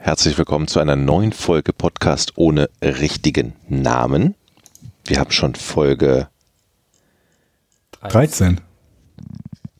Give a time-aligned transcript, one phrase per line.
[0.00, 4.36] Herzlich willkommen zu einer neuen Folge Podcast ohne richtigen Namen.
[5.04, 6.28] Wir haben schon Folge
[8.02, 8.60] 13.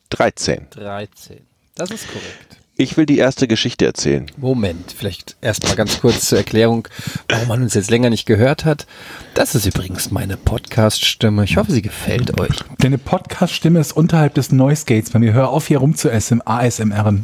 [0.09, 0.67] 13.
[0.71, 1.39] 13.
[1.75, 2.57] Das ist korrekt.
[2.75, 4.29] Ich will die erste Geschichte erzählen.
[4.35, 6.89] Moment, vielleicht erstmal ganz kurz zur Erklärung,
[7.29, 8.87] warum man uns jetzt länger nicht gehört hat.
[9.35, 11.45] Das ist übrigens meine Podcast-Stimme.
[11.45, 12.57] Ich hoffe, sie gefällt euch.
[12.79, 15.31] Deine Podcast-Stimme ist unterhalb des Noise Gates bei mir.
[15.31, 17.19] Hör auf, hier rum zu essen, ASMR.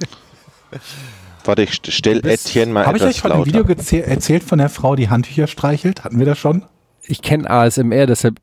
[1.46, 3.46] Warte, ich stell Etienne mal Habe ich euch von dem.
[3.46, 6.04] Video erzählt von der Frau, die Handtücher streichelt?
[6.04, 6.66] Hatten wir das schon?
[7.04, 8.40] Ich kenne ASMR, deshalb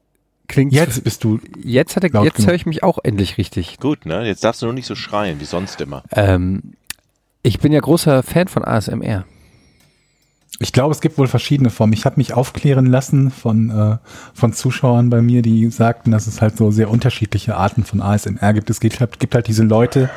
[0.47, 1.41] klingt Jetzt bist du.
[1.63, 3.79] Jetzt, hat er, jetzt höre ich mich auch endlich richtig.
[3.81, 4.25] Gut, ne?
[4.27, 6.05] Jetzt darfst du nur nicht so schreien wie sonst immer.
[6.13, 6.75] Ähm,
[7.43, 9.25] ich bin ja großer Fan von ASMR.
[10.63, 11.93] Ich glaube, es gibt wohl verschiedene Formen.
[11.93, 13.97] Ich habe mich aufklären lassen von, äh,
[14.33, 18.53] von Zuschauern bei mir, die sagten, dass es halt so sehr unterschiedliche Arten von ASMR
[18.55, 18.71] gibt.
[18.71, 20.09] Es gibt halt, gibt halt diese Leute,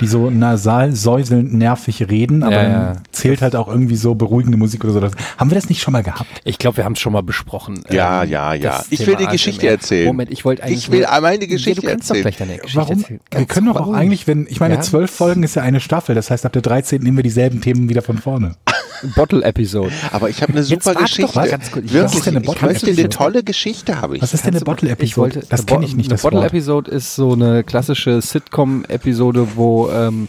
[0.00, 2.92] die so nasal, säuselnd, nervig reden, aber Ja, dann ja.
[3.12, 5.00] zählt halt auch irgendwie so beruhigende Musik oder so.
[5.38, 6.40] Haben wir das nicht schon mal gehabt?
[6.44, 7.82] Ich glaube, wir haben es schon mal besprochen.
[7.90, 8.82] Ja, ähm, ja, ja.
[8.90, 9.70] Ich Thema will die Geschichte ASMR.
[9.72, 10.06] erzählen.
[10.08, 10.78] Moment, ich wollte eigentlich.
[10.78, 12.24] Ich will meine Geschichte ja, du kannst erzählen.
[12.24, 12.98] Doch gleich deine Geschichte Warum?
[13.00, 13.20] erzählen.
[13.30, 14.80] Wir können doch auch eigentlich, wenn, ich meine, Ja?
[14.80, 17.02] zwölf Folgen ist ja eine Staffel, das heißt, ab der 13.
[17.02, 18.56] nehmen wir dieselben Themen wieder von vorne.
[19.16, 19.91] Bottle-Episode.
[20.10, 21.36] Aber ich habe eine super doch Geschichte.
[21.38, 21.84] mal ganz kurz.
[21.86, 23.08] Ich Wirklich, Was ist denn eine ich möchte eine Bottle-Episode?
[23.08, 24.22] tolle Geschichte habe ich.
[24.22, 25.04] Was ist denn eine Bottle-Episode?
[25.04, 26.34] Ich wollte, Das kenne ich nicht, Eine das Wort.
[26.34, 30.28] Bottle-Episode ist so eine klassische Sitcom-Episode, wo ähm,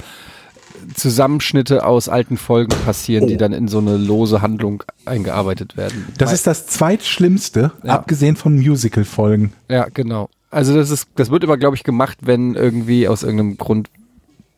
[0.95, 3.37] Zusammenschnitte aus alten Folgen passieren, die Oh.
[3.37, 6.07] dann in so eine lose Handlung eingearbeitet werden.
[6.17, 7.93] Das ist das zweitschlimmste, Ja.
[7.93, 9.53] abgesehen von Musical-Folgen.
[9.69, 10.29] Ja, genau.
[10.51, 13.89] Also das ist, das wird immer, glaube ich, gemacht, wenn irgendwie aus irgendeinem Grund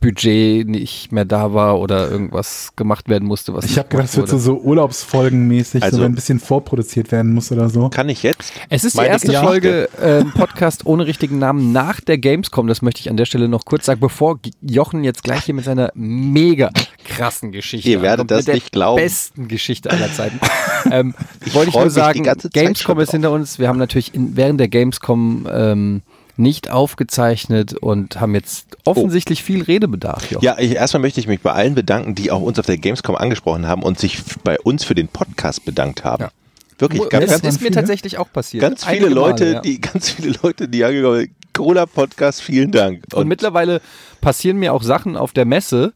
[0.02, 4.10] Budget nicht mehr da war oder irgendwas gemacht werden musste, was Ich nicht habe gedacht,
[4.10, 7.90] es wird so, so Urlaubsfolgenmäßig, Also- so ein bisschen vorproduziert werden muss oder so.
[7.90, 8.54] Kann ich jetzt?
[8.70, 9.48] Es ist die meine erste Geschichte?
[9.48, 12.68] Folge ähm, Podcast ohne richtigen Namen nach der Gamescom.
[12.68, 15.66] Das möchte ich an der Stelle noch kurz sagen, bevor Jochen jetzt gleich hier mit
[15.66, 16.70] seiner mega
[17.04, 19.02] krassen Geschichte Ihr werdet ankommt, das mit der nicht glauben.
[19.02, 20.40] besten Geschichte aller Zeiten.
[20.92, 22.24] ähm, Ich wollte ich nur die sagen,
[22.54, 23.58] Gamescom ist hinter uns.
[23.60, 26.02] Wir haben natürlich in, während der Gamescom ähm,
[26.38, 30.32] nicht aufgezeichnet und haben jetzt offensichtlich viel Redebedarf.
[30.32, 30.44] Jochen.
[30.44, 33.16] Ja, ich, erstmal möchte ich mich bei allen bedanken, die auch uns auf der Gamescom
[33.16, 36.24] angesprochen haben und sich bei uns für den Podcast bedankt haben.
[36.24, 36.32] Ja.
[36.78, 38.62] Wirklich, das ganz, waren ist mir tatsächlich auch passiert.
[38.62, 39.62] ganz viele Einige Male, Leute, ja.
[39.62, 41.32] die ganz viele Leute, die angekommen sind.
[41.54, 43.06] Cola Podcast, vielen Dank.
[43.14, 43.82] Und, mittlerweile
[44.20, 45.94] passieren mir auch Sachen auf der Messe.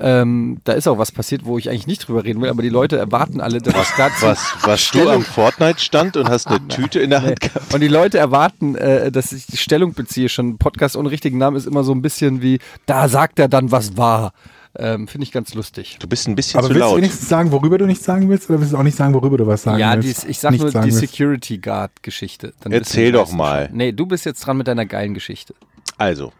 [0.00, 2.68] Ähm, da ist auch was passiert, wo ich eigentlich nicht drüber reden will, aber die
[2.68, 6.66] Leute erwarten alle, dass ich dazu was, was du am Fortnite stand und hast eine
[6.68, 7.72] Tüte in der Hand gehabt.
[7.72, 10.28] und die Leute erwarten, äh, dass ich die Stellung beziehe.
[10.28, 13.70] Schon Podcast ohne richtigen Namen ist immer so ein bisschen wie, da sagt er dann,
[13.70, 14.32] was war.
[14.76, 15.98] Ähm, Finde ich ganz lustig.
[16.00, 16.96] Du bist ein bisschen Aber zu willst du laut.
[16.98, 19.46] wenigstens sagen, worüber du nichts sagen willst, oder willst du auch nicht sagen, worüber du
[19.46, 20.24] was sagen ja, willst?
[20.28, 20.90] ich sag nur die.
[20.90, 22.54] Security Guard Geschichte.
[22.60, 23.68] Dann Erzähl doch mal.
[23.68, 23.76] schon.
[23.76, 25.54] Nee, du bist jetzt dran mit deiner geilen Geschichte.
[25.96, 26.32] Also,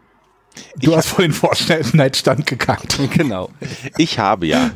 [0.77, 2.99] Du hast vor den Vorschnellheitsstand gekackt.
[3.11, 3.49] genau.
[3.97, 4.71] ich habe ja,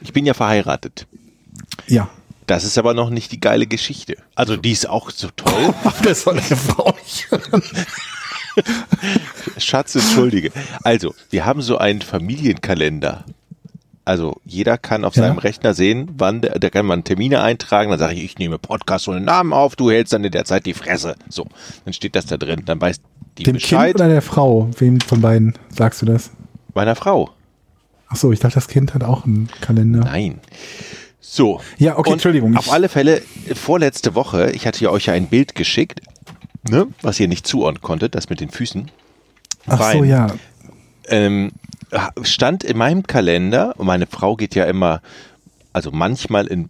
[0.00, 1.06] ich bin ja verheiratet.
[1.86, 2.08] Ja.
[2.46, 4.16] Das ist aber noch nicht die geile Geschichte.
[4.34, 5.74] Also die ist auch so toll.
[6.02, 7.62] Das soll eine Frau nicht hören.
[9.58, 10.50] Schatz, entschuldige.
[10.82, 13.24] Also, wir haben so einen Familienkalender.
[14.04, 15.22] Also, jeder kann auf Ja.
[15.22, 17.88] seinem Rechner sehen, wann, der, da kann man Termine eintragen.
[17.90, 20.66] Dann sage ich, ich nehme Podcast ohne Namen auf, du hältst dann in der Zeit
[20.66, 21.14] die Fresse.
[21.28, 21.46] So,
[21.84, 22.62] dann steht das da drin.
[22.66, 23.00] Dann weiß
[23.38, 23.94] die Dem Bescheid.
[23.94, 24.68] Kind oder der Frau?
[24.78, 26.30] Wem von beiden sagst du das?
[26.74, 27.30] Meiner Frau.
[28.08, 30.00] Ach so, ich dachte, das Kind hat auch einen Kalender.
[30.00, 30.40] Nein.
[31.20, 31.60] So.
[31.78, 32.56] Ja, okay, Und Entschuldigung.
[32.56, 33.22] Auf alle Fälle,
[33.54, 36.02] vorletzte Woche, ich hatte ja euch ja ein Bild geschickt,
[36.68, 38.90] ne, was ihr nicht zuordnen konntet, das mit den Füßen.
[39.66, 40.04] Ach so, Bein.
[40.04, 40.26] ja.
[41.06, 41.52] ähm,
[42.22, 45.00] stand in meinem Kalender, und meine Frau geht ja immer,
[45.72, 46.68] also manchmal in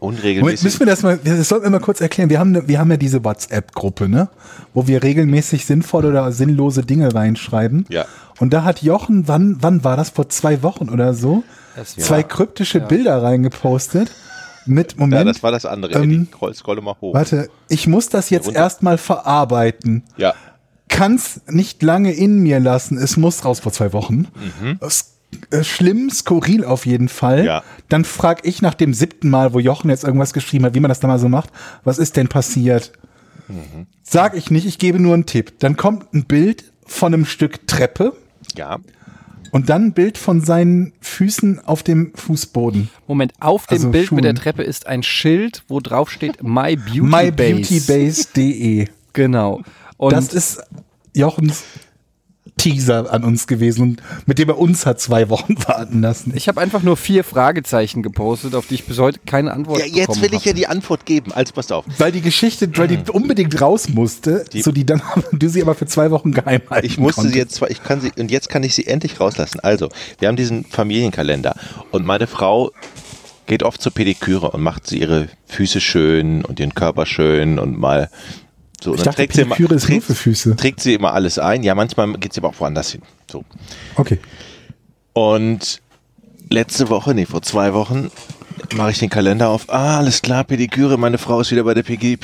[0.00, 0.64] unregelmäßig.
[0.64, 2.30] müssen wir das mal, das sollten wir mal kurz erklären.
[2.30, 4.28] Wir haben, wir haben ja diese WhatsApp-Gruppe, ne?
[4.74, 7.86] Wo wir regelmäßig sinnvolle oder sinnlose Dinge reinschreiben.
[7.88, 8.06] Ja.
[8.38, 10.10] Und da hat Jochen, wann, wann war das?
[10.10, 11.44] Vor zwei Wochen oder so?
[11.76, 12.22] Das- Zwei ja.
[12.24, 14.10] kryptische Bilder reingepostet.
[14.66, 15.20] Mit, Moment.
[15.20, 15.94] ja, das war das andere.
[15.94, 17.14] Ähm, scroll, scroll mal hoch.
[17.14, 20.04] Warte, ich muss das jetzt erstmal verarbeiten.
[20.16, 20.34] Ja.
[20.88, 22.98] Kann's nicht lange in mir lassen.
[22.98, 24.26] Es muss raus vor zwei Wochen.
[24.80, 25.14] Es,
[25.50, 27.44] äh, schlimm, skurril auf jeden Fall.
[27.44, 27.62] Ja.
[27.88, 30.88] Dann frag ich nach dem siebten Mal, wo Jochen jetzt irgendwas geschrieben hat, wie man
[30.88, 31.50] das da mal so macht.
[31.84, 32.92] Was ist denn passiert?
[33.48, 33.86] Mhm.
[34.02, 35.58] Sag ich nicht, ich gebe nur einen Tipp.
[35.60, 38.12] Dann kommt ein Bild von einem Stück Treppe
[38.56, 38.78] Ja.
[39.52, 42.90] und dann ein Bild von seinen Füßen auf dem Fußboden.
[43.06, 44.36] Moment, auf dem Also Bild mit der Schuhen.
[44.42, 47.00] Treppe ist ein Schild, wo drauf steht My Beauty
[47.80, 48.26] Base.
[48.34, 48.86] mybeautybase.de.
[49.12, 49.62] Genau.
[49.96, 50.62] Und Das ist
[51.14, 51.64] Jochens
[52.62, 56.32] Teaser an uns gewesen, und mit dem er uns hat zwei Wochen warten lassen.
[56.34, 59.86] ich habe einfach nur vier Fragezeichen gepostet, auf die ich bis heute keine Antwort ja
[59.86, 61.32] jetzt bekommen will ich ja die Antwort geben.
[61.32, 61.84] Also passt auf.
[61.98, 65.02] Weil die Geschichte, weil die unbedingt raus musste, Die- so die dann
[65.32, 67.34] du sie aber für zwei Wochen geheim halten Ich musste konntest.
[67.34, 69.60] sie jetzt zwar, ich kann sie, und jetzt kann ich sie endlich rauslassen.
[69.60, 71.54] Also, wir haben diesen Familienkalender
[71.90, 72.70] und meine Frau
[73.46, 77.78] geht oft zur Pediküre und macht sie ihre Füße schön und ihren Körper schön und
[77.78, 78.08] mal
[78.80, 78.94] so.
[78.94, 81.62] Ich dann dachte, sie immer, Pediküre trägt, für trägt sie immer alles ein.
[81.62, 83.02] Ja, manchmal geht sie aber auch woanders hin.
[83.30, 83.44] So.
[83.96, 84.18] Okay.
[85.12, 85.80] Und
[86.50, 88.10] letzte Woche, nee, vor zwei Wochen,
[88.74, 89.68] mache ich den Kalender auf.
[89.68, 90.98] Ah, alles klar, Pediküre.
[90.98, 92.16] Meine Frau ist wieder bei der Pegi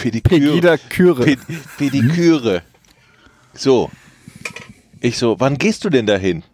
[0.00, 0.40] Pediküre.
[0.40, 1.24] Pegida Küre.
[1.24, 1.36] Pe
[1.78, 2.62] Pediküre.
[3.54, 3.90] So.
[5.00, 6.44] Ich so, wann gehst du denn dahin?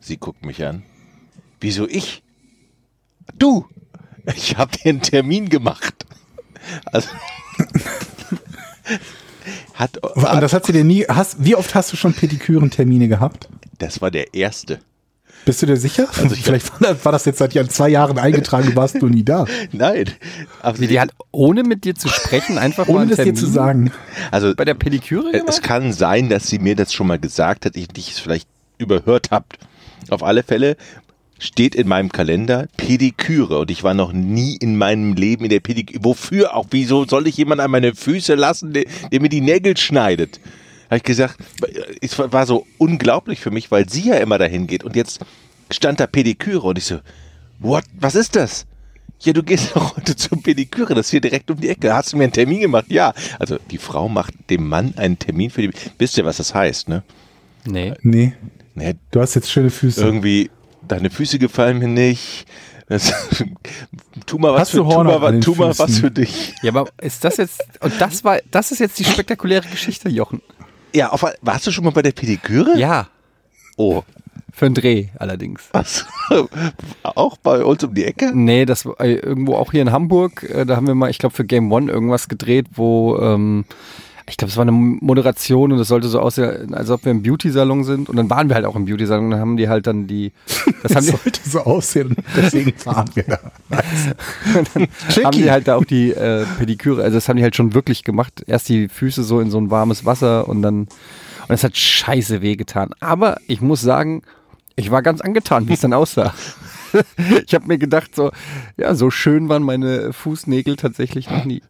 [0.00, 0.82] Sie guckt mich an.
[1.60, 2.22] Wieso ich?
[3.38, 3.66] Du!
[4.34, 6.06] Ich habe dir einen Termin gemacht.
[6.86, 7.08] Also,
[9.74, 11.04] hat, Und das hat sie dir nie.
[11.08, 13.48] Hast, wie oft hast du schon Pediküren-Termine gehabt?
[13.78, 14.78] das war der erste.
[15.44, 16.06] Bist du dir sicher?
[16.16, 19.02] Also ich- Vielleicht war das, war das jetzt seit Jahren- zwei Jahren eingetragen, du warst
[19.02, 19.44] du nie da.
[19.72, 20.06] Nein.
[20.62, 23.46] Aber die hat, ohne mit dir zu sprechen, einfach mal Ohne einen das dir zu
[23.46, 23.92] sagen.
[24.30, 25.62] also Bei der Pediküre Äh, Es gemacht?
[25.64, 28.48] kann sein, dass sie mir das schon mal gesagt hat, ich dich es vielleicht
[28.78, 29.58] überhört habt.
[30.08, 30.76] Auf alle Fälle
[31.44, 35.60] steht in meinem Kalender Pediküre und ich war noch nie in meinem Leben in der
[35.60, 36.02] Pediküre.
[36.02, 36.66] Wofür auch?
[36.70, 40.40] Wieso soll ich jemand an meine Füße lassen, der, der mir die Nägel schneidet?
[40.86, 41.36] Habe ich gesagt,
[42.00, 45.20] es war so unglaublich für mich, weil sie ja immer dahin geht und jetzt
[45.70, 47.00] stand da Pediküre und ich so,
[47.58, 48.66] what, was ist das?
[49.20, 51.94] Ja, du gehst doch heute zur Pediküre, das ist hier direkt um die Ecke.
[51.94, 52.86] Hast du mir einen Termin gemacht?
[52.88, 53.14] Ja.
[53.38, 55.70] Also die Frau macht dem Mann einen Termin für die.
[55.98, 57.02] Wisst ihr, was das heißt, ne?
[57.64, 57.94] Nee.
[58.02, 58.34] Nee,
[58.74, 60.04] ne du hast jetzt schöne Füße.
[60.04, 60.50] irgendwie,
[60.88, 62.46] deine Füße gefallen mir nicht.
[62.88, 63.12] Das,
[64.26, 66.54] tu mal was Hast für, tu mal, an den tu mal was für dich.
[66.62, 70.42] Ja, aber ist das jetzt, und das war, das ist jetzt die spektakuläre Geschichte, Jochen.
[70.94, 72.78] Ja, auf, warst du schon mal bei der Pediküre?
[72.78, 73.08] Ja,
[73.76, 74.02] Oh,
[74.52, 75.68] für einen Dreh allerdings.
[75.72, 76.06] was?
[77.02, 78.30] Auch bei uns um die Ecke?
[78.34, 80.44] Nee, das war äh, irgendwo auch hier in Hamburg.
[80.44, 83.64] Äh, da haben wir mal, ich glaube, für Game One irgendwas gedreht, wo ähm,
[84.26, 87.22] ich glaube, es war eine Moderation und es sollte so aussehen, als ob wir im
[87.22, 88.08] Beauty-Salon sind.
[88.08, 90.32] Und dann waren wir halt auch im Beauty-Salon und dann haben die halt dann die.
[90.82, 93.38] Das haben die, sollte so aussehen, deswegen fahren wir da.
[95.24, 98.02] haben die halt da auch die äh, Pediküre, also das haben die halt schon wirklich
[98.02, 98.42] gemacht.
[98.46, 100.88] Erst die Füße so in so ein warmes Wasser und dann.
[101.46, 102.90] Und es hat scheiße wehgetan.
[103.00, 104.22] Aber ich muss sagen,
[104.76, 106.32] ich war ganz angetan, wie es dann aussah.
[107.46, 108.30] ich habe mir gedacht, so,
[108.78, 111.62] ja, so schön waren meine Fußnägel tatsächlich noch nie.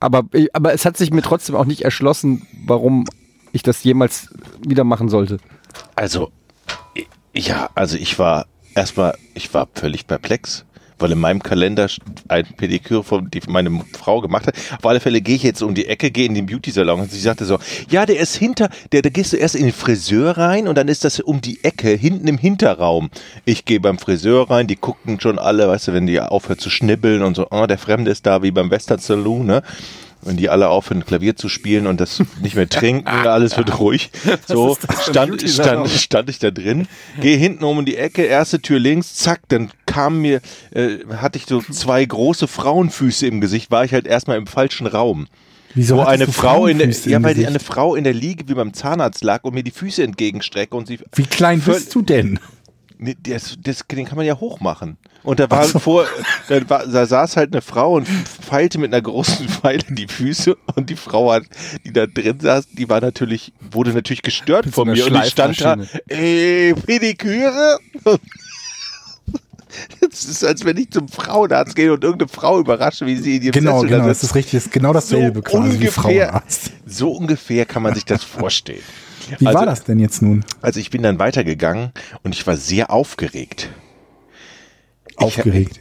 [0.00, 3.04] Aber, aber es hat sich mir trotzdem auch nicht erschlossen, warum
[3.52, 4.30] ich das jemals
[4.66, 5.38] wieder machen sollte.
[5.94, 6.32] Also,
[7.34, 10.64] ja, also ich war erstmal, ich war völlig perplex,
[11.00, 11.88] weil in meinem Kalender
[12.28, 14.54] ein Pediküre, von, die meine Frau gemacht hat.
[14.78, 17.20] Auf alle Fälle gehe ich jetzt um die Ecke, gehe in den Beauty-Salon und sie
[17.20, 17.58] sagte so,
[17.90, 20.88] ja, der ist hinter, der, da gehst du erst in den Friseur rein und dann
[20.88, 23.10] ist das um die Ecke, hinten im Hinterraum.
[23.44, 26.70] Ich gehe beim Friseur rein, die gucken schon alle, weißt du, wenn die aufhört zu
[26.70, 29.62] schnibbeln und so, oh, der Fremde ist da, wie beim Western Saloon, ne?
[30.22, 34.10] Wenn die alle aufhören, Klavier zu spielen und das nicht mehr trinken, alles wird ruhig.
[34.46, 36.86] So stand, stand, stand ich da drin,
[37.20, 40.40] gehe hinten um in die Ecke, erste Tür links, zack, dann kam mir,
[40.72, 44.86] äh, hatte ich so zwei große Frauenfüße im Gesicht, war ich halt erstmal im falschen
[44.86, 45.26] Raum.
[45.74, 48.48] Wieso wo eine du Frau in der, ja, weil die eine Frau in der Liege
[48.48, 52.02] wie beim Zahnarzt lag und mir die Füße entgegenstrecke und sie, Wie klein bist du
[52.02, 52.40] denn?
[53.02, 54.98] Nee, das, das, den kann man ja hochmachen.
[55.22, 56.04] Und da war vor,
[56.48, 60.54] da, war, da saß halt eine Frau und feilte mit einer großen Pfeile die Füße
[60.74, 61.44] und die Frau, hat,
[61.86, 65.30] die da drin saß, die war natürlich, wurde natürlich gestört von so mir und die
[65.30, 67.78] stand da, ey, Pediküre?
[70.12, 73.42] Es ist, als wenn ich zum Frauenarzt gehe und irgendeine Frau überrasche, wie sie in
[73.42, 75.92] ihrem Genau, Sessel da genau, das ist richtig, das ist genau dasselbe quasi wie ungefähr,
[76.26, 76.72] Frauenarzt.
[76.86, 78.82] so ungefähr kann man sich das vorstellen.
[79.38, 80.44] Wie also, war das denn jetzt nun?
[80.60, 83.70] Also ich bin dann weitergegangen und ich war sehr aufgeregt.
[85.16, 85.80] Aufgeregt.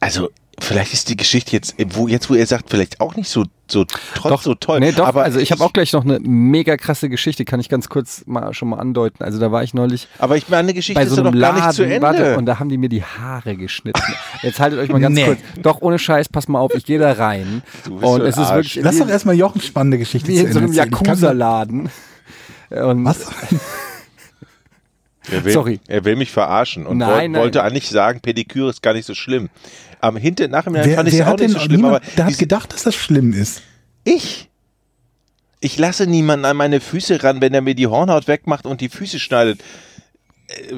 [0.00, 3.44] Also vielleicht ist die Geschichte jetzt, wo jetzt wo ihr sagt, vielleicht auch nicht so
[3.70, 3.84] so
[4.14, 4.80] trotz so toll.
[4.80, 7.68] Nee, doch, aber also ich habe auch gleich noch eine mega krasse Geschichte, kann ich
[7.68, 9.22] ganz kurz mal schon mal andeuten.
[9.24, 11.40] Also da war ich neulich Aber ich meine, Geschichte bei ist so ja einem noch
[11.40, 12.00] gar Laden, nicht zu Ende.
[12.00, 14.00] warte, und da haben die mir die Haare geschnitten.
[14.42, 15.24] Jetzt haltet euch mal ganz Nee.
[15.24, 15.38] kurz.
[15.62, 17.62] Doch, ohne Scheiß, pass mal auf, ich gehe da rein.
[17.88, 20.74] Und es ist wirklich Lass doch erstmal Jochen spannende Geschichte wie zu in so einem
[20.74, 21.90] kann- Yakuza-Laden.
[22.70, 23.26] Und Was?
[25.30, 25.80] Er will, sorry.
[25.88, 27.42] Er will mich verarschen und Nein, woll, nein.
[27.42, 29.48] wollte eigentlich sagen, Pediküre ist gar nicht so schlimm.
[30.00, 32.26] Am hinter nachhinein Wer, fand ich es auch nicht denn so schlimm, niemand, aber der
[32.26, 33.62] hat gedacht, dass das schlimm ist.
[34.04, 34.48] ich
[35.60, 38.88] ich lasse niemanden an meine Füße ran, wenn er mir die Hornhaut wegmacht und die
[38.88, 39.60] Füße schneidet.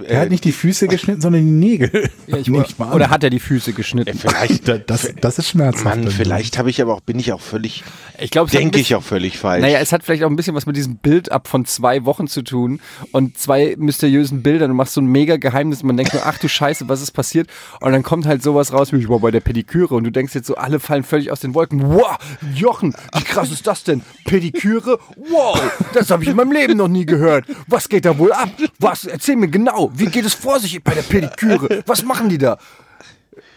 [0.08, 2.10] Er hat nicht die Füße geschnitten, sondern die Nägel.
[2.26, 2.92] ja, ich, mal an.
[2.92, 4.18] oder hat er die Füße geschnitten?
[4.18, 5.84] Vielleicht, Da- das, das ist schmerzhaft.
[5.84, 7.84] Mann, vielleicht habe ich aber auch, bin ich auch völlig,
[8.18, 9.62] Ich glaube, denke ich auch völlig falsch.
[9.62, 12.26] Naja, es hat vielleicht auch ein bisschen was mit diesem Bild ab von zwei Wochen
[12.26, 12.80] zu tun
[13.12, 14.70] und zwei mysteriösen Bildern.
[14.70, 17.12] Du machst so ein mega Geheimnis und man denkt nur, ach du Scheiße, was ist
[17.12, 17.48] passiert?
[17.80, 20.34] Und dann kommt halt sowas raus, wie ich war bei der Pediküre und du denkst
[20.34, 21.80] jetzt so, alle fallen völlig aus den Wolken.
[21.94, 22.18] Wow,
[22.56, 24.02] Jochen, wie krass ist das denn?
[24.24, 24.98] Pediküre?
[25.30, 25.60] Wow,
[25.94, 27.44] das habe ich in meinem Leben noch nie gehört.
[27.68, 28.50] Was geht da wohl ab?
[28.80, 29.04] Was?
[29.04, 29.59] Erzähl mir Genau,
[29.94, 31.82] wie geht es vor sich bei der Pediküre?
[31.86, 32.58] Was machen die da?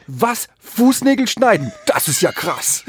[0.07, 0.47] Was?
[0.59, 1.71] Fußnägel schneiden?
[1.85, 2.83] Das ist ja krass.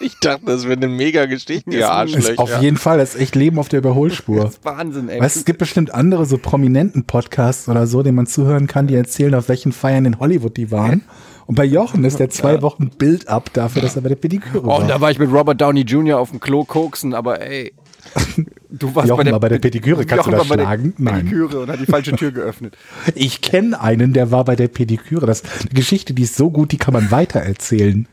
[0.00, 2.38] Ich dachte, das wäre eine mega Geschichte, ihr Arschlöcher.
[2.38, 4.44] Auf jeden Fall, das ist echt Leben auf der Überholspur.
[4.44, 5.20] Das ist Wahnsinn, ey.
[5.20, 8.86] Weißt, du, es gibt bestimmt andere so prominenten Podcasts oder so, denen man zuhören kann,
[8.86, 11.02] die erzählen, auf welchen Feiern in Hollywood die waren.
[11.46, 14.62] Und bei Jochen ist der zwei Wochen Bild ab dafür, dass er bei der Pediküre
[14.64, 14.78] Oh, war.
[14.78, 16.18] und da war ich mit Robert Downey Jr.
[16.18, 17.74] auf dem Klo koksen, aber ey.
[18.72, 20.04] Du warst Jochen bei der, bei der Pediküre.
[20.06, 20.94] Kannst Jochen du das war bei schlagen?
[20.96, 21.24] der Nein.
[21.24, 22.76] Pediküre und hat die falsche Tür geöffnet.
[23.14, 25.26] Ich kenne einen, der war bei der Pediküre.
[25.26, 28.06] Das ist eine Geschichte, die ist so gut, die kann man weitererzählen.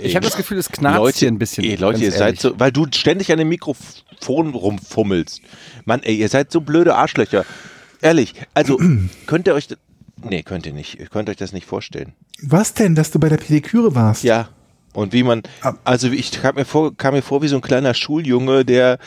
[0.00, 1.64] Ich habe das Gefühl, es knarzt Leute, hier ein bisschen.
[1.64, 5.40] Ey, Leute, ihr seid so, weil du ständig an dem Mikrofon rumfummelst.
[5.84, 7.44] Mann, ey, ihr seid so blöde Arschlöcher.
[8.02, 8.78] Ehrlich, also
[9.26, 9.68] könnt ihr euch,
[10.22, 12.12] nee, könnt ihr nicht, ihr könnt euch das nicht vorstellen.
[12.42, 14.24] Was denn, dass du bei der Pediküre warst?
[14.24, 14.48] Ja.
[14.92, 15.74] Und wie man, Ah.
[15.84, 18.98] also ich kam mir vor, kam mir vor wie so ein kleiner Schuljunge, der,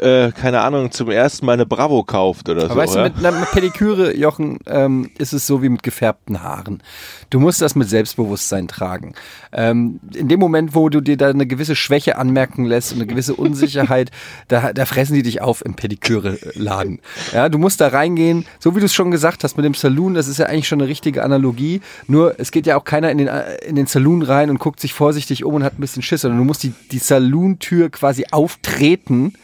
[0.00, 2.66] äh, keine Ahnung, zum ersten Mal eine Bravo kauft oder so.
[2.70, 3.08] Aber weißt ja?
[3.08, 6.82] du, mit einer Pediküre, Jochen, ähm, ist es so wie mit gefärbten Haaren.
[7.28, 9.14] Du musst das mit Selbstbewusstsein tragen.
[9.52, 13.06] Ähm, in dem Moment, wo du dir da eine gewisse Schwäche anmerken lässt und eine
[13.06, 14.10] gewisse Unsicherheit,
[14.48, 17.00] da, da fressen die dich auf im Pediküre-Laden.
[17.32, 20.14] Ja, du musst da reingehen, so wie du es schon gesagt hast mit dem Saloon,
[20.14, 21.82] das ist ja eigentlich schon eine richtige Analogie.
[22.06, 23.30] Nur, es geht ja auch keiner in den,
[23.66, 26.38] in den Saloon rein und guckt sich vorsichtig um und hat ein bisschen Schiss, sondern
[26.38, 29.34] du musst die, die Saloon-Tür quasi auftreten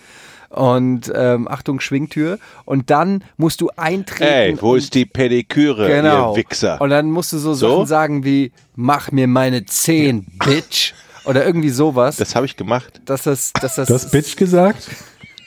[0.57, 2.39] und ähm, Achtung, Schwingtür.
[2.65, 4.23] Und dann musst du eintreten.
[4.57, 6.33] Ey, wo ist die Pediküre, genau.
[6.33, 6.81] ihr Wichser?
[6.81, 7.77] Und dann musst du so, So?
[7.77, 10.93] Sachen sagen wie, mach mir meine Zehen, Bitch.
[11.25, 12.17] Oder irgendwie sowas.
[12.17, 13.01] das habe ich gemacht.
[13.05, 14.89] dass das, dass das, Du hast Bitch gesagt?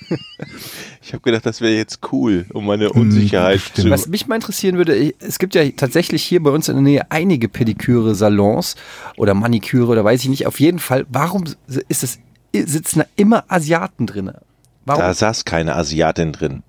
[1.01, 3.84] Ich habe gedacht, das wäre jetzt cool, um meine Unsicherheit zu.
[3.84, 6.75] Hm, Was mich mal interessieren würde, ich- es gibt ja tatsächlich hier bei uns in
[6.75, 8.75] der Nähe einige Pediküre-Salons
[9.18, 10.46] oder Maniküre oder weiß ich nicht.
[10.48, 11.46] Auf jeden Fall, warum
[11.88, 12.20] ist es,
[12.54, 14.32] sitzen da immer Asiaten drin?
[14.89, 15.01] Warum?
[15.03, 16.63] Da saß keine Asiatin drin.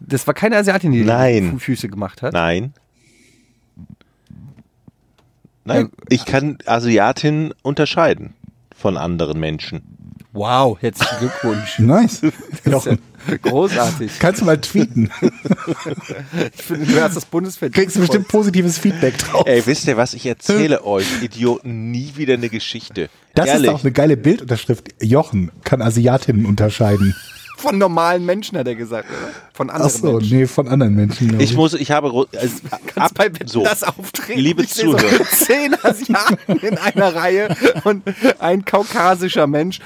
[0.00, 1.52] das war keine Asiatin, die Nein.
[1.52, 2.32] die Füße gemacht hat.
[2.32, 2.72] Nein.
[5.64, 5.88] Nein, Ja.
[6.08, 8.34] ich kann Asiatin unterscheiden
[8.74, 9.82] von anderen Menschen.
[10.32, 11.78] Wow, herzlichen Glückwunsch.
[11.78, 12.20] Nice.
[12.64, 12.98] Das Jochen, ist ja
[13.42, 14.12] großartig.
[14.18, 15.10] kannst du mal tweeten.
[16.56, 17.74] Ich finde, du hast das Bundesfeld.
[17.74, 19.46] Kriegst du bestimmt positives Feedback drauf.
[19.46, 20.14] Ey, wisst ihr was?
[20.14, 23.08] Ich erzähle euch, Idioten, nie wieder eine Geschichte.
[23.34, 23.68] Das Ehrlich.
[23.68, 24.88] ist auch eine geile Bildunterschrift.
[25.02, 27.14] Jochen kann Asiatinnen unterscheiden.
[27.56, 29.30] Von normalen Menschen, hat er gesagt, oder?
[29.54, 30.38] Von anderen Ach so, Menschen.
[30.38, 31.28] nee, von anderen Menschen.
[31.28, 32.56] glaub ich muss, ich habe also,
[32.96, 33.64] ab, bei Wetten so.
[33.64, 34.38] das auftreten.
[34.40, 35.00] Liebe Ich Zuhörer.
[35.00, 37.48] So zehn Asiaten in einer Reihe
[37.84, 38.02] und
[38.40, 39.80] ein kaukasischer Mensch.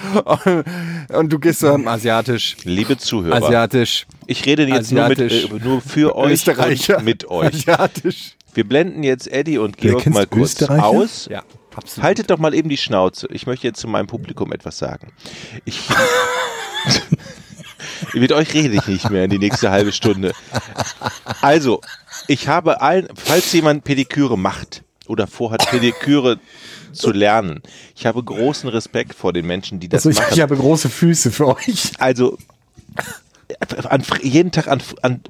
[1.13, 5.81] Und du gehst so asiatisch, Liebe Zuhörer, asiatisch, ich rede jetzt nur, mit, äh, nur
[5.81, 6.99] für euch Österreicher.
[6.99, 7.55] und mit euch.
[7.55, 8.37] Asiatisch.
[8.53, 11.29] Wir blenden jetzt Eddie und Georg mal kurz aus.
[11.31, 11.45] Ja,
[11.77, 12.05] absolut.
[12.05, 13.29] Haltet doch mal eben die Schnauze.
[13.31, 15.13] Ich möchte jetzt zu meinem Publikum etwas sagen.
[15.65, 15.81] Ich.
[18.15, 20.33] Mit euch rede ich nicht mehr in die nächste halbe Stunde.
[21.41, 21.81] Also,
[22.27, 26.39] ich habe allen, falls jemand Pediküre macht oder vorhat, Pediküre
[26.93, 27.63] zu lernen,
[27.97, 30.35] ich habe großen Respekt vor den Menschen, die das Also ich, machen.
[30.35, 31.93] ich habe große Füße für euch.
[31.99, 32.37] also,
[33.89, 35.21] an, jeden Tag an, an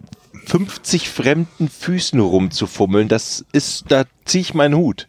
[0.46, 5.06] 50 fremden Füßen rumzufummeln, das ist, da ziehe ich meinen Hut.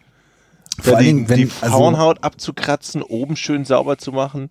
[0.82, 4.50] Vor allen die, Dingen, wenn- die also- Frauenhaut abzukratzen, oben schön sauber zu machen,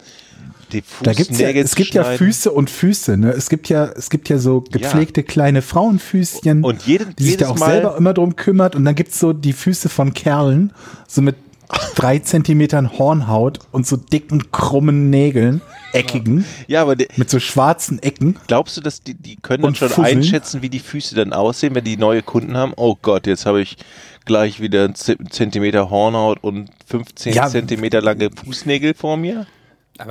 [0.72, 2.18] die Da gibt's ja, es gibt ja schneiden.
[2.18, 3.16] Füße und Füße.
[3.16, 3.30] Ne?
[3.32, 7.48] Es gibt ja, es gibt ja so gepflegte kleine Frauenfüßchen, Und jeden- die sich da
[7.50, 8.76] auch Mal- selber immer drum kümmert.
[8.76, 10.72] Und dann gibt's so die Füße von Kerlen,
[11.08, 11.34] so mit
[11.94, 15.60] drei Zentimetern Hornhaut und so dicken, krummen Nägeln,
[15.92, 18.36] eckigen, Ja, aber die, mit so schwarzen Ecken.
[18.46, 20.18] glaubst du, dass die, die können dann Und schon Fusseln?
[20.18, 22.72] einschätzen, wie die Füße dann aussehen, wenn die neue Kunden haben?
[22.76, 23.76] Oh Gott, jetzt habe ich
[24.24, 27.48] gleich wieder einen Zentimeter Hornhaut und 15 Ja.
[27.48, 29.46] Zentimeter lange Fußnägel vor mir?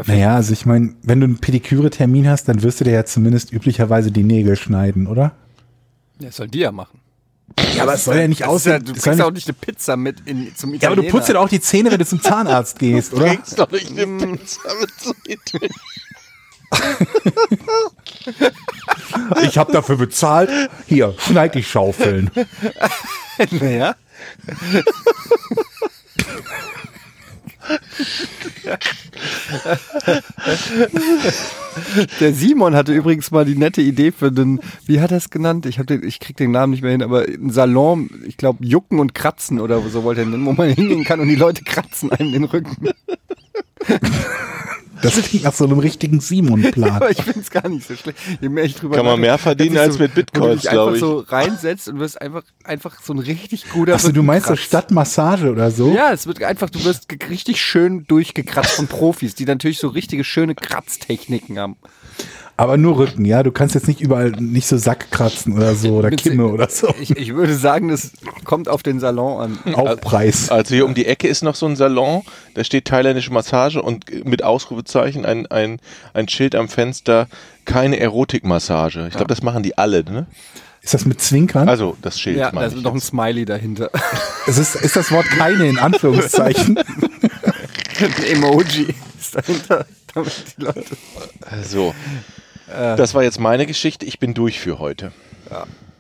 [0.06, 3.51] Naja, also ich meine, wenn du einen Pediküre-Termin hast, dann wirst du dir ja zumindest
[3.51, 5.32] üblicherweise die Nägel schneiden, oder?
[6.20, 7.00] das sollen die ja machen.
[7.75, 8.74] Ja, aber es soll ja nicht aussehen.
[8.74, 10.82] ja, du kriegst nicht- auch nicht eine Pizza mit in, zum Italiener.
[10.82, 13.27] ja, aber du putzt ja doch auch die Zähne, wenn du zum Zahnarzt gehst, oder?
[13.36, 14.06] Kriegst doch nicht eine
[14.38, 15.72] Pizza mit so Ideen.
[19.44, 20.50] Ich habe dafür bezahlt.
[20.88, 22.29] Hier, schneid die Schaufeln.
[23.51, 23.96] Naja.
[32.20, 35.66] Der Simon hatte übrigens mal die nette Idee für den, wie hat er es genannt?
[35.66, 39.00] Ich, den, ich krieg den Namen nicht mehr hin, aber ein Salon, ich glaube, Jucken
[39.00, 42.12] und Kratzen oder so wollte er nennen, wo man hingehen kann und die Leute kratzen
[42.12, 42.90] einem den Rücken.
[45.01, 46.91] Das klingt nach so einem richtigen Simon-Plan.
[46.91, 48.18] Aber ich finde es gar nicht so schlecht.
[48.41, 50.88] Je mehr ich drüber Kann man mehr verdienen als mit Bitcoins, wo du dich glaub
[50.88, 51.00] einfach ich.
[51.00, 54.56] so reinsetzt und wirst einfach, einfach so ein richtig guter Achso, du meinst so.
[54.56, 55.94] Stadtmassage oder so?
[55.94, 60.24] Ja, es wird einfach, du wirst richtig schön durchgekratzt von Profis, die natürlich so richtige
[60.24, 61.77] schöne Kratztechniken haben.
[62.60, 63.42] Aber nur Rücken, ja.
[63.42, 66.94] Du kannst jetzt nicht überall nicht so Sack kratzen oder so oder Kimme oder so.
[67.00, 68.12] Ich, ich würde sagen, das
[68.44, 69.75] kommt auf den Salon an.
[69.75, 70.50] Aufpreis.
[70.51, 72.22] Also hier um die Ecke ist noch so ein Salon,
[72.56, 75.80] da steht thailändische Massage und mit Ausrufezeichen ein, ein,
[76.13, 77.30] ein Schild am Fenster,
[77.63, 79.08] keine Erotikmassage.
[79.08, 80.28] Ich glaube, das machen die alle, ne?
[80.82, 81.70] Ist das mit Zwinkern?
[81.70, 82.36] Also das Schild.
[82.36, 83.00] Ja, da ist ich noch ein.
[83.00, 83.89] Smiley dahinter.
[84.48, 86.78] es ist, ist das Wort keine in Anführungszeichen?
[88.01, 90.98] Ein Emoji ist dahinter, damit die Leute.
[91.63, 91.94] So.
[92.70, 94.06] Das war jetzt meine Geschichte.
[94.06, 95.12] Ich bin durch für heute.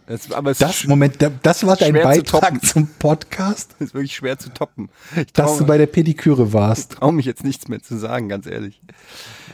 [0.07, 2.61] Das, aber es Das, ist, Moment, da- das war dein zu Beitrag toppen.
[2.63, 4.89] zum Podcast, ist wirklich schwer zu toppen.
[5.15, 6.93] Ich dass du traue bei der Pediküre warst.
[6.93, 8.81] trau mich jetzt nichts mehr zu sagen, ganz ehrlich.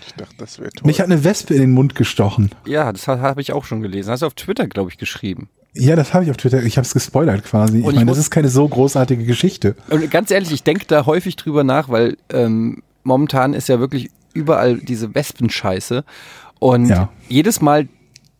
[0.08, 0.88] Ich dachte, das wäre toll.
[0.88, 2.52] Mich hat eine Wespe in den Mund gestochen.
[2.66, 4.12] Ja, das habe hab ich auch schon gelesen.
[4.12, 5.50] Hast du auf Twitter, glaube ich, geschrieben.
[5.74, 6.64] Ja, das habe ich auf Twitter.
[6.64, 7.80] Ich habe es gespoilert quasi.
[7.80, 9.76] Ich Und ich meine, das ist keine so großartige Geschichte.
[9.90, 14.10] Und ganz ehrlich, ich denke da häufig drüber nach, weil ähm, momentan ist ja wirklich
[14.34, 16.06] überall diese Wespenscheiße.
[16.60, 17.10] Und Ja.
[17.30, 17.88] jedes Mal,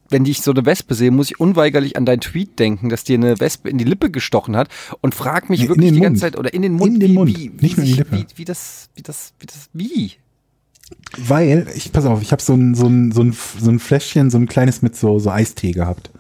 [0.10, 3.18] wenn ich so eine Wespe sehe, muss ich unweigerlich an deinen Tweet denken, dass dir
[3.18, 4.70] eine Wespe in die Lippe gestochen hat
[5.02, 6.20] und frag mich Nee, wirklich die ganze Mund.
[6.20, 7.98] Zeit oder in den Mund, In den wie, Mund, wie, wie, nicht nur in die
[7.98, 8.16] Lippe.
[8.18, 10.12] Wie, wie das, wie das, wie das, wie?
[11.18, 14.30] Weil, ich, pass auf, ich habe so ein, so, ein, so, ein, so ein Fläschchen,
[14.30, 16.12] so ein kleines mit so, so Eistee gehabt.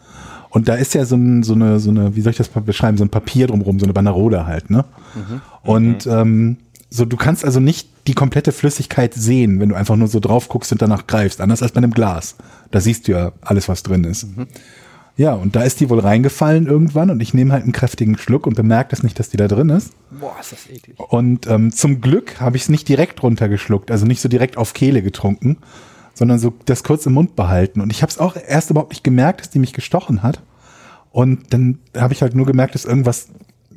[0.49, 2.97] Und da ist ja so, ein, so, eine, so eine, wie soll ich das beschreiben,
[2.97, 4.85] so ein Papier drumrum, so eine Banderole halt, ne?
[5.63, 6.57] Und ähm,
[6.95, 10.47] so, du kannst also nicht die komplette Flüssigkeit sehen, wenn du einfach nur so drauf
[10.47, 12.35] guckst und danach greifst, anders als bei einem Glas.
[12.71, 14.27] Da siehst du ja alles, was drin ist.
[15.17, 18.47] Ja, und da ist die wohl reingefallen irgendwann und ich nehme halt einen kräftigen Schluck
[18.47, 19.93] und bemerke das nicht, dass die da drin ist.
[20.11, 20.99] Boah, ist das eklig.
[20.99, 24.73] Und ähm, zum Glück habe ich es nicht direkt runtergeschluckt, also nicht so direkt auf
[24.73, 25.57] Kehle getrunken,
[26.13, 27.81] sondern so das kurz im Mund behalten.
[27.81, 30.41] Und ich habe es auch erst überhaupt nicht gemerkt, dass die mich gestochen hat.
[31.11, 33.29] Und dann habe ich halt nur gemerkt, dass irgendwas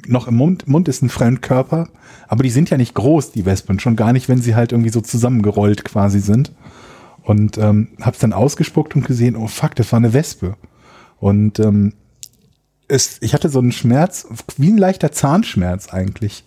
[0.06, 1.88] noch im Mund, Mund ist ein Fremdkörper.
[2.28, 3.80] Aber die sind ja nicht groß, die Wespen.
[3.80, 6.52] Schon gar nicht, wenn sie halt irgendwie so zusammengerollt quasi sind.
[7.22, 10.56] Und ähm, habe es dann ausgespuckt und gesehen, oh fuck, das war eine Wespe.
[11.18, 11.92] Und ähm,
[12.88, 14.26] es, ich hatte so einen Schmerz,
[14.56, 16.44] wie ein leichter Zahnschmerz eigentlich.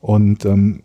[0.00, 0.82] Und ähm,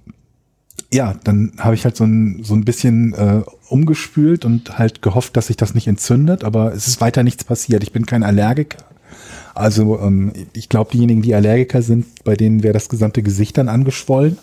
[0.92, 5.36] ja, dann habe ich halt so ein, so ein bisschen äh, umgespült und halt gehofft,
[5.36, 7.84] dass sich das nicht entzündet, aber es ist weiter nichts passiert.
[7.84, 8.84] Ich bin kein Allergiker.
[9.54, 13.70] Also ähm, ich glaube, diejenigen, die Allergiker sind, bei denen wäre das gesamte Gesicht dann
[13.70, 14.38] angeschwollen.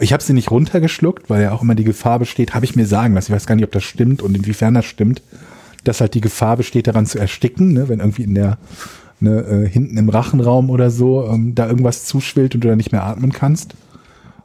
[0.00, 2.86] Ich habe sie nicht runtergeschluckt, weil ja auch immer die Gefahr besteht, habe ich mir
[2.86, 5.22] sagen lassen, ich weiß gar nicht, ob das stimmt und inwiefern das stimmt,
[5.84, 8.58] dass halt die Gefahr besteht, daran zu ersticken, ne, wenn irgendwie in der
[9.20, 12.92] ne, äh, hinten im Rachenraum oder so ähm, da irgendwas zuschwillt und du dann nicht
[12.92, 13.74] mehr atmen kannst.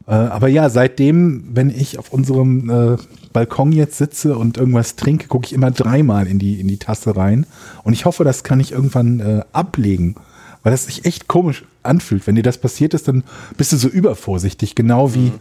[0.07, 2.97] Äh, aber ja, seitdem, wenn ich auf unserem äh,
[3.31, 7.15] Balkon jetzt sitze und irgendwas trinke, gucke ich immer dreimal in die, in die Tasse
[7.15, 7.45] rein.
[7.83, 10.15] Und ich hoffe, das kann ich irgendwann äh, ablegen.
[10.61, 12.25] Weil das sich echt komisch anfühlt.
[12.25, 13.23] Wenn dir das passiert ist, dann
[13.57, 14.75] bist du so übervorsichtig.
[14.75, 15.33] Genau wie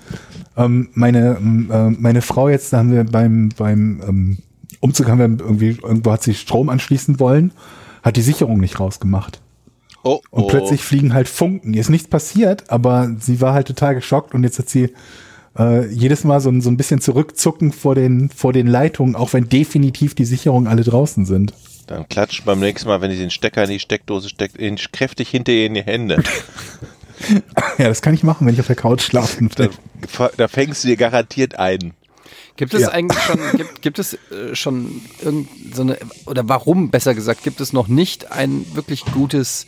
[0.57, 4.39] ähm, meine, ähm, äh, meine Frau jetzt, da haben wir beim, beim ähm,
[4.81, 7.53] Umzug haben wir irgendwie, irgendwo hat sie Strom anschließen wollen,
[8.03, 9.42] hat die Sicherung nicht rausgemacht.
[10.05, 10.47] Oh, Und oh.
[10.49, 11.75] plötzlich fliegen halt Funken.
[11.75, 14.93] Ihr ist nichts passiert, aber sie war halt total geschockt und jetzt hat sie
[15.59, 19.33] äh, jedes Mal so, ein- so ein bisschen zurückzucken vor den, vor den Leitungen, auch
[19.33, 21.53] wenn definitiv die Sicherungen alle draußen sind.
[21.87, 25.29] Dann klatscht beim nächsten Mal, wenn ihr den Stecker in die Steckdose steckt, ihn kräftig
[25.29, 26.23] hinter ihr in die Hände.
[27.79, 29.69] Ja, das kann ich machen, wenn ich auf der Couch schlafen Da,
[30.37, 31.93] da fängst du dir garantiert ein.
[32.57, 32.89] Gibt es Ja.
[32.91, 37.61] eigentlich schon, gibt, gibt es äh, schon irgend so eine, oder warum besser gesagt, gibt
[37.61, 39.67] es noch nicht ein wirklich gutes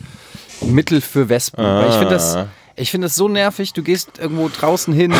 [0.61, 1.63] Mittel für Wespen?
[1.63, 2.47] Weil ich finde das, Ah.
[2.75, 5.13] ich finde das so nervig, du gehst irgendwo draußen hin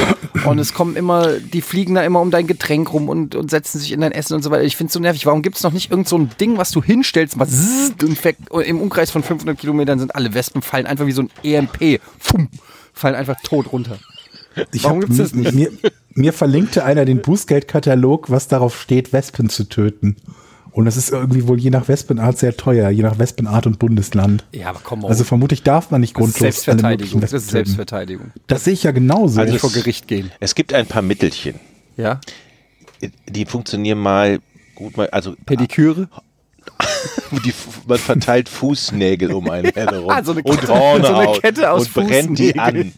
[0.45, 3.79] und es kommen immer, die fliegen da immer um dein Getränk rum und, und setzen
[3.79, 4.63] sich in dein Essen und so weiter.
[4.63, 5.25] Ich finde es so nervig.
[5.25, 7.91] Warum gibt es noch nicht irgend so ein Ding, was du hinstellst, was
[8.49, 11.99] und im Umkreis von 500 Kilometern sind alle Wespen, fallen einfach wie so ein EMP,
[12.19, 12.49] Fumm,
[12.93, 13.97] fallen einfach tot runter.
[14.73, 15.53] Ich Warum hab- gibt's das nicht?
[15.53, 15.71] Mir,
[16.13, 20.15] mir verlinkte einer den Bußgeldkatalog, was darauf steht, Wespen zu töten.
[20.71, 24.43] Und das ist irgendwie wohl je nach Wespenart sehr teuer, je nach Wespenart und Bundesland.
[24.53, 25.07] Ja, aber komm mal.
[25.07, 27.19] Also vermutlich darf man nicht das ist grundlos alle Selbstverteidigung.
[27.19, 27.49] möglichen Das ist.
[27.49, 28.31] Selbstverteidigung.
[28.47, 29.39] Das sehe ich ja genauso.
[29.39, 30.31] Also vor Gericht gehen.
[30.41, 31.55] Es gibt ein paar Mittelchen.
[31.95, 32.19] Ja?
[33.29, 34.39] Die funktionieren mal
[34.73, 36.09] gut, mal, also Pediküre?
[37.45, 37.53] die,
[37.87, 41.71] man verteilt Fußnägel um einen herum Ah, so eine und Kette- Hornhaut so eine Kette
[41.71, 42.91] aus und brennt die an.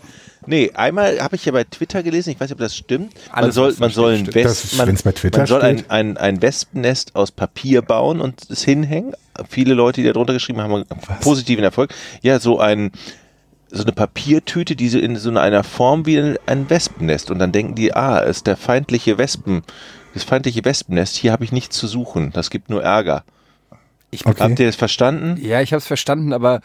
[0.48, 3.14] Nee, einmal habe ich ja bei Twitter gelesen, ich weiß nicht, ob das stimmt.
[3.34, 4.34] man soll, man soll ein.
[4.34, 8.50] Wespen, man, wenn's bei Twitter man soll ein, ein, ein Wespennest aus Papier bauen und
[8.50, 9.14] es hinhängen.
[9.50, 10.86] Viele Leute, die da drunter geschrieben haben, haben
[11.22, 11.94] positiven Erfolg.
[12.22, 12.92] Ja, so ein
[13.70, 17.30] so eine Papiertüte, die so in so einer Form wie ein- ein Wespennest.
[17.30, 19.64] Und dann denken die, ah, ist der feindliche Wespen,
[20.14, 22.32] das feindliche Wespennest, hier habe ich nichts zu suchen.
[22.32, 23.26] Das gibt nur Ärger.
[24.10, 24.40] Ich, Okay.
[24.42, 25.38] Habt ihr das verstanden?
[25.42, 26.62] Ja, ich habe es verstanden, aber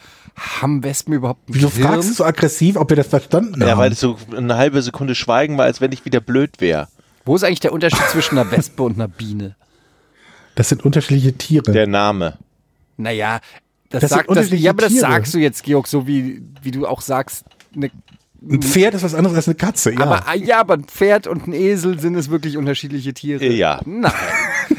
[0.60, 1.88] haben Wespen überhaupt ein Wieso Gehirn?
[1.88, 3.78] fragst du so aggressiv, ob wir das verstanden Ja, haben?
[3.78, 6.88] weil es so eine halbe Sekunde Schweigen war, als wenn ich wieder blöd wäre.
[7.24, 9.56] Wo ist eigentlich der Unterschied zwischen einer Wespe und einer Biene?
[10.54, 11.70] Das sind unterschiedliche Tiere.
[11.72, 12.38] Der Name.
[12.96, 13.40] Naja,
[13.90, 15.00] das, Das sind sagt das, unterschiedliche ja, aber das Tiere.
[15.10, 17.90] sagst du jetzt, Georg, so wie, wie du auch sagst, eine
[18.44, 20.00] ein Pferd ist was anderes als eine Katze, ja.
[20.00, 23.44] Aber ah, ja, aber ein Pferd und ein Esel sind es wirklich unterschiedliche Tiere.
[23.46, 23.80] Ja.
[23.84, 24.10] Nein.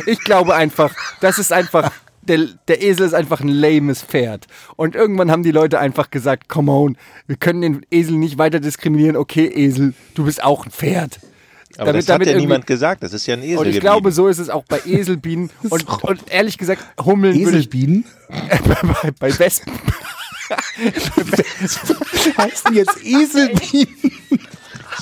[0.05, 1.89] Ich glaube einfach, das ist einfach.
[2.27, 4.47] Der, der Esel ist einfach ein lames Pferd.
[4.75, 8.59] Und irgendwann haben die Leute einfach gesagt, come on, wir können den Esel nicht weiter
[8.59, 9.15] diskriminieren.
[9.17, 11.19] Okay, Esel, du bist auch ein Pferd.
[11.75, 13.01] Aber Damit- das hat damit ja niemand gesagt.
[13.03, 13.81] Das ist ja ein Esel Und ich geblieben.
[13.81, 15.49] glaube, so ist es auch bei Eselbienen.
[15.69, 18.05] Und, und ehrlich gesagt, Hummeln Eselbienen?
[18.29, 19.73] bei, bei Wespen.
[22.37, 24.11] heißen jetzt Eselbienen?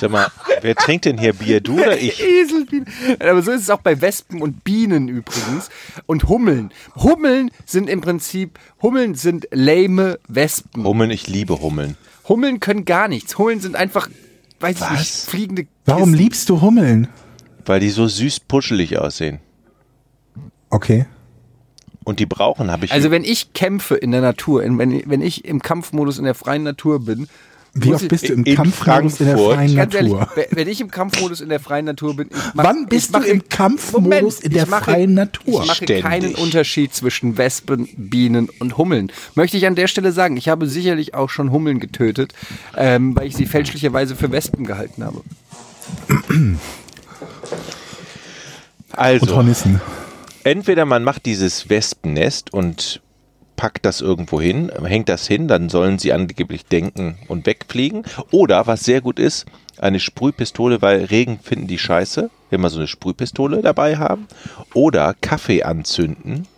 [0.00, 0.28] Sag mal,
[0.62, 1.60] wer trinkt denn hier Bier?
[1.60, 2.20] Du oder ich?
[2.24, 2.86] Eselbienen.
[3.18, 5.70] Aber so ist es auch bei Wespen und Bienen übrigens.
[6.06, 6.72] Und Hummeln.
[6.96, 10.84] Hummeln sind im Prinzip, Hummeln sind lame Wespen.
[10.84, 11.96] Hummeln, ich liebe Hummeln.
[12.28, 13.36] Hummeln können gar nichts.
[13.38, 14.08] Hummeln sind einfach,
[14.60, 14.90] weiß ich Was?
[14.92, 16.18] nicht, fliegende Warum Kisten.
[16.18, 17.08] liebst du Hummeln?
[17.64, 19.38] Weil die so süß puschelig aussehen.
[20.70, 21.06] Okay.
[22.04, 22.92] Und die brauchen, habe ich.
[22.92, 26.34] Also wenn ich kämpfe in der Natur, in, wenn, wenn ich im Kampfmodus in der
[26.34, 27.28] freien Natur bin,
[27.74, 30.46] Wie oft bist du im Kampfmodus in der freien Ganz ehrlich, Natur?
[30.50, 33.18] wenn- ich im Kampfmodus in der freien Natur bin, ich mach, Wann ich bist du
[33.18, 35.62] mache- im Kampfmodus Moment, in der mache, freien Natur?
[35.62, 36.02] Ich mache Ständig.
[36.02, 39.10] keinen Unterschied zwischen Wespen, Bienen und Hummeln.
[39.34, 42.34] Möchte ich an der Stelle sagen, ich habe sicherlich auch schon Hummeln getötet,
[42.76, 45.22] ähm, weil ich sie fälschlicherweise für Wespen gehalten habe.
[46.08, 46.58] Und
[48.92, 49.80] also, Hornissen.
[50.44, 53.00] entweder man macht dieses Wespennest und
[53.62, 58.02] packt das irgendwo hin, hängt das hin, dann sollen sie angeblich denken und wegfliegen.
[58.32, 59.46] Oder, was sehr gut ist,
[59.78, 64.26] eine Sprühpistole, weil Regen finden die scheiße, wenn wir so eine Sprühpistole dabei haben.
[64.74, 66.48] Oder Kaffee anzünden.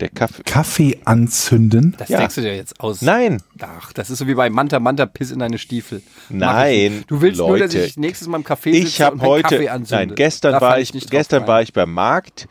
[0.00, 0.42] Der Kaffee.
[0.42, 1.94] Kaffee anzünden.
[1.96, 2.18] Das Ja.
[2.18, 3.02] denkst du dir jetzt aus.
[3.02, 6.02] Nein, Ach, das ist so wie bei Manta Manta Piss in deine Stiefel.
[6.28, 7.06] Nein, ich.
[7.06, 7.86] Du willst nur, dass Leute.
[7.86, 10.06] ich nächstes Mal im Café ich sitze habe und heute, Kaffee anzünde.
[10.08, 11.48] nein, gestern Da war ich, gestern rein.
[11.48, 12.48] war ich beim Markt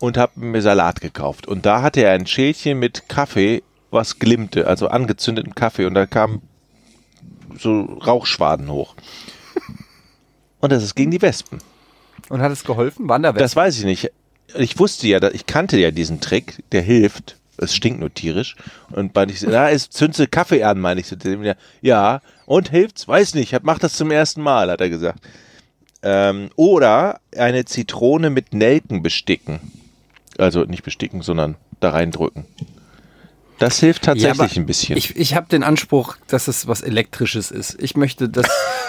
[0.00, 4.66] und habe mir Salat gekauft und da hatte er ein Schälchen mit Kaffee, was glimmte,
[4.66, 6.42] also angezündeten Kaffee und da kamen
[7.58, 8.94] so Rauchschwaden hoch.
[10.60, 11.58] Und das ist gegen die Wespen.
[12.28, 13.08] Und hat es geholfen?
[13.08, 14.12] Waren da Das weiß ich nicht.
[14.54, 17.36] Ich wusste ja, ich kannte ja diesen Trick, der hilft.
[17.56, 18.56] Es stinkt nur tierisch.
[18.90, 21.42] Und weil ich, na, es zündete Kaffee an, meine ich zu dem.
[21.42, 23.08] Ja, ja, und hilft's?
[23.08, 25.20] Weiß nicht, mach das zum ersten Mal, hat er gesagt.
[26.02, 29.60] Ähm, oder eine Zitrone mit Nelken besticken.
[30.40, 32.46] Also nicht besticken, sondern da reindrücken.
[33.60, 34.96] Das hilft tatsächlich ein bisschen.
[34.96, 37.76] Ich, ich habe den Anspruch, dass es was Elektrisches ist.
[37.78, 38.46] Ich möchte, dass,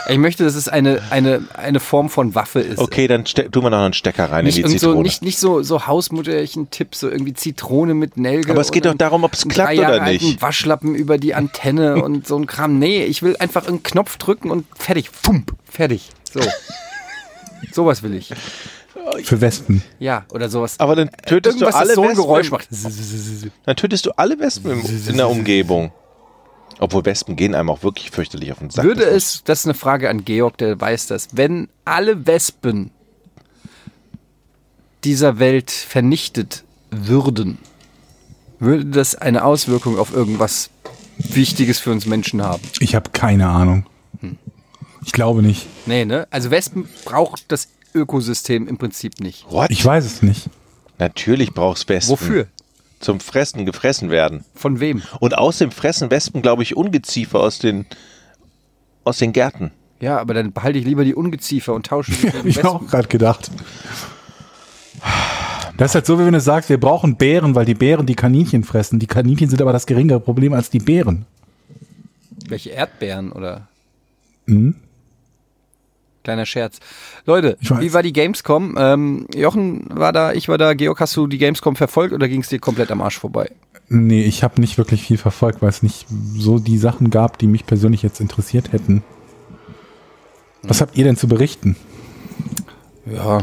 [0.08, 2.80] ich möchte, dass es eine, eine, eine Form von Waffe ist.
[2.80, 5.04] okay, dann tun wir noch einen Stecker rein Nicht, in die irgend so, Zitrone.
[5.04, 8.52] nicht, nicht so, so Hausmutterchen-Tipp, so irgendwie Zitrone mit Nelke.
[8.52, 10.42] Aber es geht doch darum, ob es klappt oder nicht.
[10.42, 12.80] Waschlappen über die Antenne und so ein Kram.
[12.80, 15.10] Nee, ich will einfach einen Knopf drücken und fertig.
[15.10, 16.12] Fump, fertig.
[16.32, 16.40] So.
[17.74, 18.32] Sowas will ich.
[19.24, 19.84] Für Wespen.
[20.00, 20.80] Ja, oder sowas.
[20.80, 22.24] Aber dann tötest Irgendwas, du alle so ein Wespen.
[22.24, 22.67] Geräusch macht.
[23.65, 25.91] Dann tötest du alle Wespen in der Umgebung.
[26.80, 28.86] Obwohl Wespen gehen einem auch wirklich fürchterlich auf den Sack.
[28.86, 32.91] Würde es, das ist eine Frage an Georg, der weiß das, wenn alle Wespen
[35.04, 37.58] dieser Welt vernichtet würden,
[38.60, 40.69] würde das eine Auswirkung auf irgendwas
[41.17, 42.62] Wichtiges für uns Menschen haben?
[42.80, 43.86] Ich habe keine Ahnung.
[45.04, 45.67] Ich glaube nicht.
[45.88, 46.28] Nee, ne?
[46.30, 49.46] Also Wespen braucht das Ökosystem im Prinzip nicht.
[49.50, 49.72] What?
[49.72, 50.50] Ich weiß es nicht.
[50.98, 52.12] Natürlich brauchst Wespen.
[52.12, 52.48] Wofür?
[53.00, 54.46] Zum Fressen, gefressen werden.
[54.54, 55.02] Von wem?
[55.20, 57.86] Und außerdem fressen Wespen, glaube ich, Ungeziefer aus den,
[59.04, 59.72] aus den Gärten.
[60.00, 63.08] Ja, aber dann behalte ich lieber die Ungeziefer und tausche die Hab ich auch gerade
[63.08, 63.50] gedacht.
[65.78, 68.16] Das ist halt so, wie wenn du sagst, wir brauchen Bären, weil die Bären die
[68.16, 69.00] Kaninchen fressen.
[69.00, 71.26] Die Kaninchen sind aber das geringere Problem als die Bären.
[72.48, 73.68] Welche Erdbeeren oder?
[74.46, 74.76] Mhm.
[76.24, 76.80] Kleiner Scherz.
[77.26, 78.76] Leute, wie war die Gamescom?
[78.78, 80.74] Ähm, Jochen war da, ich war da.
[80.74, 83.50] Georg, hast du die Gamescom verfolgt oder ging es dir komplett am Arsch vorbei?
[83.90, 86.06] Nee, ich habe nicht wirklich viel verfolgt, weil es nicht
[86.38, 89.04] so die Sachen gab, die mich persönlich jetzt interessiert hätten.
[90.64, 91.76] Was habt ihr denn zu berichten?
[93.06, 93.42] Ja,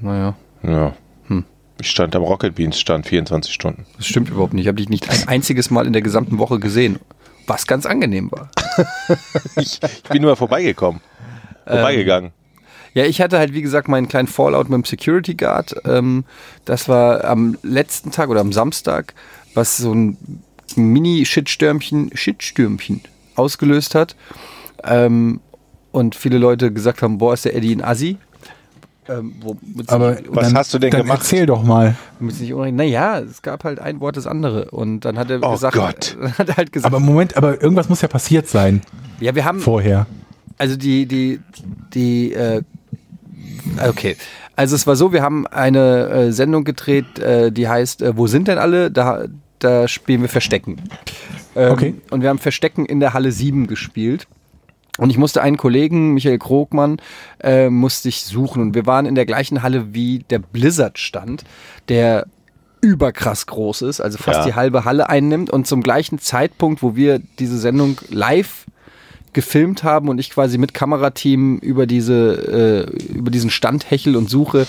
[0.00, 0.34] naja.
[0.62, 0.94] Ja.
[1.26, 1.44] Hm.
[1.80, 3.86] Ich stand am Rocket Beans, stand 24 Stunden.
[3.96, 4.64] Das stimmt überhaupt nicht.
[4.64, 6.98] Ich habe dich nicht ein einziges Mal in der gesamten Woche gesehen.
[7.46, 8.50] Was ganz angenehm war.
[9.56, 11.00] Ich, ich bin nur mal vorbeigekommen.
[11.68, 12.32] Vorbeigegangen.
[12.94, 15.74] Ja, ich hatte halt, wie gesagt, meinen kleinen Fallout mit dem Security Guard.
[15.84, 16.24] Ähm,
[16.64, 19.14] das war am letzten Tag oder am Samstag,
[19.54, 20.16] was so ein
[20.74, 23.02] Mini-Shitstürmchen, Shitstürmchen
[23.36, 24.16] ausgelöst hat.
[24.84, 25.40] Ähm,
[25.92, 28.16] und viele Leute gesagt haben, boah, ist der Eddie ein Assi.
[29.08, 31.20] Ähm, womit Aber Was dann, hast du denn dann gemacht?
[31.20, 31.96] Erzähl doch mal.
[32.20, 34.70] Naja, es gab halt ein Wort das andere.
[34.70, 36.16] Und dann hat er Oh gesagt, Gott.
[36.38, 38.82] hat er halt gesagt, Aber Moment, aber irgendwas muss ja passiert sein
[39.20, 40.06] ja, wir haben, vorher.
[40.58, 41.40] Also die, die,
[41.94, 42.62] die, äh,
[43.88, 44.16] okay.
[44.56, 48.26] Also es war so, wir haben eine äh, Sendung gedreht, äh, die heißt äh, Wo
[48.26, 48.90] sind denn alle?
[48.90, 49.26] Da,
[49.60, 50.82] da spielen wir Verstecken.
[51.54, 51.94] Ähm, Okay.
[52.10, 54.26] Und wir haben Verstecken in der Halle 7 gespielt.
[54.98, 56.96] Und ich musste einen Kollegen, Michael Krogmann,
[57.40, 58.60] äh, musste ich suchen.
[58.62, 61.44] Und wir waren in der gleichen Halle wie der Blizzard stand,
[61.88, 62.26] der
[62.80, 64.46] überkrass groß ist, also fast Ja.
[64.46, 65.50] die halbe Halle einnimmt.
[65.50, 68.66] Und zum gleichen Zeitpunkt, wo wir diese Sendung live
[69.38, 74.28] gefilmt haben und ich quasi mit Kamerateam über diese äh, über diesen Stand hechel und
[74.28, 74.66] suche,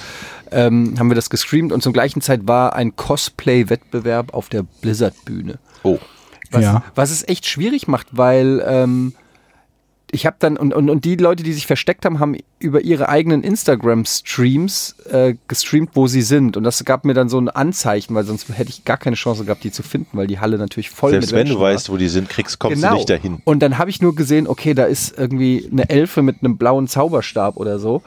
[0.51, 5.57] ähm, haben wir das gestreamt und zum gleichen Zeit war ein Cosplay-Wettbewerb auf der Blizzard-Bühne.
[5.81, 5.97] Oh.
[6.51, 6.83] Was, Ja.
[6.93, 9.13] was es echt schwierig macht, weil ähm,
[10.11, 13.09] ich habe dann, und, und, und die Leute, die sich versteckt haben, haben über ihre
[13.09, 16.57] eigenen Instagram-Streams äh, gestreamt, wo sie sind.
[16.57, 19.45] Und das gab mir dann so ein Anzeichen, weil sonst hätte ich gar keine Chance
[19.45, 21.71] gehabt, die zu finden, weil die Halle natürlich voll Selbst mit wenn du Menschen war.
[21.73, 22.89] weißt, wo die sind, kriegst, kommst Genau.
[22.91, 23.41] du nicht dahin.
[23.45, 26.87] Und dann habe ich nur gesehen, okay, da ist irgendwie eine Elfe mit einem blauen
[26.87, 28.01] Zauberstab oder so.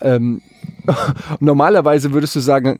[0.00, 0.42] Ähm,
[1.40, 2.78] normalerweise würdest du sagen,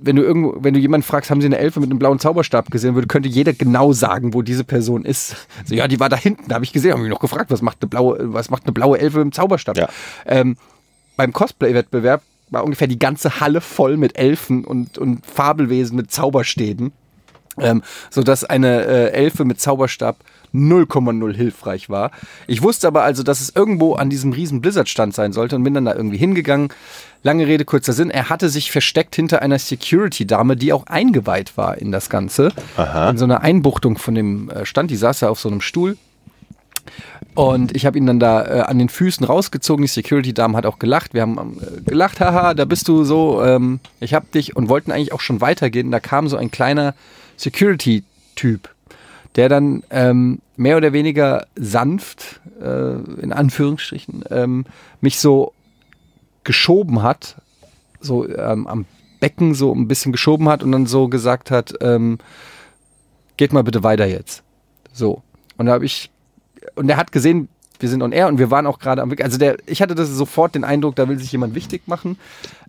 [0.00, 2.70] wenn du irgendwo, wenn du jemanden fragst, haben sie eine Elfe mit einem blauen Zauberstab
[2.70, 5.36] gesehen, würde, könnte jeder genau sagen, wo diese Person ist.
[5.64, 7.62] So, ja, die war da hinten, da habe ich gesehen, habe mich noch gefragt, was
[7.62, 9.76] macht eine blaue, was macht eine blaue Elfe mit einem Zauberstab?
[9.76, 9.88] Ja.
[10.26, 10.56] Ähm,
[11.16, 16.92] beim Cosplay-Wettbewerb war ungefähr die ganze Halle voll mit Elfen und, und Fabelwesen mit Zauberstäben,
[17.58, 20.16] ähm, sodass eine äh, Elfe mit Zauberstab
[20.54, 22.10] 0,0 hilfreich war.
[22.46, 25.74] Ich wusste aber also, dass es irgendwo an diesem riesen Blizzard-Stand sein sollte und bin
[25.74, 26.68] dann da irgendwie hingegangen.
[27.22, 28.10] Lange Rede, kurzer Sinn.
[28.10, 32.52] Er hatte sich versteckt hinter einer Security-Dame, die auch eingeweiht war in das Ganze.
[33.10, 34.90] In so einer Einbuchtung von dem äh, Stand.
[34.90, 35.96] Die saß da auf so einem Stuhl.
[37.34, 39.82] Und ich habe ihn dann da äh, an den Füßen rausgezogen.
[39.82, 41.14] Die Security-Dame hat auch gelacht.
[41.14, 44.90] Wir haben äh, gelacht, haha, da bist du so, ähm, ich hab dich und wollten
[44.90, 45.90] eigentlich auch schon weitergehen.
[45.90, 46.94] Da kam so ein kleiner
[47.36, 48.68] Security-Typ,
[49.36, 54.64] der dann ähm, mehr oder weniger sanft, äh, in Anführungsstrichen, ähm,
[55.00, 55.52] mich so
[56.44, 57.36] geschoben hat,
[58.00, 58.86] so ähm, am
[59.20, 62.18] Becken so ein bisschen geschoben hat und dann so gesagt hat, ähm,
[63.36, 64.42] geht mal bitte weiter jetzt.
[64.92, 65.22] So.
[65.56, 66.10] Und da habe ich,
[66.74, 67.48] und er hat gesehen,
[67.80, 69.22] wir sind on air und wir waren auch gerade am Weg.
[69.24, 72.18] Also der, ich hatte das sofort den Eindruck, da will sich jemand wichtig machen,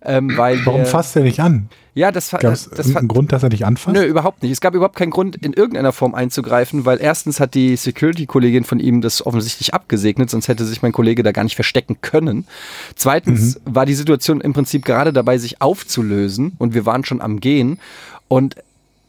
[0.04, 1.68] ähm, weil Warum der, fasst er dich an?
[1.94, 3.94] ja, das, Gab es irgendeinen Grund, dass er dich anfasst?
[3.94, 4.50] Nö, überhaupt nicht.
[4.50, 8.80] Es gab überhaupt keinen Grund, in irgendeiner Form einzugreifen, weil erstens hat die Security-Kollegin von
[8.80, 12.46] ihm das offensichtlich abgesegnet, sonst hätte sich mein Kollege da gar nicht verstecken können.
[12.96, 17.40] Zweitens war die Situation im Prinzip gerade dabei, sich aufzulösen und wir waren schon am
[17.40, 17.78] Gehen.
[18.28, 18.56] Und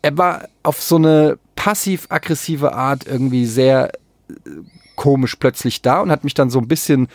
[0.01, 3.91] er war auf so eine passiv-aggressive Art irgendwie sehr
[4.29, 4.33] äh,
[4.95, 7.07] komisch plötzlich da und hat mich dann so ein bisschen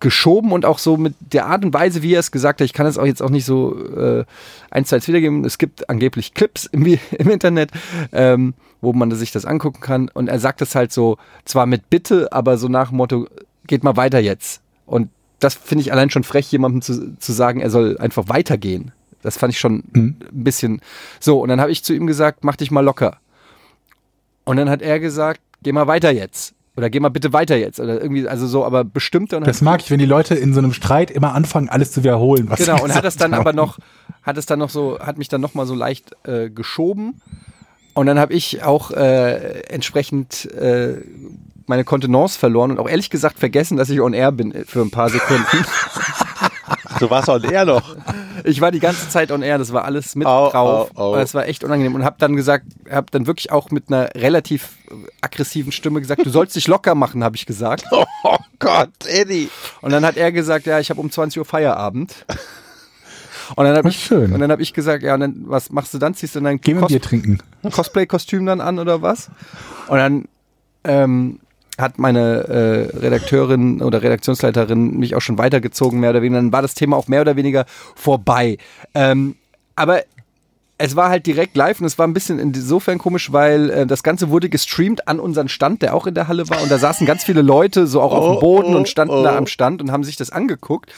[0.00, 2.72] geschoben und auch so mit der Art und Weise, wie er es gesagt hat, ich
[2.72, 4.24] kann es auch jetzt auch nicht so äh,
[4.70, 5.44] eins zu eins wiedergeben.
[5.44, 6.84] Es gibt angeblich Clips im,
[7.18, 7.70] im Internet,
[8.10, 10.08] ähm, wo man sich das angucken kann.
[10.12, 13.28] Und er sagt es halt so, zwar mit Bitte, aber so nach dem Motto,
[13.68, 14.60] geht mal weiter jetzt.
[14.86, 18.90] Und das finde ich allein schon frech, jemandem zu, zu sagen, er soll einfach weitergehen.
[19.22, 20.16] Das fand ich schon Mhm.
[20.32, 20.80] ein bisschen
[21.20, 21.40] so.
[21.40, 23.18] Und dann habe ich zu ihm gesagt, mach dich mal locker.
[24.44, 26.54] Und dann hat er gesagt, geh mal weiter jetzt.
[26.76, 27.80] Oder geh mal bitte weiter jetzt.
[27.80, 30.60] Oder irgendwie, also so, aber bestimmte und Das mag ich, wenn die Leute in so
[30.60, 32.48] einem Streit immer anfangen, alles zu wiederholen.
[32.48, 33.56] Was Genau, und hat das dann gesagt aber haben.
[33.56, 33.78] noch,
[34.22, 37.20] hat es dann noch so, hat mich dann noch mal so leicht äh, geschoben.
[37.94, 40.96] Und dann habe ich auch äh, entsprechend äh,
[41.66, 44.80] meine Kontenance verloren und auch ehrlich gesagt vergessen, dass ich on air bin äh, für
[44.80, 45.44] ein paar Sekunden.
[46.98, 47.96] Du warst auch eher noch.
[48.44, 50.90] Ich war die ganze Zeit on air, das war alles mit Au, drauf.
[50.94, 51.16] au, au.
[51.16, 54.70] Das war echt unangenehm und habe dann gesagt, habe dann wirklich auch mit einer relativ
[55.20, 57.84] aggressiven Stimme gesagt, du sollst dich locker machen, habe ich gesagt.
[58.24, 59.50] Oh Gott, Eddie.
[59.80, 62.24] Und dann hat er gesagt, ja, ich habe um 20 Uhr Feierabend.
[63.56, 64.32] Und dann habe ich, schön.
[64.32, 66.14] und dann hab ich gesagt, ja, und dann, was machst du dann?
[66.14, 67.72] Ziehst du dein Geh mal Cos.
[67.72, 69.28] Cosplay-Kostüm dann an oder was?
[69.88, 70.24] Und dann
[70.84, 71.40] ähm,
[71.78, 72.48] hat meine
[72.92, 76.40] äh, Redakteurin oder Redaktionsleiterin mich auch schon weitergezogen, mehr oder weniger.
[76.40, 78.58] Dann war das Thema auch mehr oder weniger vorbei.
[78.94, 79.36] Ähm,
[79.74, 80.02] aber
[80.78, 84.02] es war halt direkt live und es war ein bisschen insofern komisch, weil äh, das
[84.02, 86.60] Ganze wurde gestreamt an unseren Stand, der auch in der Halle war.
[86.60, 89.14] Und da saßen ganz viele Leute so auch auf dem Oh, Boden oh, und standen
[89.14, 89.22] oh.
[89.22, 90.92] da am Stand und haben sich das angeguckt.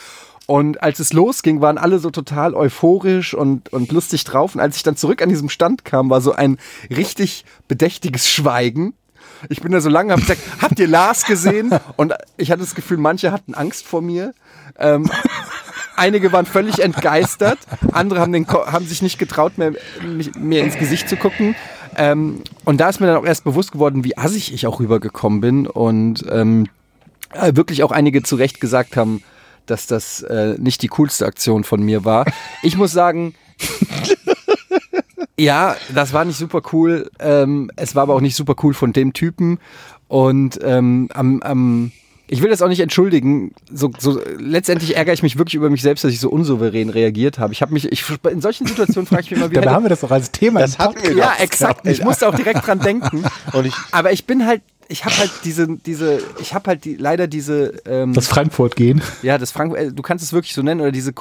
[0.47, 4.55] Und als es losging, waren alle so total euphorisch und, und lustig drauf.
[4.55, 6.57] Und als ich dann zurück an diesem Stand kam, war so ein
[6.89, 8.93] richtig bedächtiges Schweigen.
[9.49, 11.71] Ich bin da so lange, hab gesagt, habt ihr Lars gesehen?
[11.95, 14.33] Und ich hatte das Gefühl, manche hatten Angst vor mir.
[14.77, 15.09] Ähm,
[15.95, 17.59] einige waren völlig entgeistert,
[17.91, 21.55] andere haben, den, haben sich nicht getraut, mehr, mich, ins Gesicht zu gucken.
[21.97, 25.39] Ähm, und da ist mir dann auch erst bewusst geworden, wie assig ich auch rübergekommen
[25.41, 26.67] bin und ähm,
[27.33, 29.23] äh, wirklich auch einige zu Recht gesagt haben,
[29.65, 32.25] dass das äh, nicht die coolste Aktion von mir war.
[32.61, 33.33] Ich muss sagen,
[35.37, 37.09] ja, das war nicht super cool.
[37.19, 39.59] Ähm, es war aber auch nicht super cool von dem Typen.
[40.07, 41.91] Und ähm, am, am
[42.27, 43.53] ich will das auch nicht entschuldigen.
[43.71, 47.37] So, so letztendlich ärgere ich mich wirklich über mich selbst, dass ich so unsouverän reagiert
[47.37, 47.53] habe.
[47.53, 49.61] Ich habe mich, ich, in solchen Situationen frage ich mich immer wieder.
[49.61, 50.61] Da haben wir das auch als Thema.
[50.61, 51.85] Das hatten wir Ja, exakt.
[51.85, 53.23] Ich musste auch direkt dran denken.
[53.53, 56.95] Und ich, Aber ich bin halt, ich habe halt diese, diese, ich habe halt die,
[56.95, 57.73] leider diese.
[57.85, 59.01] Ähm, das Frankfurt gehen.
[59.21, 59.79] Ja, das Frankfurt.
[59.79, 61.13] Äh, du kannst es wirklich so nennen oder diese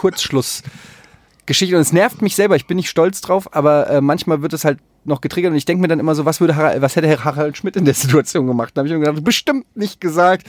[1.44, 1.76] Kurzschlussgeschichte.
[1.76, 2.56] Und es nervt mich selber.
[2.56, 5.64] Ich bin nicht stolz drauf, aber äh, manchmal wird es halt noch getriggert und ich
[5.64, 7.94] denke mir dann immer so, was würde Harald, was hätte Herr Harald Schmidt in der
[7.94, 8.72] Situation gemacht?
[8.74, 10.46] Da habe ich mir gedacht, bestimmt nicht gesagt.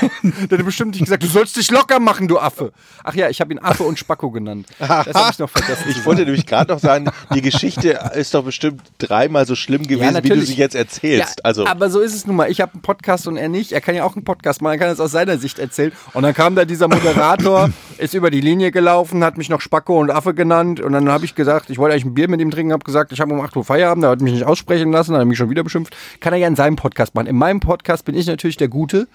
[0.22, 2.72] der hätte bestimmt nicht gesagt, du sollst dich locker machen, du Affe.
[3.04, 4.66] Ach ja, ich habe ihn Affe und Spacko genannt.
[4.78, 5.84] Das habe ich noch vergessen.
[5.88, 10.14] Ich wollte nämlich gerade noch sagen, die Geschichte ist doch bestimmt dreimal so schlimm gewesen,
[10.14, 11.38] ja, wie du sie jetzt erzählst.
[11.38, 11.66] Ja, also.
[11.66, 12.50] Aber so ist es nun mal.
[12.50, 13.72] Ich habe einen Podcast und er nicht.
[13.72, 15.92] Er kann ja auch einen Podcast machen, er kann es aus seiner Sicht erzählen.
[16.12, 20.00] Und dann kam da dieser Moderator, ist über die Linie gelaufen, hat mich noch Spacko
[20.00, 22.50] und Affe genannt und dann habe ich gesagt, ich wollte eigentlich ein Bier mit ihm
[22.50, 25.14] trinken, habe gesagt, ich habe um 8 Uhr Feierabend, er hat mich nicht aussprechen lassen,
[25.14, 25.96] hat er mich schon wieder beschimpft.
[26.20, 27.26] Kann er ja in seinem Podcast machen.
[27.26, 29.08] In meinem Podcast bin ich natürlich der Gute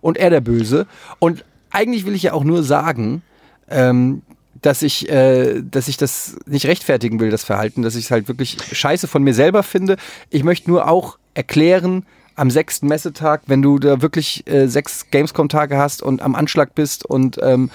[0.00, 0.86] und er der Böse.
[1.18, 3.22] Und eigentlich will ich ja auch nur sagen,
[3.68, 4.22] ähm,
[4.62, 8.28] dass ich, äh, dass ich das nicht rechtfertigen will, das Verhalten, dass ich es halt
[8.28, 9.96] wirklich scheiße von mir selber finde.
[10.30, 15.76] Ich möchte nur auch erklären, am sechsten Messetag, wenn du da wirklich äh, sechs Gamescom-Tage
[15.76, 17.70] hast und am Anschlag bist und ähm,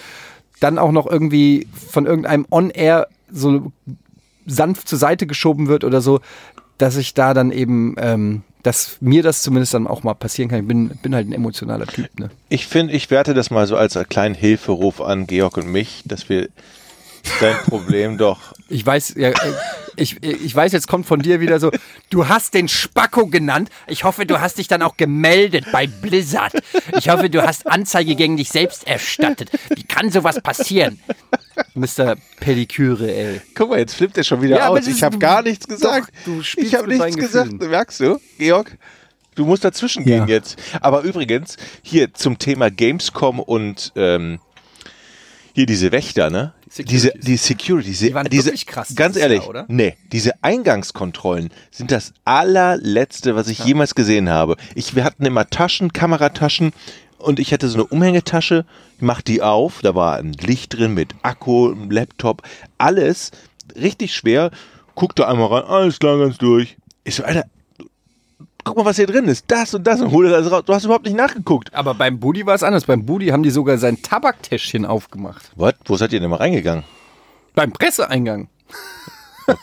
[0.60, 3.72] dann auch noch irgendwie von irgendeinem On-Air so
[4.50, 6.20] sanft zur Seite geschoben wird oder so,
[6.78, 10.62] dass ich da dann eben ähm, dass mir das zumindest dann auch mal passieren kann.
[10.62, 12.20] Ich bin, bin halt ein emotionaler Typ.
[12.20, 12.30] Ne?
[12.50, 16.04] Ich finde, ich werte das mal so als einen kleinen Hilferuf an Georg und mich,
[16.06, 16.50] dass wir
[17.40, 18.54] dein Problem doch.
[18.70, 19.34] Ich weiß, ja, äh,
[19.96, 21.72] ich, ich weiß, jetzt kommt von dir wieder so,
[22.10, 23.70] du hast den Spacko genannt.
[23.88, 26.54] Ich hoffe, du hast dich dann auch gemeldet bei Blizzard.
[26.98, 29.52] Ich hoffe, du hast Anzeige gegen dich selbst erstattet.
[29.76, 31.00] Wie kann sowas passieren?
[31.74, 32.16] Mr.
[32.40, 33.42] Pediküre, ey.
[33.56, 34.88] Guck mal, jetzt flippt er schon wieder ja, aus.
[34.88, 36.12] Ich habe gar nichts gesagt.
[36.26, 37.52] Doch, ich habe nichts gesagt.
[37.52, 37.72] Gefühlen.
[37.72, 38.78] Merkst du, Georg?
[39.36, 40.36] Du musst dazwischen gehen ja.
[40.36, 40.58] jetzt.
[40.82, 44.40] Aber übrigens, hier zum Thema Gamescom und ähm,
[45.60, 46.54] hier diese Wächter, ne?
[46.78, 48.96] Diese, die Security, diese, die waren diese, krass.
[48.96, 49.66] Ganz ehrlich, Jahr, oder?
[49.68, 53.66] nee, diese Eingangskontrollen sind das allerletzte, was ich ja.
[53.66, 54.56] jemals gesehen habe.
[54.74, 56.72] Ich, wir hatten immer Taschen, Kamerataschen
[57.18, 58.66] und ich hatte so eine Umhängetasche,
[59.00, 62.44] mach die auf, da war ein Licht drin mit Akku, Laptop,
[62.78, 63.32] alles
[63.76, 64.52] richtig schwer.
[64.96, 66.78] Guck da einmal rein, alles klar, ganz durch.
[67.04, 67.44] Ich so, Alter,
[68.64, 69.46] guck mal, was hier drin ist.
[69.48, 70.64] Das und das und hol das raus.
[70.66, 71.74] Du hast überhaupt nicht nachgeguckt.
[71.74, 72.86] Aber beim Budi war es anders.
[72.86, 75.52] Beim Budi haben die sogar sein Tabaktäschchen aufgemacht.
[75.56, 75.76] Was?
[75.86, 76.84] Wo seid ihr denn mal reingegangen?
[77.56, 78.50] Beim Presseeingang.
[79.48, 79.58] Okay.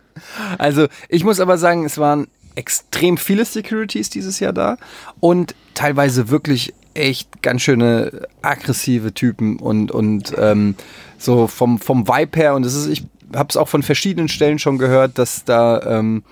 [0.58, 4.76] also, ich muss aber sagen, es waren extrem viele Securities dieses Jahr da
[5.20, 10.74] und teilweise wirklich echt ganz schöne aggressive Typen und, und ähm,
[11.16, 14.58] so vom, vom Vibe her und das ist, ich habe es auch von verschiedenen Stellen
[14.58, 16.22] schon gehört, dass da ähm,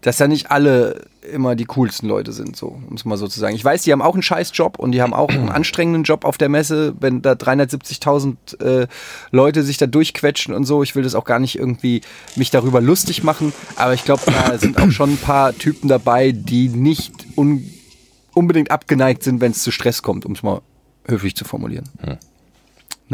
[0.00, 3.40] dass ja nicht alle immer die coolsten Leute sind, so, um es mal so zu
[3.40, 3.54] sagen.
[3.54, 6.24] Ich weiß, die haben auch einen scheiß Job und die haben auch einen anstrengenden Job
[6.24, 8.86] auf der Messe, wenn da 370.000 äh,
[9.30, 10.82] Leute sich da durchquetschen und so.
[10.82, 12.02] Ich will das auch gar nicht irgendwie
[12.36, 16.32] mich darüber lustig machen, aber ich glaube, da sind auch schon ein paar Typen dabei,
[16.32, 17.70] die nicht un
[18.34, 20.60] unbedingt abgeneigt sind, wenn es zu Stress kommt, um es mal
[21.06, 21.88] höflich zu formulieren.
[22.00, 22.18] Hm.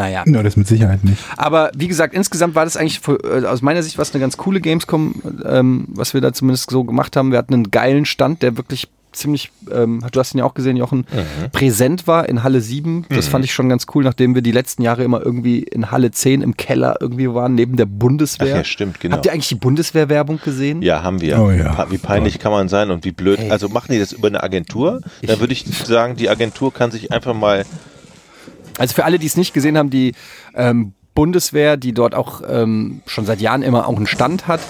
[0.00, 0.24] Naja.
[0.26, 1.18] Ja, das mit Sicherheit nicht.
[1.36, 4.62] Aber wie gesagt, insgesamt war das eigentlich äh, aus meiner Sicht was eine ganz coole
[4.62, 7.32] Gamescom, ähm, was wir da zumindest so gemacht haben.
[7.32, 10.78] Wir hatten einen geilen Stand, der wirklich ziemlich, ähm, du hast ihn ja auch gesehen,
[10.78, 11.50] Jochen, mhm.
[11.52, 13.04] präsent war in Halle 7.
[13.10, 13.30] Das mhm.
[13.30, 16.40] fand ich schon ganz cool, nachdem wir die letzten Jahre immer irgendwie in Halle 10
[16.40, 18.54] im Keller irgendwie waren, neben der Bundeswehr.
[18.54, 19.16] Ach ja, stimmt, genau.
[19.16, 20.80] Habt ihr eigentlich die Bundeswehrwerbung gesehen?
[20.80, 21.38] Ja, haben wir.
[21.38, 21.86] Oh, ja.
[21.90, 23.38] Wie peinlich kann man sein und wie blöd.
[23.38, 23.50] Hey.
[23.50, 25.02] Also machen die das über eine Agentur?
[25.20, 27.66] Da würde ich sagen, die Agentur kann sich einfach mal
[28.80, 30.14] also für alle, die es nicht gesehen haben, die
[30.54, 34.60] ähm, Bundeswehr, die dort auch ähm, schon seit Jahren immer auch einen Stand hat,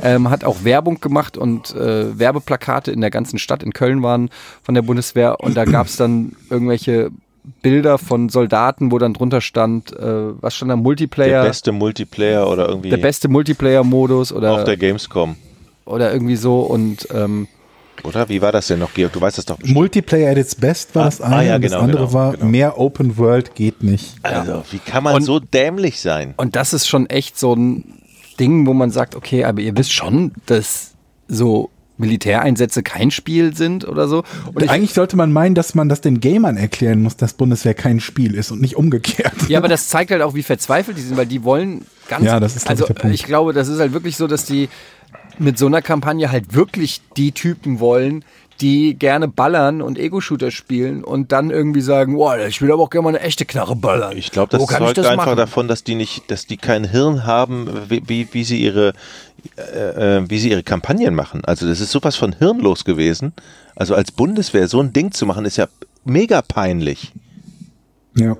[0.00, 3.62] ähm, hat auch Werbung gemacht und äh, Werbeplakate in der ganzen Stadt.
[3.62, 4.30] In Köln waren
[4.62, 7.10] von der Bundeswehr und da gab es dann irgendwelche
[7.62, 11.42] Bilder von Soldaten, wo dann drunter stand, äh, was stand da, Multiplayer?
[11.42, 12.90] Der beste Multiplayer oder irgendwie.
[12.90, 14.52] Der beste Multiplayer-Modus oder.
[14.52, 15.36] Auf der Gamescom.
[15.84, 17.48] Oder irgendwie so und ähm,
[18.04, 18.28] oder?
[18.28, 19.12] Wie war das denn noch, Georg?
[19.12, 19.76] Du weißt das doch bestimmt.
[19.76, 21.36] Multiplayer at its best war ah, das eine.
[21.36, 22.46] Ah, ja, genau, das andere genau, war, genau.
[22.46, 24.14] mehr Open World geht nicht.
[24.22, 26.34] Also, wie kann man und, so dämlich sein?
[26.36, 28.00] Und das ist schon echt so ein
[28.38, 30.92] Ding, wo man sagt, okay, aber ihr wisst schon, dass
[31.28, 34.22] so Militäreinsätze kein Spiel sind oder so.
[34.52, 37.74] Und ich, eigentlich sollte man meinen, dass man das den Gamern erklären muss, dass Bundeswehr
[37.74, 39.32] kein Spiel ist und nicht umgekehrt.
[39.48, 42.24] Ja, aber das zeigt halt auch, wie verzweifelt die sind, weil die wollen ganz.
[42.24, 44.68] Ja, das ist also ich glaube, das ist halt wirklich so, dass die
[45.38, 48.24] mit so einer Kampagne halt wirklich die Typen wollen,
[48.60, 52.90] die gerne ballern und Ego-Shooter spielen und dann irgendwie sagen, boah, ich will aber auch
[52.90, 54.16] gerne mal eine echte Knarre ballern.
[54.16, 55.36] Ich glaube, das zeugt das einfach machen?
[55.36, 58.94] davon, dass die nicht, dass die kein Hirn haben, wie, wie, wie sie ihre
[59.56, 61.44] äh, äh, wie sie ihre Kampagnen machen.
[61.44, 63.32] Also das ist sowas von hirnlos gewesen.
[63.74, 65.68] Also als Bundeswehr so ein Ding zu machen, ist ja
[66.04, 67.12] mega peinlich.
[68.16, 68.36] Ja.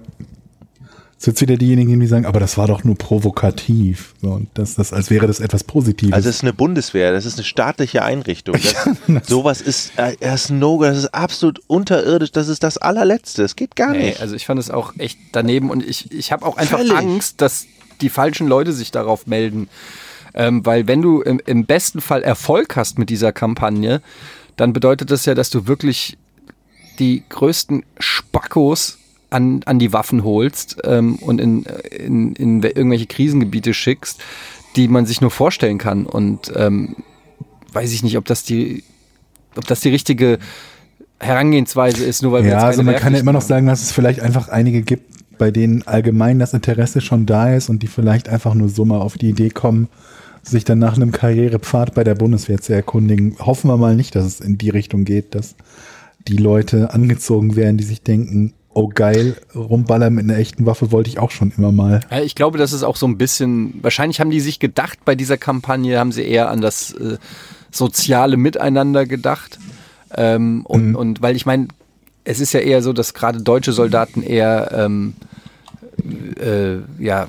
[1.17, 4.14] Jetzt jetzt wieder diejenigen, die sagen, aber das war doch nur provokativ.
[4.21, 6.12] So, und das, das, als wäre das etwas Positives.
[6.12, 8.55] Also es ist eine Bundeswehr, das ist eine staatliche Einrichtung.
[8.55, 13.43] Das, sowas ist, äh, ist no, das ist absolut unterirdisch, das ist das allerletzte.
[13.43, 14.21] Das geht gar Nee, nicht.
[14.21, 16.95] also ich fand es auch echt daneben und ich, ich habe auch einfach Völlig.
[16.95, 17.67] Angst, dass
[18.03, 19.69] die falschen Leute sich darauf melden.
[20.35, 24.03] Ähm, weil wenn du im, im besten Fall Erfolg hast mit dieser Kampagne,
[24.57, 26.19] dann bedeutet das ja, dass du wirklich
[26.99, 28.99] die größten Spackos
[29.31, 34.20] an, an die Waffen holst ähm, und in, in, in irgendwelche Krisengebiete schickst,
[34.77, 36.07] die man sich nur vorstellen kann.
[36.07, 36.97] Und ähm,
[37.72, 38.85] weiß ich nicht, ob das die,
[39.57, 40.39] ob das die richtige
[41.18, 43.66] Herangehensweise ist, nur weil wir ja, jetzt also keine man kann ja immer noch sagen,
[43.66, 47.83] dass es vielleicht einfach einige gibt, bei denen allgemein das Interesse schon da ist und
[47.83, 49.89] die vielleicht einfach nur so mal auf die Idee kommen,
[50.43, 53.37] sich dann nach einem Karrierepfad bei der Bundeswehr zu erkundigen.
[53.39, 55.57] Hoffen wir mal nicht, dass es in die Richtung geht, dass
[56.29, 61.09] die Leute angezogen werden, die sich denken, oh geil, rumballern mit einer echten Waffe wollte
[61.09, 62.01] ich auch schon immer mal.
[62.22, 65.39] Ich glaube, das ist auch so ein bisschen, wahrscheinlich haben die sich gedacht, bei dieser
[65.39, 67.16] Kampagne haben sie eher an das äh,
[67.70, 69.59] soziale Miteinander gedacht.
[70.14, 71.68] Ähm, und, und weil ich meine,
[72.24, 75.14] es ist ja eher so, dass gerade deutsche Soldaten eher, ähm,
[76.39, 77.29] äh, ja,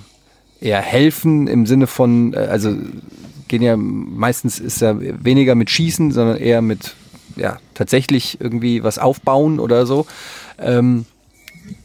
[0.59, 2.75] eher helfen im Sinne von, äh, also
[3.47, 6.95] gehen ja meistens ist ja weniger mit Schießen, sondern eher mit,
[7.37, 10.05] ja, tatsächlich irgendwie was aufbauen oder so.
[10.59, 11.05] Ähm,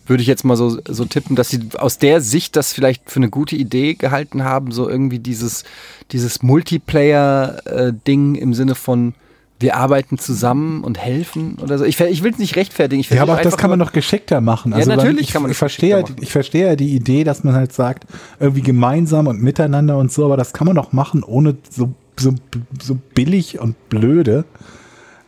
[0.07, 3.21] würde ich jetzt mal so, so tippen, dass sie aus der Sicht das vielleicht für
[3.21, 5.65] eine gute Idee gehalten haben, so irgendwie dieses,
[6.11, 9.15] dieses Multiplayer-Ding im Sinne von
[9.63, 11.85] wir arbeiten zusammen und helfen oder so.
[11.85, 13.01] Ich, ich will es nicht rechtfertigen.
[13.01, 14.73] Ich Ja, aber auch das kann man noch geschickter machen.
[14.73, 16.17] Ja, Also natürlich weil ich, kann man das ich verstehe, ja, machen.
[16.21, 18.07] ich verstehe ja die Idee, dass man halt sagt,
[18.41, 22.35] irgendwie gemeinsam und miteinander und so, aber das kann man doch machen, ohne so, so,
[22.83, 24.45] so billig und blöde.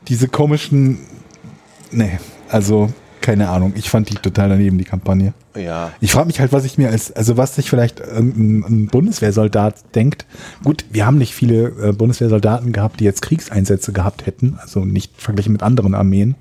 [0.08, 0.98] Diese komischen,
[1.92, 2.18] nee,
[2.48, 2.90] also
[3.24, 3.72] keine Ahnung.
[3.74, 5.32] Ich fand die total daneben, die Kampagne.
[5.56, 5.92] Ja.
[6.00, 9.76] Ich frage mich halt, was ich mir als, also was sich vielleicht ein, ein Bundeswehrsoldat
[9.94, 10.26] denkt.
[10.62, 15.22] Gut, wir haben nicht viele äh, Bundeswehrsoldaten gehabt, die jetzt Kriegseinsätze gehabt hätten, also nicht
[15.22, 16.34] verglichen mit anderen Armeen.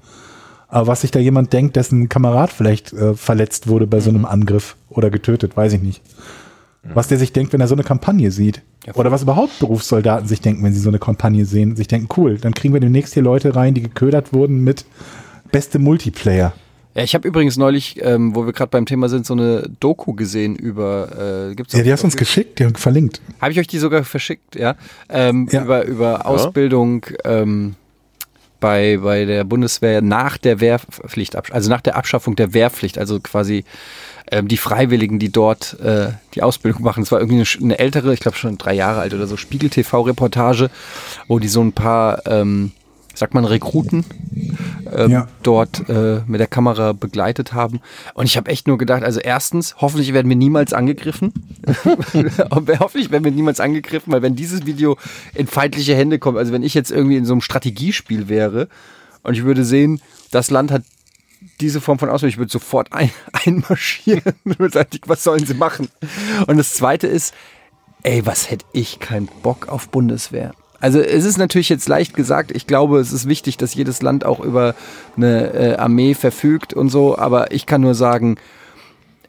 [0.68, 4.26] Aber was sich da jemand denkt, dessen Kamerad vielleicht äh, verletzt wurde bei so einem
[4.26, 6.02] Angriff oder getötet, weiß ich nicht.
[6.94, 8.62] Was der sich denkt, wenn er so eine Kampagne sieht.
[8.94, 11.78] Oder was überhaupt Berufssoldaten sich denken, wenn sie so eine Kampagne sehen.
[11.78, 14.84] Sich denken, cool, dann kriegen wir demnächst hier Leute rein, die geködert wurden mit
[15.50, 16.52] beste Multiplayer.
[16.96, 20.14] Ja, ich habe übrigens neulich, ähm, wo wir gerade beim Thema sind, so eine Doku
[20.14, 21.50] gesehen über.
[21.52, 23.22] Äh, gibt's Ja, die hast du uns geschickt, die haben verlinkt.
[23.42, 24.76] Habe ich euch die sogar verschickt, ja?
[25.10, 25.64] Ähm, Ja.
[25.64, 27.76] Über, über Ausbildung ähm,
[28.60, 33.66] bei, bei der Bundeswehr nach der Wehrpflicht, also nach der Abschaffung der Wehrpflicht, also quasi
[34.32, 37.04] ähm, die Freiwilligen, die dort äh, die Ausbildung machen.
[37.04, 40.70] Es war irgendwie eine, eine ältere, ich glaube schon drei Jahre alt oder so, Spiegel-TV-Reportage,
[41.28, 42.72] wo die so ein paar, ähm,
[43.14, 44.06] sagt man, Rekruten
[44.92, 45.28] ähm, Ja.
[45.44, 47.80] dort äh, mit der Kamera begleitet haben.
[48.14, 51.34] Und ich habe echt nur gedacht, also erstens, hoffentlich werden wir niemals angegriffen.
[52.52, 54.98] Hoffentlich werden wir niemals angegriffen, weil wenn dieses Video
[55.34, 58.68] in feindliche Hände kommt, also wenn ich jetzt irgendwie in so einem Strategiespiel wäre
[59.24, 60.02] und ich würde sehen,
[60.32, 60.84] das Land hat
[61.62, 63.12] diese Form von Ausbildung, ich würde sofort ein,
[63.46, 64.34] einmarschieren
[65.06, 65.90] was sollen sie machen?
[66.48, 67.34] Und das zweite ist,
[68.04, 70.54] ey, was hätte ich keinen Bock auf Bundeswehr?
[70.84, 74.26] Also es ist natürlich jetzt leicht gesagt, ich glaube, es ist wichtig, dass jedes Land
[74.26, 74.76] auch über
[75.16, 78.36] eine äh, Armee verfügt und so, aber ich kann nur sagen,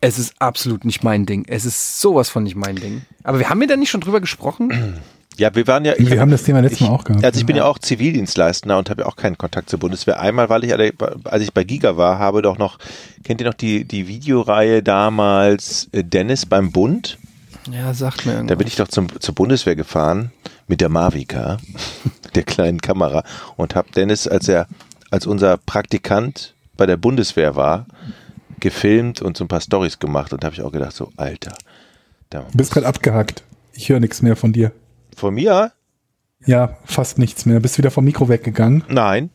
[0.00, 1.44] es ist absolut nicht mein Ding.
[1.46, 3.02] Es ist sowas von nicht mein Ding.
[3.22, 4.98] Aber wir haben ja da nicht schon drüber gesprochen?
[5.36, 5.94] Ja, wir waren ja.
[5.98, 7.24] Wir haben das Thema letztes Mal auch gehabt.
[7.24, 10.20] Also ich bin ja auch Zivildienstleistender und habe ja auch keinen Kontakt zur Bundeswehr.
[10.20, 12.78] Einmal, weil ich, als ich bei Giga war, habe doch noch,
[13.24, 17.18] kennt ihr noch die, die Videoreihe damals äh, Dennis beim Bund?
[17.70, 18.58] Ja, sagt mir Da irgendwas.
[18.58, 20.32] bin ich doch zum, zur Bundeswehr gefahren
[20.66, 21.58] mit der Mavica,
[22.34, 23.24] der kleinen Kamera
[23.56, 24.66] und habe Dennis, als er
[25.10, 27.86] als unser Praktikant bei der Bundeswehr war,
[28.60, 31.54] gefilmt und so ein paar Stories gemacht und habe ich auch gedacht so Alter,
[32.30, 33.42] da, Du bist gerade abgehackt.
[33.72, 34.72] Ich höre nichts mehr von dir.
[35.16, 35.72] von mir?
[36.46, 37.60] Ja, fast nichts mehr.
[37.60, 38.84] Bist wieder vom Mikro weggegangen.
[38.88, 39.30] Nein,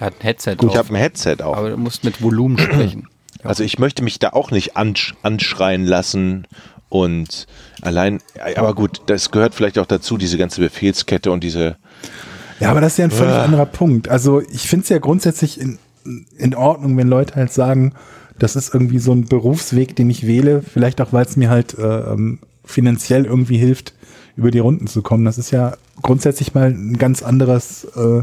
[0.00, 1.56] Er hat ein Headset ich drauf, habe ein Headset auch.
[1.56, 3.08] aber du musst mit Volumen sprechen.
[3.44, 6.46] Also ich möchte mich da auch nicht ansch anschreien lassen
[6.90, 7.46] und
[7.80, 8.20] allein,
[8.56, 11.76] aber gut, das gehört vielleicht auch dazu, diese ganze Befehlskette und diese,
[12.60, 13.44] Ja, aber das ist ja ein völlig Ah.
[13.44, 14.08] anderer Punkt.
[14.08, 15.78] Also ich finde es ja grundsätzlich in,
[16.36, 17.94] in Ordnung, wenn Leute halt sagen,
[18.38, 21.78] das ist irgendwie so ein Berufsweg, den ich wähle, vielleicht auch, weil es mir halt
[21.78, 21.82] äh,
[22.12, 23.94] ähm, finanziell irgendwie hilft,
[24.36, 25.24] über die Runden zu kommen.
[25.24, 28.22] Das ist ja grundsätzlich mal ein ganz anderes, äh,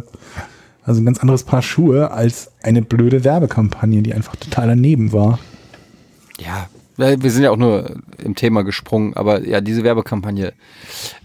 [0.84, 5.38] also ein ganz anderes Paar Schuhe als eine blöde Werbekampagne, die einfach total daneben war.
[6.40, 6.68] Ja,
[6.98, 10.54] wir sind ja auch nur im Thema gesprungen, aber ja, diese Werbekampagne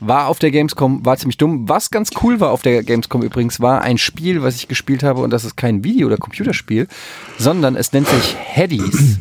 [0.01, 1.69] war auf der Gamescom, war ziemlich dumm.
[1.69, 5.23] Was ganz cool war auf der Gamescom übrigens, war ein Spiel, was ich gespielt habe
[5.23, 6.89] und das ist kein Video- oder Computerspiel,
[7.39, 9.19] sondern es nennt sich Headies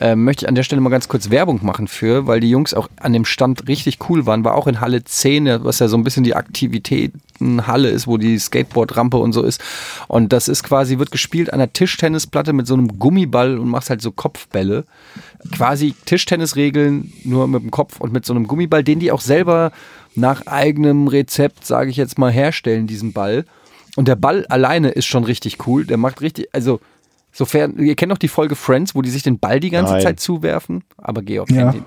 [0.00, 2.72] äh, möchte ich an der Stelle mal ganz kurz Werbung machen für, weil die Jungs
[2.72, 4.44] auch an dem Stand richtig cool waren.
[4.44, 8.38] War auch in Halle 10, was ja so ein bisschen die Aktivitätenhalle ist, wo die
[8.38, 9.60] Skateboardrampe und so ist.
[10.06, 13.90] Und das ist quasi, wird gespielt an einer Tischtennisplatte mit so einem Gummiball und machst
[13.90, 14.84] halt so Kopfbälle.
[15.52, 19.72] Quasi Tischtennisregeln nur mit dem Kopf und mit so einem Gummiball, den die auch selber
[20.14, 23.44] nach eigenem Rezept, sage ich jetzt mal, herstellen, diesen Ball.
[23.96, 25.84] Und der Ball alleine ist schon richtig cool.
[25.84, 26.80] Der macht richtig, also
[27.38, 30.02] Sofern, ihr kennt noch die Folge Friends, wo die sich den Ball die ganze Nein.
[30.02, 31.70] Zeit zuwerfen, aber Georg Ja.
[31.70, 31.84] kennt ihn.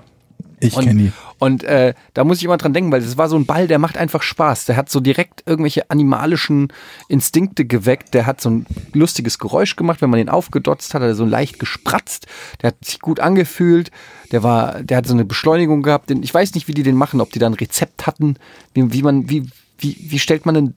[0.60, 1.12] Ich Und, kenne die.
[1.40, 3.78] und äh, da muss ich immer dran denken, weil das war so ein Ball, der
[3.78, 4.64] macht einfach Spaß.
[4.64, 6.72] Der hat so direkt irgendwelche animalischen
[7.08, 8.14] Instinkte geweckt.
[8.14, 11.26] Der hat so ein lustiges Geräusch gemacht, wenn man ihn aufgedotzt hat, hat er so
[11.26, 12.28] leicht gespratzt.
[12.62, 13.90] Der hat sich gut angefühlt.
[14.30, 16.10] Der war, der hat so eine Beschleunigung gehabt.
[16.12, 18.36] Ich weiß nicht, wie die den machen, ob die da ein Rezept hatten,
[18.72, 20.74] wie, wie man, wie, wie, wie stellt man einen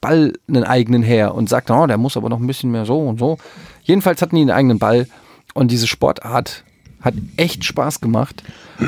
[0.00, 3.00] Ball einen eigenen her und sagt, oh, der muss aber noch ein bisschen mehr so
[3.00, 3.38] und so.
[3.82, 5.06] Jedenfalls hatten die einen eigenen Ball
[5.54, 6.64] und diese Sportart
[7.00, 8.42] hat echt Spaß gemacht.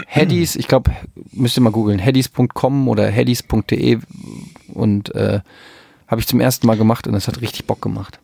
[0.06, 0.90] Headies, ich glaube,
[1.32, 3.98] müsst ihr mal googeln, headies.com oder headies.de
[4.74, 5.40] und äh,
[6.06, 8.18] habe ich zum ersten Mal gemacht und es hat richtig Bock gemacht.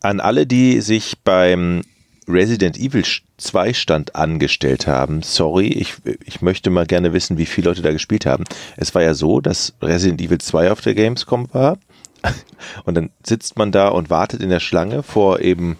[0.00, 1.82] An alle, die sich beim
[2.28, 3.04] Resident Evil
[3.36, 5.94] 2 Stand angestellt haben, sorry, ich,
[6.24, 8.44] ich möchte mal gerne wissen, wie viele Leute da gespielt haben.
[8.76, 11.78] Es war ja so, dass Resident Evil 2 auf der Gamescom war
[12.84, 15.76] und dann sitzt man da und wartet in der Schlange vor eben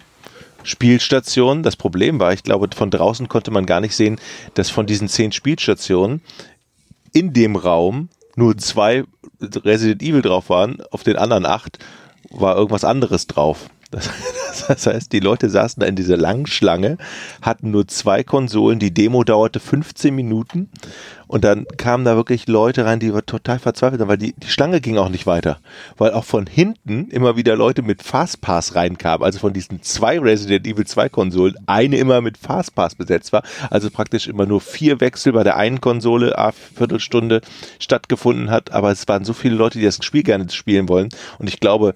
[0.63, 1.63] Spielstationen.
[1.63, 4.19] Das Problem war, ich glaube, von draußen konnte man gar nicht sehen,
[4.53, 6.21] dass von diesen zehn Spielstationen
[7.13, 9.03] in dem Raum nur zwei
[9.41, 11.79] Resident Evil drauf waren, auf den anderen acht
[12.29, 13.69] war irgendwas anderes drauf.
[13.95, 14.09] Das,
[14.67, 16.97] das heißt, die Leute saßen da in dieser langen Schlange,
[17.41, 20.69] hatten nur zwei Konsolen, die Demo dauerte 15 Minuten
[21.27, 24.81] und dann kamen da wirklich Leute rein, die total verzweifelt waren, weil die, die Schlange
[24.81, 25.59] ging auch nicht weiter,
[25.97, 30.67] weil auch von hinten immer wieder Leute mit Fastpass reinkamen, also von diesen zwei Resident
[30.67, 35.31] Evil 2 Konsolen, eine immer mit Fastpass besetzt war, also praktisch immer nur vier Wechsel
[35.31, 37.41] bei der einen Konsole, a Viertelstunde
[37.79, 41.47] stattgefunden hat, aber es waren so viele Leute, die das Spiel gerne spielen wollen und
[41.47, 41.95] ich glaube,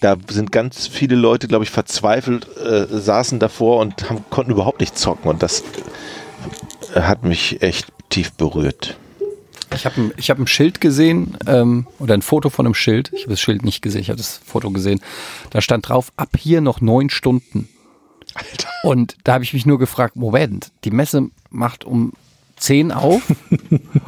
[0.00, 4.80] da sind ganz viele Leute, glaube ich, verzweifelt, äh, saßen davor und haben, konnten überhaupt
[4.80, 5.30] nicht zocken.
[5.30, 5.62] Und das
[6.94, 8.96] äh, hat mich echt tief berührt.
[9.74, 13.10] Ich habe ein, ich hab ein Schild gesehen ähm, oder ein Foto von einem Schild.
[13.12, 15.00] Ich habe das Schild nicht gesehen, ich habe das Foto gesehen.
[15.50, 17.68] Da stand drauf, ab hier noch neun Stunden.
[18.34, 18.68] Alter.
[18.82, 22.12] Und da habe ich mich nur gefragt, Moment, die Messe macht um
[22.58, 23.22] 10 auf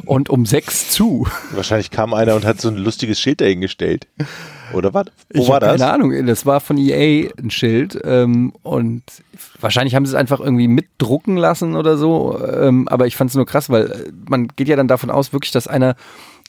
[0.05, 1.27] und um 6 zu.
[1.51, 4.07] Wahrscheinlich kam einer und hat so ein lustiges Schild dahingestellt.
[4.73, 5.07] Oder was?
[5.33, 5.79] Wo ich war das?
[5.79, 9.03] Keine Ahnung, das war von EA ein Schild ähm, und
[9.59, 13.35] wahrscheinlich haben sie es einfach irgendwie mitdrucken lassen oder so, ähm, aber ich fand es
[13.35, 15.95] nur krass, weil äh, man geht ja dann davon aus, wirklich, dass einer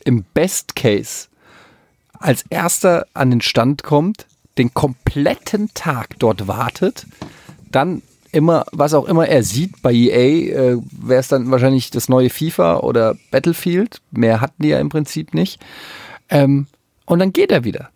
[0.04, 1.28] im Best Case
[2.18, 4.26] als erster an den Stand kommt,
[4.58, 7.06] den kompletten Tag dort wartet,
[7.70, 12.08] dann immer, was auch immer er sieht bei EA, äh, wäre es dann wahrscheinlich das
[12.08, 14.00] neue FIFA oder Battlefield.
[14.10, 15.60] Mehr hatten die ja im Prinzip nicht.
[16.28, 16.66] Ähm,
[17.04, 17.90] und dann geht er wieder.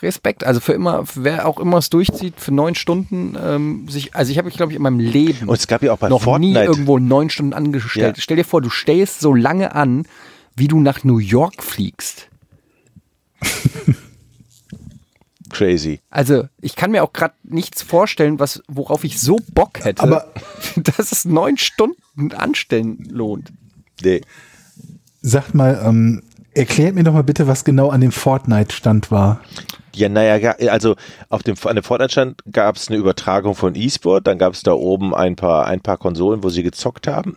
[0.00, 4.30] Respekt, also für immer, wer auch immer es durchzieht, für neun Stunden ähm, sich, also
[4.30, 6.20] ich habe mich, glaube ich, in meinem Leben Und es gab ja auch bei noch
[6.20, 6.64] nie Fortnite.
[6.64, 8.16] irgendwo neun Stunden angestellt.
[8.16, 8.22] Ja.
[8.22, 10.06] Stell dir vor, du stehst so lange an,
[10.54, 12.28] wie du nach New York fliegst.
[15.50, 16.00] Crazy.
[16.10, 20.26] Also ich kann mir auch gerade nichts vorstellen, was, worauf ich so Bock hätte, Aber-
[20.76, 23.52] dass es neun Stunden anstellen lohnt.
[24.02, 24.20] Nee.
[25.20, 26.22] Sagt mal, ähm,
[26.54, 29.40] erklärt mir doch mal bitte, was genau an dem Fortnite-Stand war.
[29.94, 30.94] Ja, naja, also
[31.28, 34.72] auf dem, an dem Fortnite-Stand gab es eine Übertragung von E-Sport, dann gab es da
[34.72, 37.36] oben ein paar, ein paar Konsolen, wo sie gezockt haben.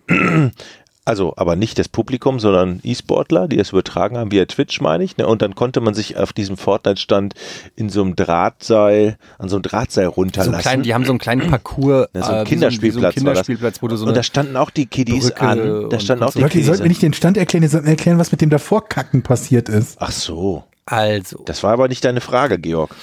[1.03, 5.17] Also, aber nicht das Publikum, sondern E-Sportler, die das übertragen haben via Twitch, meine ich.
[5.17, 5.25] Ne?
[5.25, 7.33] Und dann konnte man sich auf diesem Fortnite-Stand
[7.75, 10.53] in so einem Drahtseil, an so einem Drahtseil So runterlassen.
[10.53, 13.25] einen kleinen, die haben so einen kleinen Parcours, Ja, so ein äh, Kinderspielplatz so ein
[13.25, 15.89] Kinderspielplatz, wo du so und da standen auch die Kiddies Brücke an.
[15.89, 17.85] Da standen auch die Leute, ihr Kiddies sollt mir nicht den Stand erklären, ihr sollt
[17.85, 19.97] mir erklären, was mit dem davor Kacken passiert ist.
[19.99, 20.65] Ach so.
[20.85, 22.95] Also, Das war aber nicht deine Frage, Georg.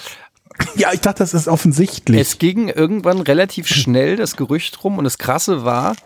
[0.76, 2.20] Ja, ich dachte, das ist offensichtlich.
[2.20, 5.96] es ging irgendwann relativ schnell das Gerücht rum und das Krasse war,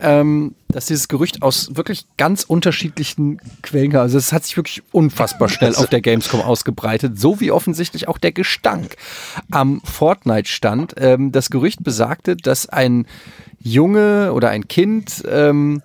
[0.00, 4.02] ähm, dass dieses Gerücht aus wirklich ganz unterschiedlichen Quellen kam.
[4.02, 8.16] Also es hat sich wirklich unfassbar schnell auf der Gamescom ausgebreitet, so wie offensichtlich auch
[8.16, 8.94] der Gestank
[9.50, 10.94] am Fortnite-Stand.
[10.98, 13.08] Ähm, das Gerücht besagte, dass ein
[13.58, 15.82] Junge oder ein Kind ähm,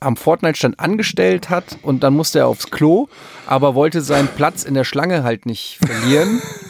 [0.00, 3.08] am Fortnite-Stand angestellt hat und dann musste er aufs Klo,
[3.46, 6.40] aber wollte seinen Platz in der Schlange halt nicht verlieren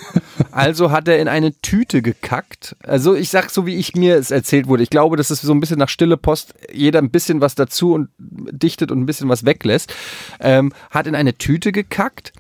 [0.51, 2.77] Also hat er in eine Tüte gekackt.
[2.83, 4.83] Also ich sag so, wie ich mir es erzählt wurde.
[4.83, 6.55] Ich glaube, das ist so ein bisschen nach stille Post.
[6.73, 9.93] Jeder ein bisschen was dazu und dichtet und ein bisschen was weglässt.
[10.41, 12.33] Ähm, hat in eine Tüte gekackt.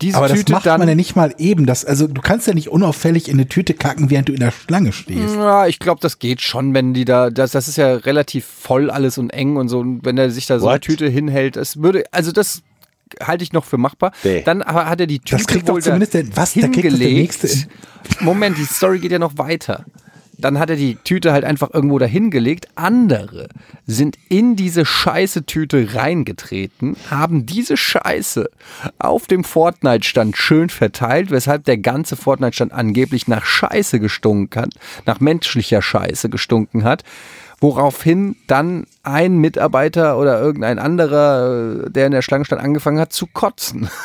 [0.00, 1.66] Diese Aber das Tüte macht dann, man ja nicht mal eben.
[1.66, 4.50] Das, also du kannst ja nicht unauffällig in eine Tüte kacken, während du in der
[4.50, 5.34] Schlange stehst.
[5.34, 8.90] Ja, ich glaube, das geht schon, wenn die da, das, das ist ja relativ voll
[8.90, 9.80] alles und eng und so.
[9.80, 10.82] Und wenn er sich da so eine What?
[10.82, 12.62] Tüte hinhält, es würde, also das
[13.22, 14.12] halte ich noch für machbar.
[14.24, 14.42] Nee.
[14.42, 16.64] Dann aber hat er die Tüte Das kriegt wohl doch zumindest da der, was, der
[16.64, 17.00] hingelegt.
[17.42, 17.48] nächste.
[18.20, 19.84] Moment, die Story geht ja noch weiter.
[20.40, 22.68] Dann hat er die Tüte halt einfach irgendwo dahin gelegt.
[22.74, 23.48] Andere
[23.86, 28.48] sind in diese scheiße Tüte reingetreten, haben diese Scheiße
[28.98, 34.70] auf dem Fortnite-Stand schön verteilt, weshalb der ganze Fortnite-Stand angeblich nach Scheiße gestunken hat,
[35.04, 37.04] nach menschlicher Scheiße gestunken hat.
[37.60, 43.12] Woraufhin dann ein Mitarbeiter oder irgendein anderer, äh, der in der Schlange stand, angefangen hat
[43.12, 43.90] zu kotzen.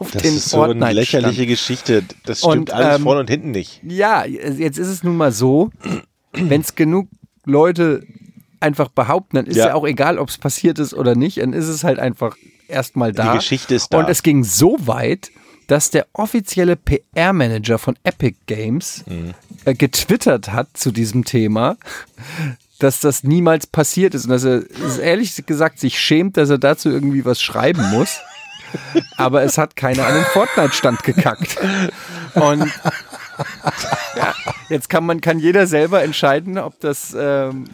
[0.00, 0.94] auf Das den ist so eine Fortnite-Stand.
[0.94, 2.02] lächerliche Geschichte.
[2.24, 3.80] Das stimmt Und, alles ähm, vorne und hinten nicht.
[3.84, 5.70] Ja, jetzt ist es nun mal so,
[6.32, 7.08] wenn es genug
[7.44, 8.02] Leute
[8.60, 9.74] einfach behaupten, dann ist ja, Ja.
[9.74, 12.36] auch egal, ob es passiert ist oder nicht, dann ist es halt einfach
[12.66, 13.30] erstmal da.
[13.32, 13.98] Die Geschichte ist da.
[13.98, 15.30] Und es ging so weit,
[15.68, 19.34] dass der offizielle PR-Manager von Epic Games Mhm.
[19.64, 21.76] äh, getwittert hat zu diesem Thema,
[22.80, 24.62] dass das niemals passiert ist und dass er
[25.00, 28.18] ehrlich gesagt sich schämt, dass er dazu irgendwie was schreiben muss.
[29.16, 31.56] Aber es hat keiner an den Fortnite-Stand gekackt.
[32.34, 32.70] Und
[34.16, 34.34] ja,
[34.68, 37.64] jetzt kann man, kann jeder selber entscheiden, ob das ähm,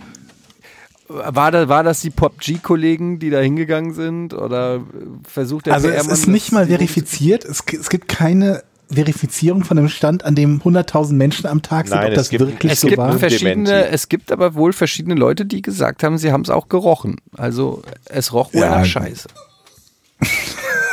[1.09, 4.81] war, da, war das die PUBG-Kollegen, die da hingegangen sind oder
[5.29, 7.45] versucht der Also es ist nicht mal verifiziert.
[7.45, 11.97] Es, es gibt keine Verifizierung von einem Stand, an dem 100.000 Menschen am Tag sind,
[11.97, 13.19] Nein, ob es das gibt- wirklich Es so gibt war.
[13.19, 17.17] verschiedene, es gibt aber wohl verschiedene Leute, die gesagt haben, sie haben es auch gerochen.
[17.37, 19.29] Also es roch wohl Ja, nach Scheiße.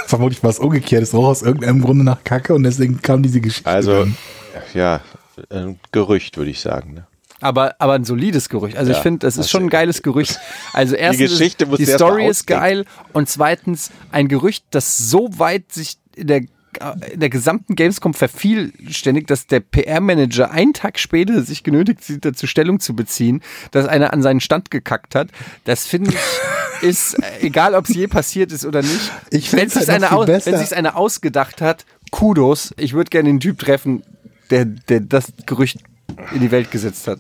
[0.08, 1.04] Vermutlich war es umgekehrt.
[1.04, 3.70] Es roch aus irgendeinem Grunde nach Kacke und deswegen kam diese Geschichte.
[3.70, 4.18] Also, dann.
[4.74, 5.02] ja,
[5.50, 6.94] ein Gerücht, würde ich sagen.
[6.96, 7.08] Ne?
[7.42, 8.78] Aber, aber ein solides Gerücht.
[8.78, 10.40] Also ich Ja, finde, das ist schon ein geiles Gerücht.
[10.74, 15.30] Also erstens, Geschichte ist, muss die Story ist geil und zweitens ein Gerücht, das so
[15.38, 16.42] weit sich in der
[17.12, 22.48] in der gesamten Gamescom vervielständigt, dass der PR-Manager einen Tag später sich genötigt sieht, dazu
[22.48, 25.28] Stellung zu beziehen, dass einer an seinen Stand gekackt hat.
[25.66, 26.18] Das finde ich
[26.88, 30.52] ist, äh, egal ob es je passiert ist oder nicht, Ich wenn sich halt besser.
[30.54, 32.74] wenn sich's einer ausgedacht hat, Kudos.
[32.78, 34.04] Ich würde gerne den Typ treffen,
[34.50, 35.80] der, der das Gerücht
[36.34, 37.20] in die Welt gesetzt hat.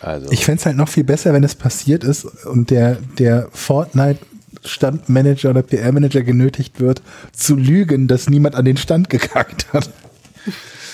[0.00, 3.48] Also, Ich fände es halt noch viel besser, wenn es passiert ist und der, der
[3.52, 9.90] Fortnite-Standmanager oder PR-Manager genötigt wird, zu lügen, dass niemand an den Stand gekackt hat.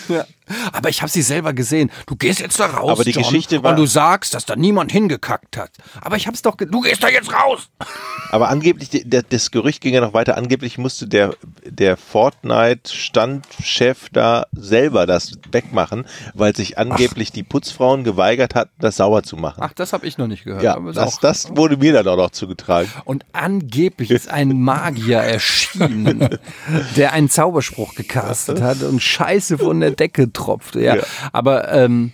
[0.09, 0.27] Ja.
[0.73, 1.91] Aber ich habe sie selber gesehen.
[2.07, 4.57] Du gehst jetzt da raus, Aber die John, Geschichte war- und du sagst, dass da
[4.57, 5.71] niemand hingekackt hat.
[6.01, 7.69] Aber ich hab's doch, ge du gehst da jetzt raus.
[8.31, 11.35] aber angeblich, der, das Gerücht ging ja noch weiter, angeblich musste der,
[11.65, 19.23] der Fortnite-Standchef da selber das wegmachen, weil sich angeblich die Putzfrauen geweigert hatten, das sauber
[19.23, 19.61] zu machen.
[19.63, 20.63] Ach, das habe ich noch nicht gehört.
[20.63, 22.91] ja, das, das wurde mir dann auch noch zugetragen.
[23.05, 26.39] Und angeblich ist ein Magier erschienen,
[26.97, 30.81] der einen Zauberspruch gecastet hat und Scheiße von der Decke tropfte.
[30.83, 31.03] Ja, Ja.
[31.33, 32.13] aber ähm,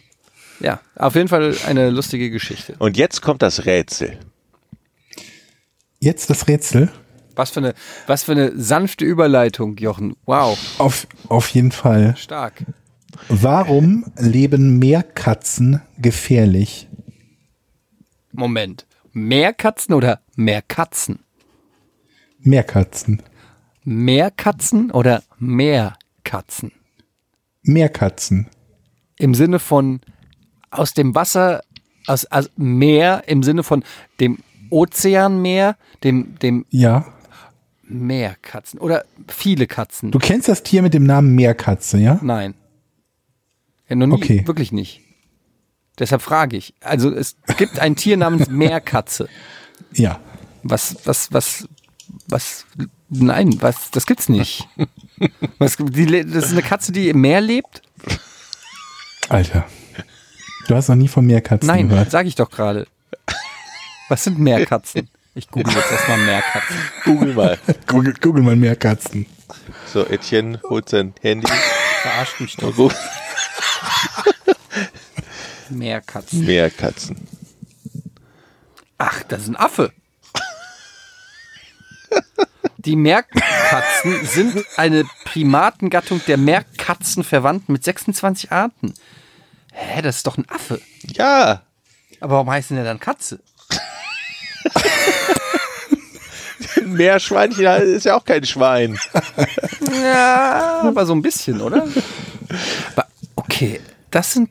[0.61, 2.74] ja, auf jeden Fall eine lustige Geschichte.
[2.79, 4.18] Und jetzt kommt das Rätsel.
[5.99, 6.91] Jetzt das Rätsel.
[7.35, 7.74] Was für eine,
[8.07, 10.16] was für eine sanfte Überleitung, Jochen.
[10.24, 12.14] Wow, Auf, auf jeden Fall.
[12.16, 12.64] stark.
[13.29, 16.89] Warum leben Meerkatzen gefährlich?
[18.33, 18.87] Moment.
[19.12, 21.20] Mehr Katzen oder mehr Katzen?
[22.41, 23.22] Meerkatzen.
[23.85, 25.22] Mehr Katzen oder
[27.67, 28.37] mehr Katzen?
[28.39, 28.49] Meerkatzen.
[29.19, 30.01] Im Sinne von
[30.71, 31.62] aus dem Wasser,
[32.07, 33.83] aus, aus Meer, im Sinne von
[34.21, 34.39] dem
[34.71, 37.07] Ozeanmeer, dem, dem Ja.
[37.89, 40.11] Meerkatzen oder viele Katzen.
[40.11, 42.19] Du kennst das Tier mit dem Namen Meerkatze, ja?
[42.23, 42.55] Nein.
[43.89, 44.47] Ja, noch nie, Okay.
[44.47, 45.01] wirklich nicht.
[45.99, 46.75] Deshalb frage ich.
[46.81, 49.29] Also es gibt ein Tier namens Meerkatze.
[49.93, 50.21] Ja.
[50.64, 51.69] Was, was, was,
[52.29, 52.67] was,
[53.09, 54.69] nein, was, das gibt's nicht.
[55.59, 57.81] Was, die, das ist eine Katze, die im Meer lebt?
[59.31, 59.67] Alter.
[60.69, 62.11] Du hast noch nie von Meerkatzen Nein, gehört.
[62.11, 62.87] sag ich doch gerade.
[64.11, 65.09] Was sind Meerkatzen?
[65.35, 66.77] Ich google jetzt erstmal Meerkatzen.
[67.05, 67.59] Google mal.
[67.87, 69.27] Google, Google mal Meerkatzen.
[69.93, 71.47] So, Etienne holt sein Handy.
[72.03, 72.93] Verarscht mich doch.
[75.71, 76.45] Meerkatzen.
[76.45, 77.29] Meerkatzen.
[78.99, 79.93] Ach, das ist ein Affe.
[82.87, 88.95] Die Meerkatzen sind eine Primatengattung der Meerkatzenverwandten mit 26 Arten.
[89.72, 90.80] Hä, das ist doch ein Affe.
[91.03, 91.62] Ja,
[92.20, 93.41] Aber warum heißen der dann Katze?
[96.76, 98.99] Ein Meerschweinchen ist ja auch kein Schwein.
[100.03, 101.87] Ja, aber so ein bisschen, oder?
[103.37, 103.80] Okay,
[104.11, 104.51] das sind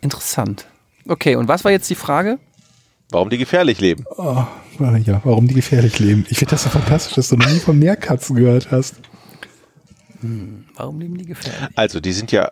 [0.00, 0.66] interessant.
[1.06, 2.38] Okay, und was war jetzt die Frage?
[3.10, 4.04] Warum die gefährlich leben?
[4.16, 4.44] Oh,
[4.78, 6.24] ja, warum die gefährlich leben.
[6.28, 8.96] Ich finde das so fantastisch, dass du noch nie von Meerkatzen gehört hast.
[10.20, 11.68] Hm, warum leben die gefährlich?
[11.74, 12.50] Also, die sind ja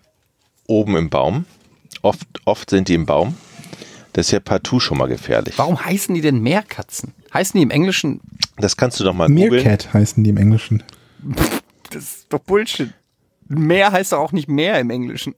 [0.67, 1.47] oben im Baum.
[2.03, 3.35] Oft, oft sind die im Baum.
[4.13, 5.57] Das ist ja partout schon mal gefährlich.
[5.59, 7.15] Warum heißen die denn Meerkatzen?
[7.33, 8.21] Heißen die im Englischen?
[8.57, 9.51] Das kannst du doch mal googeln.
[9.51, 10.83] Meerkat heißen die im Englischen.
[11.91, 12.93] Das ist doch Bullshit.
[13.47, 15.35] Meer heißt doch auch nicht Meer im Englischen.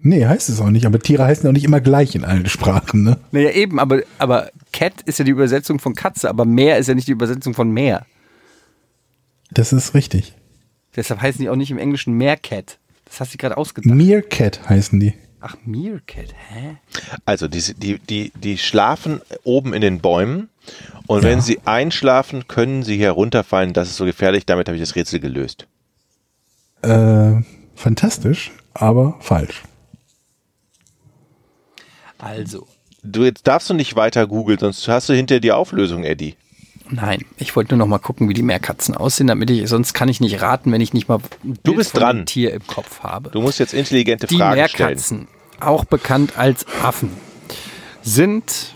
[0.00, 3.02] Nee, heißt es auch nicht, aber Tiere heißen auch nicht immer gleich in allen Sprachen,
[3.02, 3.18] ne?
[3.32, 6.94] Naja, eben, aber, aber Cat ist ja die Übersetzung von Katze, aber Meer ist ja
[6.94, 8.06] nicht die Übersetzung von Meer.
[9.50, 10.34] Das ist richtig.
[10.94, 12.78] Deshalb heißen die auch nicht im Englischen Meerkat.
[13.06, 13.92] Das hast du gerade ausgedacht.
[13.94, 15.14] Meerkat heißen die.
[15.40, 16.76] Ach, Meerkat, hä?
[17.24, 20.48] Also, die, die, die, die schlafen oben in den Bäumen
[21.06, 21.30] und Ja.
[21.30, 23.72] wenn sie einschlafen, können sie herunterfallen.
[23.72, 24.46] Das ist so gefährlich.
[24.46, 25.66] Damit habe ich das Rätsel gelöst.
[26.82, 27.32] Äh,
[27.74, 29.62] fantastisch, aber falsch.
[32.18, 32.66] Also,
[33.04, 36.34] Du, jetzt darfst du nicht weiter googeln, sonst hast du hinter die Auflösung, Eddie.
[36.90, 40.08] nein, ich wollte nur noch mal gucken, wie die Meerkatzen aussehen, damit ich, sonst kann
[40.08, 42.26] ich nicht raten, wenn ich nicht mal ein Bild bist dran.
[42.26, 43.30] Tier im Kopf habe.
[43.30, 44.88] Du musst jetzt intelligente Die Fragen stellen.
[44.88, 45.28] Meerkatzen,
[45.60, 47.10] auch bekannt als Affen,
[48.02, 48.74] sind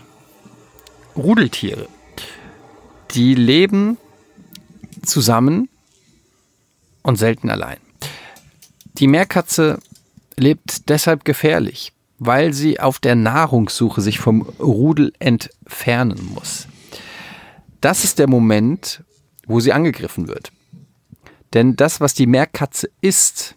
[1.17, 1.87] Rudeltiere.
[3.11, 3.97] Die leben
[5.05, 5.67] zusammen
[7.03, 7.77] und selten allein.
[8.99, 9.79] Die Meerkatze
[10.37, 16.67] lebt deshalb gefährlich, weil sie auf der Nahrungssuche sich vom Rudel entfernen muss.
[17.81, 19.03] Das ist der Moment,
[19.45, 20.51] wo sie angegriffen wird.
[21.53, 23.55] Denn das, was die Meerkatze isst,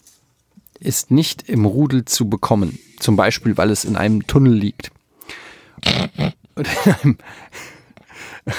[0.81, 2.79] ist nicht im Rudel zu bekommen.
[2.99, 4.91] Zum Beispiel, weil es in einem Tunnel liegt.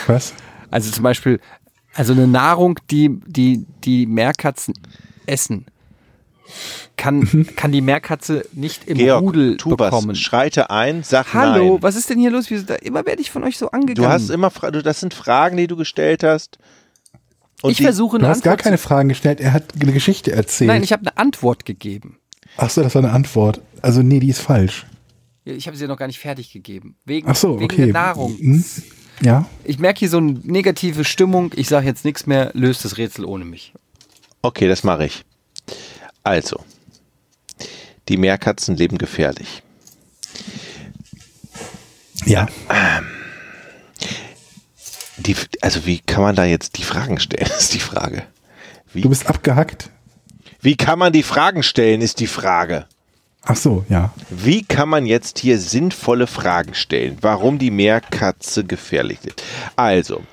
[0.07, 0.33] Was?
[0.71, 1.39] also zum Beispiel,
[1.93, 4.73] also eine Nahrung, die die, die Meerkatzen
[5.25, 5.65] essen,
[6.95, 9.77] kann, kann die Meerkatze nicht im Georg, Rudel tu was.
[9.91, 10.15] bekommen.
[10.15, 11.83] Schreite ein, sag Hallo, nein.
[11.83, 12.49] was ist denn hier los?
[12.49, 13.95] Wieso da, immer werde ich von euch so angegangen.
[13.95, 16.57] Du hast immer, du, das sind Fragen, die du gestellt hast.
[17.61, 19.73] Und ich die, versuche Du eine hast gar Antwort keine zu, Fragen gestellt, er hat
[19.79, 20.67] eine Geschichte erzählt.
[20.67, 22.17] Nein, ich habe eine Antwort gegeben.
[22.57, 23.61] Ach so, das war eine Antwort.
[23.81, 24.85] Also nee, die ist falsch.
[25.45, 26.95] Ich habe sie ja noch gar nicht fertig gegeben.
[27.05, 27.85] Wegen, Ach so, wegen okay.
[27.85, 28.37] der Nahrung.
[28.37, 28.63] Hm?
[29.21, 31.51] Ja, Ich merke hier so eine negative Stimmung.
[31.55, 33.73] Ich sage jetzt nichts mehr, löst das Rätsel ohne mich.
[34.43, 35.25] Okay, das mache ich.
[36.27, 36.59] Also,
[38.09, 39.63] die Meerkatzen leben gefährlich.
[42.25, 42.47] ja.
[45.19, 48.23] Die, also, wie kann man da jetzt die Fragen stellen, ist die Frage.
[48.91, 49.89] Wie, Du bist abgehackt.
[50.59, 52.87] wie kann man die Fragen stellen, ist die Frage.
[53.43, 54.13] Ach so, ja.
[54.29, 57.17] Wie kann man jetzt hier sinnvolle Fragen stellen?
[57.21, 59.41] Warum die Meerkatze gefährlich ist?
[59.77, 60.23] Also,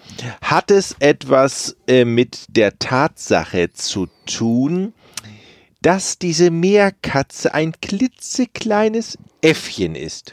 [0.42, 4.92] hat es etwas äh, mit der Tatsache zu tun,
[5.85, 10.32] dass diese Meerkatze ein klitzekleines Äffchen ist?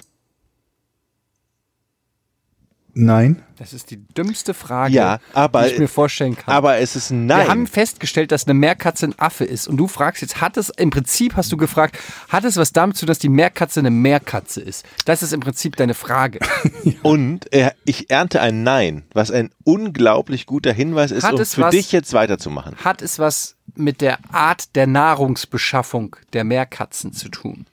[2.93, 3.41] Nein.
[3.57, 6.53] Das ist die dümmste Frage, Ja, aber- die ich mir vorstellen kann.
[6.53, 7.39] Aber es ist ein Nein.
[7.45, 9.67] Wir haben festgestellt, dass eine Meerkatze ein Affe ist.
[9.67, 12.97] Und du fragst jetzt, hat es, im Prinzip hast du gefragt, hat es was damit
[12.97, 14.85] zu tun, dass die Meerkatze eine Meerkatze ist?
[15.05, 16.39] Das ist im Prinzip deine Frage.
[17.03, 21.55] Und äh, ich ernte ein Nein, was ein unglaublich guter Hinweis ist, Hat um es
[21.55, 22.75] für was- dich jetzt weiterzumachen.
[22.77, 27.65] Hat es was mit der Art der Nahrungsbeschaffung der Meerkatzen zu tun?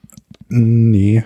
[0.47, 1.25] Nee.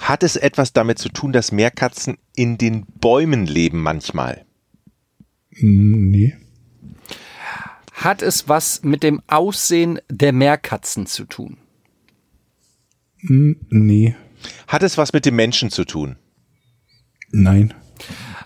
[0.00, 4.44] Hat es etwas damit zu tun, dass Meerkatzen in den Bäumen leben manchmal?
[5.50, 6.34] Hm, Nee.
[7.92, 11.56] Hat es was mit dem Aussehen der Meerkatzen zu tun?
[13.22, 14.14] Nee.
[14.68, 16.16] Hat es was mit dem Menschen zu tun?
[17.32, 17.72] Nein.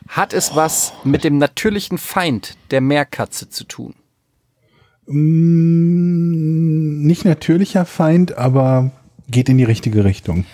[0.09, 3.95] Hat es was mit dem natürlichen Feind der Meerkatze zu tun?
[7.03, 8.93] Nicht natürlicher Feind, aber
[9.29, 10.47] geht in die richtige Richtung.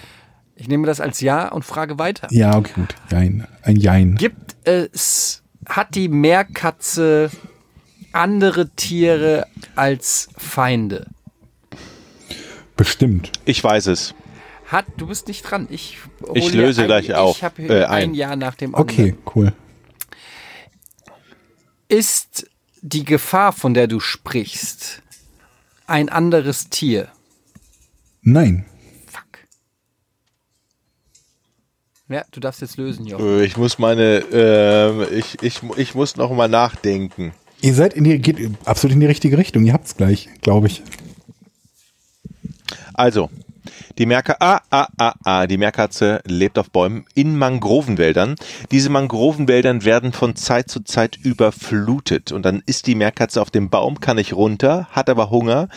[0.57, 2.29] Ich nehme das als Ja und frage weiter.
[2.31, 2.95] Ja, okay, gut.
[3.11, 3.47] Jein.
[3.63, 4.15] Ein Jein.
[4.17, 7.31] Gibt es, hat die Meerkatze
[8.13, 11.09] andere Tiere als Feinde?
[12.77, 13.33] Bestimmt.
[13.45, 14.15] Ich weiß es.
[14.67, 15.69] Hat, du bist nicht dran.
[15.71, 15.99] Ich,
[16.35, 18.15] Ich löse ein, gleich auf, Ich habe äh, ein ein.
[18.15, 18.91] Jahr nach dem anderen.
[19.11, 19.53] Okay, cool.
[21.89, 22.51] Ist
[22.83, 25.03] die Gefahr, von der du sprichst,
[25.87, 27.09] ein anderes Tier?
[28.23, 28.67] Nein.
[29.07, 29.39] Fuck.
[32.09, 33.41] Ja, du darfst jetzt lösen, Jochen.
[33.41, 37.33] Äh, Ich muss meine, ähm, ich, ich, ich muss noch mal nachdenken.
[37.63, 39.65] Ihr seid in die, geht absolut in die richtige Richtung.
[39.65, 40.83] Ihr habt's gleich, glaube ich.
[42.95, 43.31] Also,
[43.99, 48.37] Die Meerkatze, ah, ah, ah, ah, die Meerkatze lebt auf Bäumen in Mangrovenwäldern.
[48.71, 53.71] Diese Mangrovenwäldern werden von Zeit zu Zeit überflutet und dann ist die Meerkatze auf dem
[53.71, 55.69] Baum, kann nicht runter, hat aber Hunger.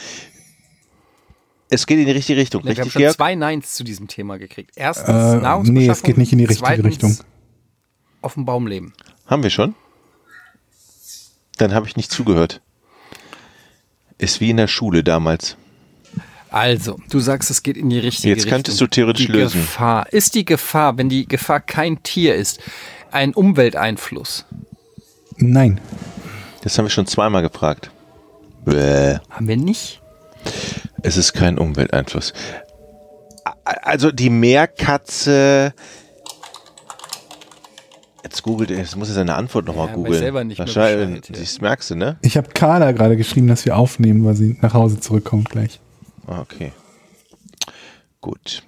[1.69, 3.15] Es geht in die richtige Richtung, Ja, wir haben richtig, schon Georg?
[3.15, 4.71] zwei Neins zu diesem Thema gekriegt.
[4.75, 5.73] Erstens Äh, Nahrungsbeschaffung.
[5.73, 7.17] nee, es geht nicht in die richtige zweitens Richtung.
[8.21, 8.93] Auf dem Baum leben.
[9.27, 9.75] Haben wir schon?
[11.57, 12.61] Dann habe ich nicht zugehört.
[14.17, 15.55] Ist wie in der Schule damals.
[16.51, 18.51] Also, du sagst, es geht in die richtige Jetzt Richtung.
[18.51, 19.61] könntest du theoretisch die lösen.
[19.61, 20.11] Gefahr.
[20.11, 22.59] Ist die Gefahr, wenn die Gefahr kein Tier ist,
[23.11, 24.45] ein Umwelteinfluss?
[25.37, 25.79] Nein.
[26.63, 27.91] Das haben wir schon zweimal gefragt.
[28.65, 29.19] Bäh.
[29.29, 30.01] Haben wir nicht?
[31.03, 32.33] Es ist kein Umwelteinfluss.
[33.63, 35.73] Also die Meerkatze.
[38.23, 40.19] Jetzt googelt er, jetzt muss er seine Antwort nochmal Ja, googeln.
[40.19, 41.41] selber nicht mehr Wahrscheinlich, Bescheid, ja.
[41.43, 42.17] das merkst du, ne?
[42.21, 45.79] Ich habe Carla gerade geschrieben, dass wir aufnehmen, weil sie nach Hause zurückkommt gleich.
[46.27, 46.71] Ah, Okay.
[48.21, 48.63] Gut.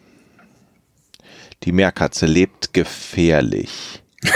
[1.64, 4.02] Die Meerkatze lebt gefährlich.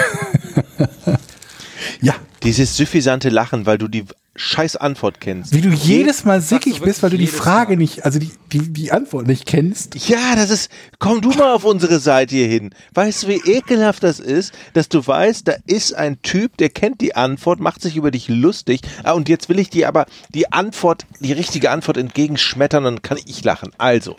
[2.02, 2.16] Ja.
[2.44, 4.06] Dieses suffisante Lachen, weil du die
[4.36, 5.54] scheiß Antwort kennst.
[5.54, 7.78] Wie du jedes Mal sickig bist, weil du die Frage Mal.
[7.78, 9.96] nicht, also die, die, die Antwort nicht kennst.
[10.10, 10.70] Ja, das ist.
[11.00, 12.72] Komm du mal auf unsere Seite hier hin.
[12.94, 17.00] Weißt du, wie ekelhaft das ist, dass du weißt, da ist ein Typ, der kennt
[17.00, 18.82] die Antwort, macht sich über dich lustig.
[19.04, 23.18] Ah, und jetzt will ich dir aber die Antwort, die richtige Antwort entgegenschmettern, dann kann
[23.26, 23.72] ich lachen.
[23.78, 24.18] Also,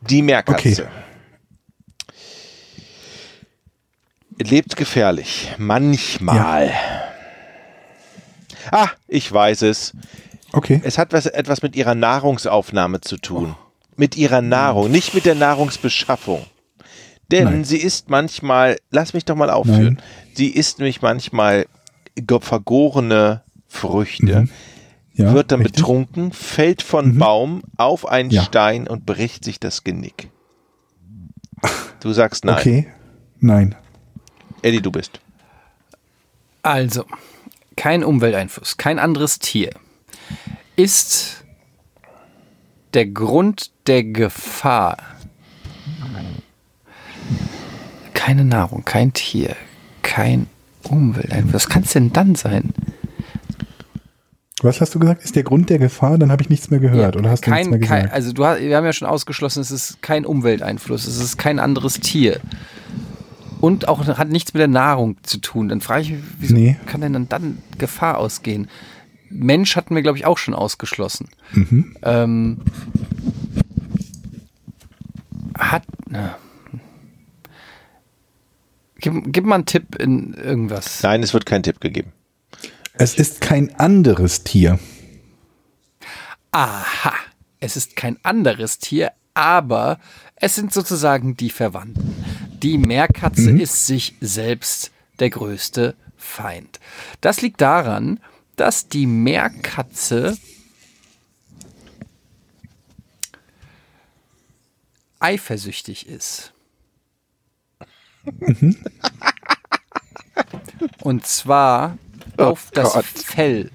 [0.00, 0.88] die Meerkatze.
[0.88, 1.02] Okay.
[4.38, 5.52] Lebt gefährlich.
[5.58, 6.72] Manchmal.
[8.72, 9.92] Ah, ich weiß es.
[10.52, 10.80] Okay.
[10.84, 13.54] Es hat was, etwas mit ihrer Nahrungsaufnahme zu tun.
[13.96, 16.44] Mit ihrer Nahrung, nicht mit der Nahrungsbeschaffung.
[17.30, 17.64] Denn Nein.
[17.64, 20.02] sie isst manchmal, lass mich doch mal aufführen, Nein.
[20.34, 21.66] sie isst nämlich manchmal
[22.40, 24.50] vergorene Früchte, Mhm.
[25.14, 25.76] Ja, wird dann richtig.
[25.82, 28.42] betrunken, fällt von Baum auf einen Ja.
[28.42, 30.30] Stein und bricht sich das Genick.
[32.00, 32.56] Du sagst nein.
[32.58, 32.86] Okay.
[33.38, 33.74] Nein.
[34.62, 35.20] Eddie, du bist.
[36.62, 37.04] Also,
[37.76, 39.70] kein Umwelteinfluss, kein anderes Tier
[40.76, 41.44] ist
[42.94, 44.96] der Grund der Gefahr.
[48.14, 49.56] Keine Nahrung, kein Tier,
[50.02, 50.46] kein
[50.84, 51.54] Umwelteinfluss.
[51.54, 52.72] Was kann es denn dann sein?
[54.62, 55.24] Was hast du gesagt?
[55.24, 56.18] Ist der Grund der Gefahr?
[56.18, 57.16] Dann habe ich nichts mehr gehört.
[57.16, 58.14] Oder hast du kein, nichts mehr kein, gesagt?
[58.14, 61.58] also du, hast- wir haben ja schon ausgeschlossen, es ist kein Umwelteinfluss, es ist kein
[61.58, 62.40] anderes Tier.
[63.62, 65.68] Und auch hat nichts mit der Nahrung zu tun.
[65.68, 66.76] Dann frage ich mich, wieso Nee.
[66.84, 68.68] kann denn dann, dann Gefahr ausgehen?
[69.30, 71.28] Mensch hatten wir, glaube ich, auch schon ausgeschlossen.
[71.52, 71.96] Mhm.
[72.02, 72.60] Ähm,
[75.56, 75.84] hat.
[76.08, 76.36] Na.
[78.98, 81.00] Gib, gib mal einen Tipp in irgendwas.
[81.04, 82.10] Nein, es wird kein Tipp gegeben.
[82.94, 84.80] Es ist kein anderes Tier.
[86.50, 87.14] Aha,
[87.60, 90.00] es ist kein anderes Tier, aber
[90.34, 92.21] es sind sozusagen die Verwandten.
[92.62, 96.78] Die Meerkatze ist sich selbst der größte Feind.
[97.20, 98.20] Das liegt daran,
[98.56, 100.38] dass die Meerkatze
[105.18, 106.52] eifersüchtig ist.
[111.02, 111.98] Und zwar
[112.36, 112.96] auf das.
[113.24, 113.70] Fell.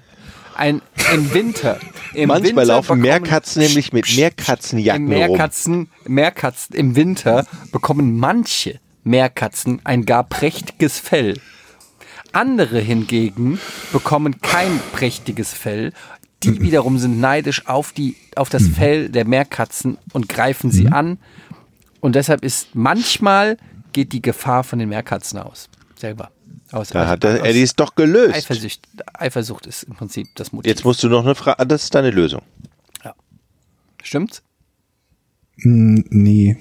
[0.58, 0.82] Ein,
[1.14, 1.78] Im Winter.
[2.14, 8.80] Im Manchmal Winter laufen Meerkatzen nämlich mit Meerkatzenjacken Im Meerkatzen, Meerkatzen im Winter bekommen manche
[9.04, 11.40] Meerkatzen ein gar prächtiges Fell.
[12.32, 13.60] Andere hingegen
[13.92, 15.92] bekommen kein prächtiges Fell.
[16.42, 21.18] Die wiederum sind neidisch auf, die, auf das Fell der Meerkatzen und greifen sie an.
[22.00, 23.58] Und deshalb ist manchmal
[23.92, 25.68] geht die Gefahr von den Meerkatzen aus.
[25.94, 26.32] Selber.
[26.70, 28.34] Aus, Da hat aus- der Eddie es doch gelöst.
[28.34, 28.80] Eifersucht,
[29.14, 30.68] Eifersucht ist im Prinzip das Motiv.
[30.68, 32.42] Jetzt musst du noch eine Frage, das ist deine Lösung.
[34.02, 34.42] Stimmt's?
[35.60, 36.56] Hm, nee.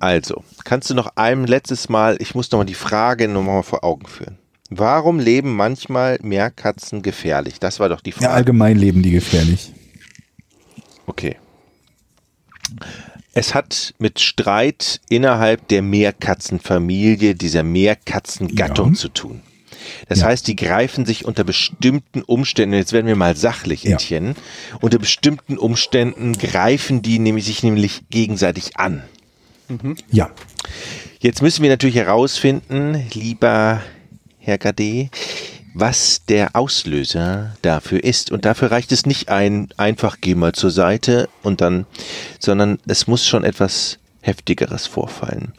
[0.00, 4.06] Also, kannst du noch ein letztes Mal, ich muss nochmal die Frage nochmal vor Augen
[4.06, 4.36] führen.
[4.68, 7.60] Warum leben manchmal Meerkatzen gefährlich?
[7.60, 8.32] Das war doch die Ja, Frage.
[8.32, 9.72] allgemein leben die gefährlich.
[11.06, 11.36] Okay.
[13.34, 18.94] Es hat mit Streit innerhalb der Meerkatzenfamilie, dieser Meerkatzengattung Ja.
[18.94, 19.40] zu tun.
[20.08, 20.26] Das Ja.
[20.26, 23.94] heißt, die greifen sich unter bestimmten Umständen, jetzt werden wir mal sachlich, Ja.
[23.96, 24.34] Etienne,
[24.80, 29.02] unter bestimmten Umständen greifen die nämlich sich nämlich gegenseitig an.
[30.10, 30.30] Ja.
[31.20, 33.80] Jetzt müssen wir natürlich herausfinden, lieber
[34.38, 35.08] Herr Gade,
[35.74, 38.30] was der Auslöser dafür ist.
[38.30, 41.86] Und dafür reicht es nicht ein, einfach geh mal zur Seite und dann,
[42.38, 45.52] sondern es muss schon etwas Heftigeres vorfallen.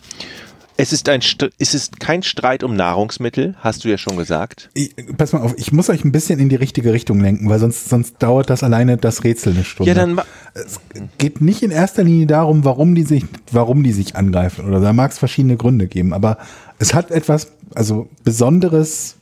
[0.75, 1.21] Es ist, ein,
[1.59, 4.71] es ist kein Streit um Nahrungsmittel, hast du ja schon gesagt.
[4.73, 7.59] Ich, pass mal auf, ich muss euch ein bisschen in die richtige Richtung lenken, weil
[7.59, 9.91] sonst, sonst dauert das alleine das Rätsel eine Stunde.
[9.91, 10.19] Ja, dann
[10.55, 10.79] es
[11.19, 14.67] geht nicht in erster Linie darum, warum die sich, warum die sich angreifen.
[14.67, 16.39] Oder da mag es verschiedene Gründe geben, aber
[16.79, 19.17] es hat etwas, also Besonderes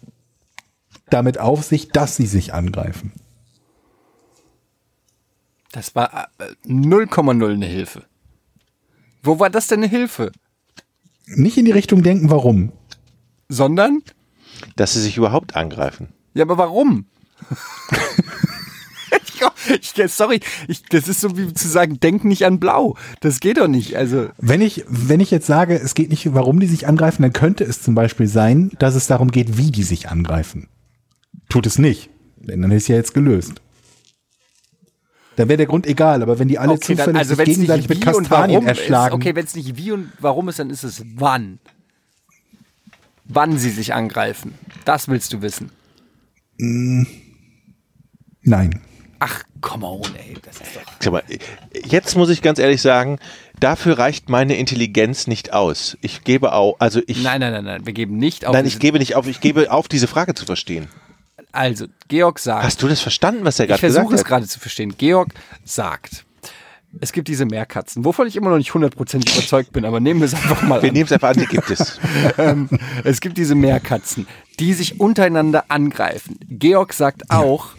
[1.14, 3.14] damit auf sich, dass sie sich angreifen.
[5.72, 6.30] Das war
[6.66, 8.04] 0,0 äh, eine Hilfe.
[9.24, 10.32] Wo war das denn eine Hilfe?
[11.28, 12.72] Nicht in die Richtung denken, warum.
[13.48, 14.02] Sondern?
[14.76, 16.10] Dass sie sich überhaupt angreifen.
[16.34, 17.06] Ja, aber warum?
[19.70, 22.96] ich, sorry, ich, das ist so wie zu sagen, denk nicht an Blau.
[23.20, 23.96] Das geht doch nicht.
[23.96, 27.34] Also wenn ich wenn ich jetzt sage, es geht nicht, warum die sich angreifen, dann
[27.34, 30.68] könnte es zum Beispiel sein, dass es darum geht, wie die sich angreifen.
[31.52, 33.62] Tut es nicht, denn dann ist ja jetzt gelöst.
[35.36, 37.90] Dann wäre der Grund egal, aber wenn die alle okay, zufällig dann, also sich gegenseitig
[37.90, 39.16] mit Kastanien erschlagen.
[39.16, 41.60] Ist, okay, wenn es nicht wie und warum ist, dann ist es wann.
[43.26, 44.54] Wann sie sich angreifen.
[44.86, 45.72] Das willst du wissen.
[46.58, 47.04] Mm,
[48.44, 48.80] nein.
[49.20, 50.36] Ach, come on, ey.
[50.42, 51.12] Das ist doch.
[51.12, 51.24] Mal,
[51.86, 53.20] jetzt muss ich ganz ehrlich sagen,
[53.60, 55.98] dafür reicht meine Intelligenz nicht aus.
[56.02, 57.22] Ich gebe auch, also ich.
[57.22, 57.86] Nein, nein, nein, nein.
[57.86, 58.54] Wir geben nicht auf.
[58.54, 59.28] Nein, ich gebe nicht auf.
[59.28, 60.88] Ich gebe auf, diese Frage zu verstehen.
[61.52, 62.64] Also, Georg sagt.
[62.64, 64.02] Hast du das verstanden, was er gerade gesagt hat?
[64.02, 64.96] Ich versuche es gerade zu verstehen.
[64.98, 65.34] Georg
[65.64, 66.26] sagt,
[67.00, 70.26] es gibt diese Meerkatzen, wovon ich immer noch nicht hundertprozentig überzeugt bin, aber nehmen wir
[70.26, 70.84] es einfach mal wir an.
[70.84, 72.00] Wir nehmen es einfach an, die gibt es.
[72.38, 72.70] ähm,
[73.04, 74.28] es gibt diese Meerkatzen,
[74.60, 76.38] die sich untereinander angreifen.
[76.50, 77.70] Georg sagt auch,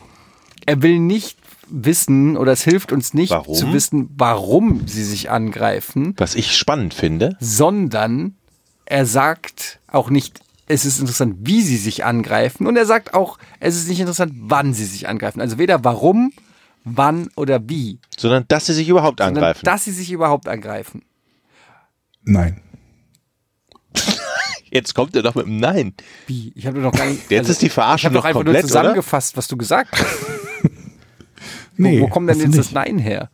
[0.64, 3.54] er will nicht wissen oder es hilft uns nicht warum?
[3.54, 6.14] zu wissen, warum sie sich angreifen.
[6.16, 7.36] Was ich spannend finde.
[7.40, 8.36] Sondern
[8.84, 12.66] er sagt auch nicht, es ist interessant, wie sie sich angreifen.
[12.66, 15.40] Und er sagt auch, es ist nicht interessant, wann sie sich angreifen.
[15.40, 16.32] Also weder warum,
[16.84, 17.98] wann oder wie.
[18.16, 19.64] Sondern dass sie sich überhaupt sondern angreifen.
[19.64, 21.02] Dass sie sich überhaupt angreifen.
[22.22, 22.60] Nein.
[24.70, 25.94] Jetzt kommt er doch mit einem Nein.
[26.26, 26.52] Wie?
[26.54, 27.30] Ich habe doch gar nicht.
[27.30, 29.38] Jetzt also, ist die Verarschung ich noch einfach komplett, nur zusammengefasst, oder?
[29.38, 30.16] was du gesagt hast.
[31.76, 32.58] nee, wo, wo kommt denn jetzt nicht.
[32.58, 33.30] das Nein her?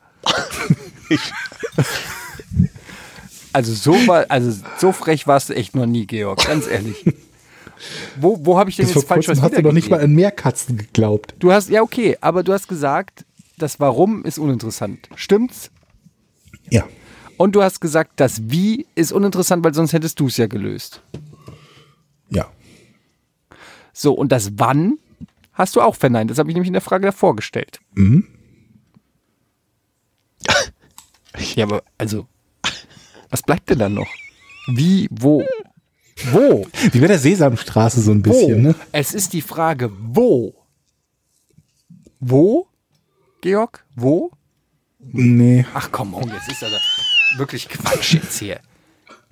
[1.08, 1.20] ich.
[3.58, 7.04] Also so war, also so frech warst du echt noch nie, Georg, ganz ehrlich.
[8.20, 9.98] Wo, wo habe ich denn Bis jetzt vor falsch was hast du doch nicht mal
[9.98, 11.34] an Meerkatzen geglaubt.
[11.40, 13.24] Du hast, ja okay, aber du hast gesagt,
[13.56, 15.08] das Warum ist uninteressant.
[15.16, 15.72] Stimmt's?
[16.70, 16.86] Ja.
[17.36, 21.02] Und du hast gesagt, das Wie ist uninteressant, weil sonst hättest du es ja gelöst.
[22.30, 22.46] Ja.
[23.92, 24.98] So, und das Wann
[25.52, 26.30] hast du auch verneint.
[26.30, 27.80] Das habe ich nämlich in der Frage davor gestellt.
[27.94, 28.24] Mhm.
[31.56, 32.28] ja, aber also,
[33.30, 34.08] was bleibt denn dann noch?
[34.68, 35.44] Wie, wo,
[36.32, 36.66] wo?
[36.92, 38.68] Wie bei der Sesamstraße so ein bisschen, wo?
[38.68, 38.74] ne?
[38.92, 40.54] Es ist die Frage, wo?
[42.20, 42.66] Wo?
[43.40, 43.84] Georg?
[43.94, 44.30] Wo?
[44.98, 45.64] Nee.
[45.74, 46.76] Ach komm, oh, jetzt ist also
[47.36, 48.60] wirklich Quatsch jetzt hier.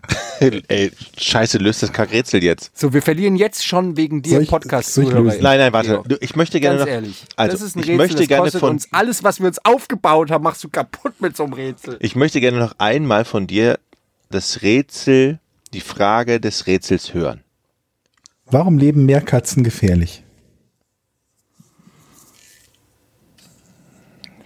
[0.69, 2.77] Ey, scheiße, löst das Kackrätsel jetzt.
[2.79, 6.03] So, wir verlieren jetzt schon wegen dir podcast Nein, nein, warte.
[6.07, 8.51] Du, ich möchte gerne Ganz noch, ehrlich, also, das ist ein ich Rätsel, möchte gerne
[8.51, 11.97] von uns alles, was wir uns aufgebaut haben, machst du kaputt mit so einem Rätsel.
[12.01, 13.79] Ich möchte gerne noch einmal von dir
[14.31, 15.41] das Rätsel
[15.73, 17.43] die Frage des Rätsels hören.
[18.47, 20.23] Warum leben Meerkatzen gefährlich?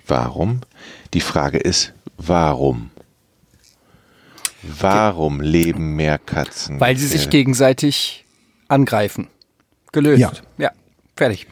[0.06, 0.62] Warum?
[1.14, 2.90] Die Frage ist, warum?
[4.62, 6.80] Warum leben Meerkatzen?
[6.80, 8.24] Weil sie sich gegenseitig
[8.68, 9.28] angreifen.
[9.92, 10.20] Gelöst.
[10.20, 10.32] Ja.
[10.58, 10.70] ja
[11.16, 11.46] fertig.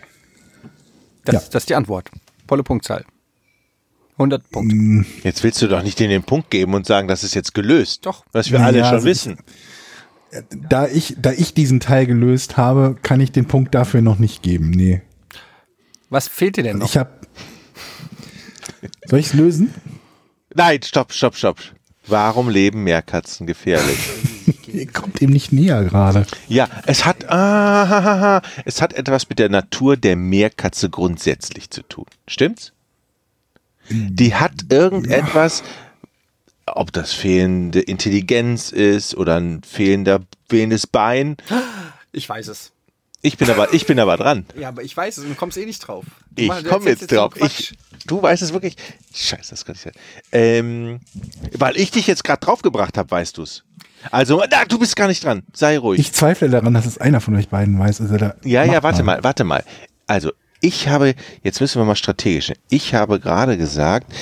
[1.25, 1.41] Das, ja.
[1.51, 2.11] das ist die Antwort.
[2.47, 3.05] Volle Punktzahl.
[4.13, 4.75] 100 Punkte.
[4.75, 5.07] Mm.
[5.23, 8.07] Jetzt willst du doch nicht den, den Punkt geben und sagen, das ist jetzt gelöst.
[8.07, 8.25] Doch.
[8.33, 9.39] Was wir alle schon also wissen.
[10.69, 14.43] Da ich, da ich diesen Teil gelöst habe, kann ich den Punkt dafür noch nicht
[14.43, 14.71] geben.
[14.71, 15.03] Nee.
[16.11, 16.89] Was fehlt dir denn noch?
[16.89, 17.11] Ich habe.
[19.07, 19.73] Soll ich es lösen?
[20.55, 21.59] Nein, stopp, stopp, stopp.
[22.09, 23.99] Warum leben Meerkatzen gefährlich?
[24.93, 26.27] Kommt ihm nicht näher gerade.
[26.47, 32.07] Ja, es hat, ah, es hat etwas mit der Natur der Meerkatze grundsätzlich zu tun.
[32.27, 32.73] Stimmt's?
[33.91, 35.63] Die hat irgendetwas,
[36.67, 41.37] ob das fehlende Intelligenz ist oder ein fehlender, fehlendes Bein.
[42.13, 42.73] Ich weiß es.
[43.21, 44.47] Ich bin aber, ich bin aber dran.
[44.59, 46.05] Ja, aber ich weiß es und du kommst eh nicht drauf.
[46.31, 47.35] Du ich komme jetzt, jetzt drauf.
[47.37, 47.75] Ich,
[48.07, 48.77] du weißt es wirklich.
[49.15, 49.93] Scheiße, das kann ich sein.
[50.33, 51.01] Ähm,
[51.57, 53.65] weil ich dich jetzt gerade draufgebracht habe, weißt du es.
[54.11, 55.43] Also, na, du bist gar nicht dran.
[55.53, 56.01] Sei ruhig.
[56.01, 58.01] Ich zweifle daran, dass es einer von euch beiden weiß.
[58.01, 59.17] Also ja, ja, warte mal.
[59.17, 59.65] mal, warte mal.
[60.07, 62.53] Also, ich habe, jetzt müssen wir mal strategisch.
[62.69, 64.13] Ich habe gerade gesagt,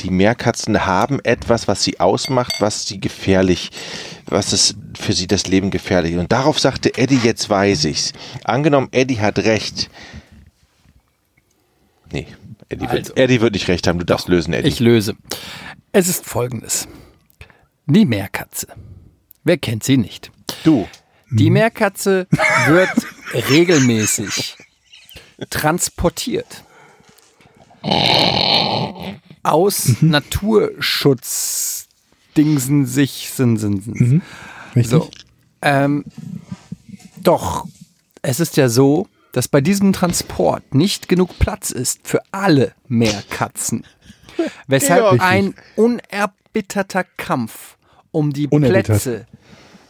[0.00, 3.70] die Meerkatzen haben etwas, was sie ausmacht, was sie gefährlich,
[4.26, 6.16] was es für sie das Leben gefährlich.
[6.16, 8.12] Und darauf sagte Eddie, jetzt weiß ich's.
[8.44, 9.90] Angenommen, Eddie hat recht.
[12.12, 12.26] Nee,
[12.68, 13.98] Eddie, also, wird, Eddie wird nicht recht haben.
[13.98, 14.68] Du darfst lösen, Eddie.
[14.68, 15.16] Ich löse.
[15.92, 16.88] Es ist folgendes.
[17.86, 18.68] Die Meerkatze.
[19.44, 20.30] Wer kennt sie nicht?
[20.64, 20.88] Du.
[21.30, 22.26] Die Meerkatze
[22.66, 22.90] wird
[23.50, 24.56] regelmäßig
[25.50, 26.64] transportiert
[29.44, 31.88] aus Naturschutz
[32.36, 34.00] Dingsen sich sind, sind, sind.
[34.00, 34.22] Mhm.
[34.74, 34.90] Richtig?
[34.90, 35.08] So.
[35.62, 36.04] Ähm,
[37.22, 37.66] doch,
[38.22, 43.86] es ist ja so, dass bei diesem Transport nicht genug Platz ist für alle Meerkatzen.
[44.66, 45.22] Weshalb Richtig.
[45.22, 47.76] ein unerbitterter Kampf
[48.10, 48.48] um die.
[48.48, 49.26] Plätze,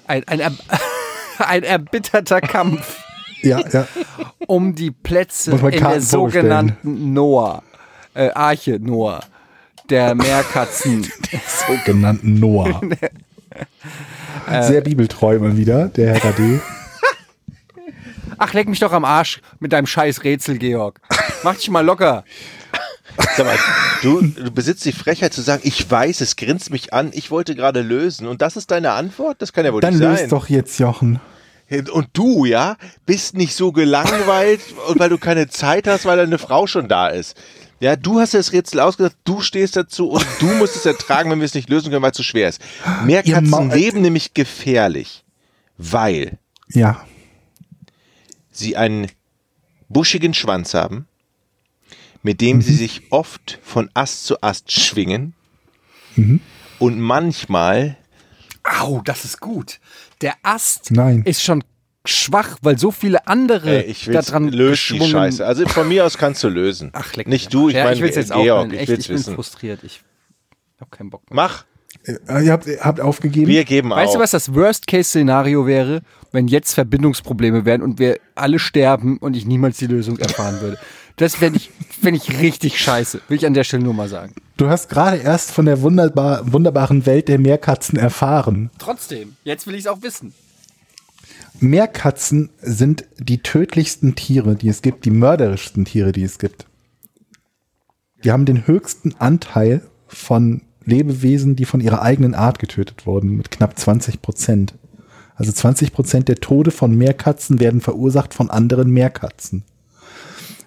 [0.06, 0.40] ein, ein,
[1.38, 3.00] ein erbitterter Kampf
[3.44, 3.86] Ja, ja.
[4.46, 7.62] um die Plätze in der sogenannten Noah,
[8.14, 9.20] äh, Arche Noah,
[9.90, 11.06] der Meerkatzen.
[11.66, 12.80] Sogenannten Noah.
[14.50, 14.62] Äh.
[14.64, 16.60] Sehr bibeltreu mal wieder, der Herr Rade.
[18.36, 21.00] Ach, leck mich doch am Arsch mit deinem scheiß Rätsel, Georg.
[21.44, 22.24] Mach dich mal locker.
[23.36, 23.56] Sag mal,
[24.02, 27.54] du, du besitzt die Frechheit zu sagen, ich weiß, es grinst mich an, ich wollte
[27.54, 28.26] gerade lösen.
[28.26, 29.40] Und das ist deine Antwort?
[29.40, 30.16] Das kann ja wohl Dann nicht sein.
[30.16, 31.20] löst doch jetzt, Jochen.
[31.92, 32.76] Und du, ja,
[33.06, 37.08] bist nicht so gelangweilt, und weil du keine Zeit hast, weil deine Frau schon da
[37.08, 37.36] ist.
[37.84, 41.38] Ja, du hast das Rätsel ausgedacht, du stehst dazu und du musst es ertragen, wenn
[41.40, 42.58] wir es nicht lösen können, weil es zu schwer ist.
[43.04, 45.22] Meerkatzen leben nämlich gefährlich,
[45.76, 46.38] weil
[46.70, 47.04] Ja.
[48.50, 49.08] sie einen
[49.90, 51.06] buschigen Schwanz haben,
[52.22, 52.62] mit dem Mhm.
[52.62, 55.34] sie sich oft von Ast zu Ast schwingen
[56.16, 56.40] Mhm.
[56.78, 57.98] und manchmal
[58.62, 59.78] Au, das ist gut.
[60.22, 61.22] Der Ast Nein.
[61.26, 61.62] ist schon
[62.06, 65.44] schwach, weil so viele andere Ey, ich will daran lösen die Scheiße.
[65.46, 66.90] Also von mir aus kannst du lösen.
[66.92, 68.74] Ach, leck Nicht du, ich ja, meine ich will's jetzt auch Georg, nennen.
[68.74, 69.34] ich Echt, will's ich bin wissen.
[69.34, 69.80] frustriert.
[69.84, 70.02] Ich
[70.80, 71.36] hab keinen Bock mehr.
[71.36, 71.64] Mach,
[72.06, 73.46] Äh, Ihr habt, ihr habt aufgegeben?
[73.46, 74.14] wir geben Weißt auf.
[74.16, 76.02] du, was das Worst-Case-Szenario wäre,
[76.32, 80.78] wenn jetzt Verbindungsprobleme wären und wir alle sterben und ich niemals die Lösung erfahren würde?
[81.16, 81.70] Das fände ich,
[82.02, 83.20] fänd ich richtig scheiße.
[83.28, 84.34] Will ich an der Stelle nur mal sagen.
[84.56, 88.70] Du hast gerade erst von der wunderbar, wunderbaren Welt der Meerkatzen erfahren.
[88.78, 90.34] Trotzdem, jetzt will ich es auch wissen.
[91.60, 96.66] Meerkatzen sind die tödlichsten Tiere, die es gibt, die mörderischsten Tiere, die es gibt.
[98.24, 103.50] Die haben den höchsten Anteil von Lebewesen, die von ihrer eigenen Art getötet wurden, mit
[103.50, 104.74] knapp 20 Prozent.
[105.36, 109.64] Also 20 Prozent der Tode von Meerkatzen werden verursacht von anderen Meerkatzen.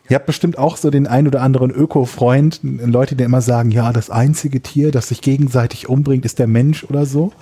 [0.09, 3.91] Ihr habt bestimmt auch so den ein oder anderen Öko-Freund, Leute, die immer sagen, ja,
[3.91, 7.33] das einzige Tier, das sich gegenseitig umbringt, ist der Mensch oder so.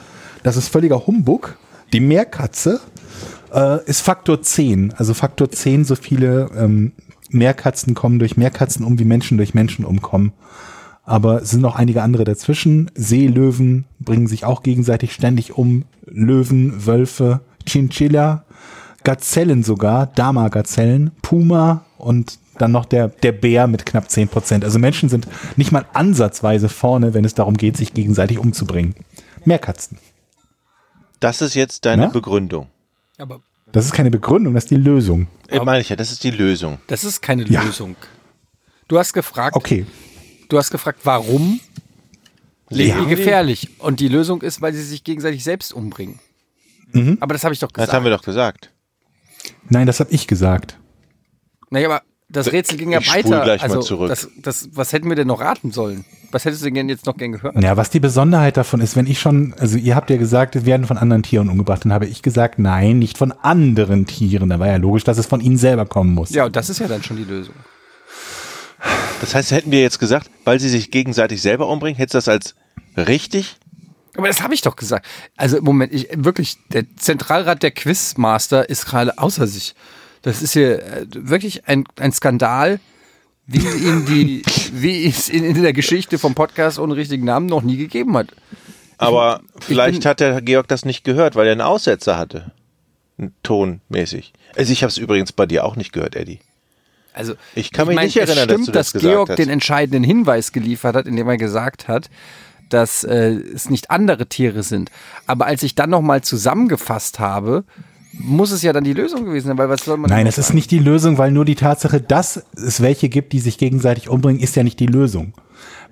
[0.41, 1.57] Das ist völliger Humbug.
[1.93, 2.81] Die Meerkatze
[3.55, 4.93] äh, ist Faktor 10.
[4.93, 6.91] Also Faktor 10, so viele ähm,
[7.29, 10.33] Meerkatzen kommen durch Meerkatzen um, wie Menschen durch Menschen umkommen.
[11.03, 12.91] Aber es sind noch einige andere dazwischen.
[12.95, 15.85] Seelöwen bringen sich auch gegenseitig ständig um.
[16.05, 18.43] Löwen, Wölfe, Chinchilla,
[19.03, 24.63] Gazellen sogar, Dama-Gazellen, Puma und dann noch der, der Bär mit knapp 10 Prozent.
[24.63, 25.27] Also Menschen sind
[25.57, 28.95] nicht mal ansatzweise vorne, wenn es darum geht, sich gegenseitig umzubringen.
[29.43, 29.99] Meerkatzen.
[31.19, 32.07] Das ist jetzt deine Na?
[32.09, 32.67] Begründung.
[33.17, 33.41] Aber
[33.71, 35.27] Das ist keine Begründung, das ist die Lösung.
[35.47, 36.79] Äh, meine ich ja, das ist die Lösung.
[36.87, 37.63] das ist keine Ja.
[37.63, 37.95] Lösung.
[38.87, 39.85] Du hast gefragt, Okay.
[40.49, 41.59] du hast gefragt, warum
[42.69, 43.03] leben Ja.
[43.03, 43.69] die gefährlich?
[43.79, 46.19] Und die Lösung ist, weil sie sich gegenseitig selbst umbringen.
[46.91, 47.17] Mhm.
[47.19, 47.93] Aber das habe ich doch Das gesagt.
[47.93, 48.71] haben wir doch gesagt.
[49.69, 50.77] Nein, das habe ich gesagt.
[51.71, 53.43] Naja, aber das Rätsel ging ja Ich weiter.
[53.43, 54.09] gleich mal also, zurück.
[54.09, 56.05] Das, das, was hätten wir denn noch raten sollen?
[56.31, 57.61] Was hättest du denn jetzt noch gern gehört?
[57.61, 60.65] Ja, was die Besonderheit davon ist, wenn ich schon, also ihr habt ja gesagt, es
[60.65, 64.49] werden von anderen Tieren umgebracht, dann habe ich gesagt, nein, nicht von anderen Tieren.
[64.49, 66.31] Da war ja logisch, dass es von ihnen selber kommen muss.
[66.31, 67.53] Ja, und das ist ja dann schon die Lösung.
[69.21, 72.27] Das heißt, hätten wir jetzt gesagt, weil sie sich gegenseitig selber umbringen, hättest du das
[72.27, 72.55] als
[72.97, 73.57] richtig?
[74.17, 75.05] Aber das habe ich doch gesagt.
[75.37, 79.75] Also im Moment, ich, wirklich, der Zentralrat der Quizmaster ist gerade außer sich.
[80.25, 82.79] Das ist hier äh, wirklich ein, ein Skandal,
[83.47, 84.41] wie ihn die,
[84.73, 88.27] wie es in, in der Geschichte vom Podcast ohne richtigen Namen noch nie gegeben hat.
[88.97, 92.51] Aber vielleicht bin- hat der Georg das nicht gehört, weil er einen Aussetzer hatte.
[93.43, 94.33] Tonmäßig.
[94.55, 96.39] Also ich habe es übrigens bei dir auch nicht gehört, Eddie.
[97.13, 99.37] Also Ich kann mich mein, nicht erinnern, es dass stimmt, du das gesagt Georg hast.
[99.37, 102.09] den entscheidenden Hinweis geliefert hat, indem er gesagt hat,
[102.69, 104.91] dass äh, es nicht andere Tiere sind.
[105.27, 107.63] Aber als ich dann nochmal zusammengefasst habe,
[108.17, 110.53] muss es ja dann die Lösung gewesen sein, weil was soll man Nein, es ist
[110.53, 114.41] nicht die Lösung, weil nur die Tatsache, dass es welche gibt, die sich gegenseitig umbringen,
[114.41, 115.33] ist ja nicht die Lösung.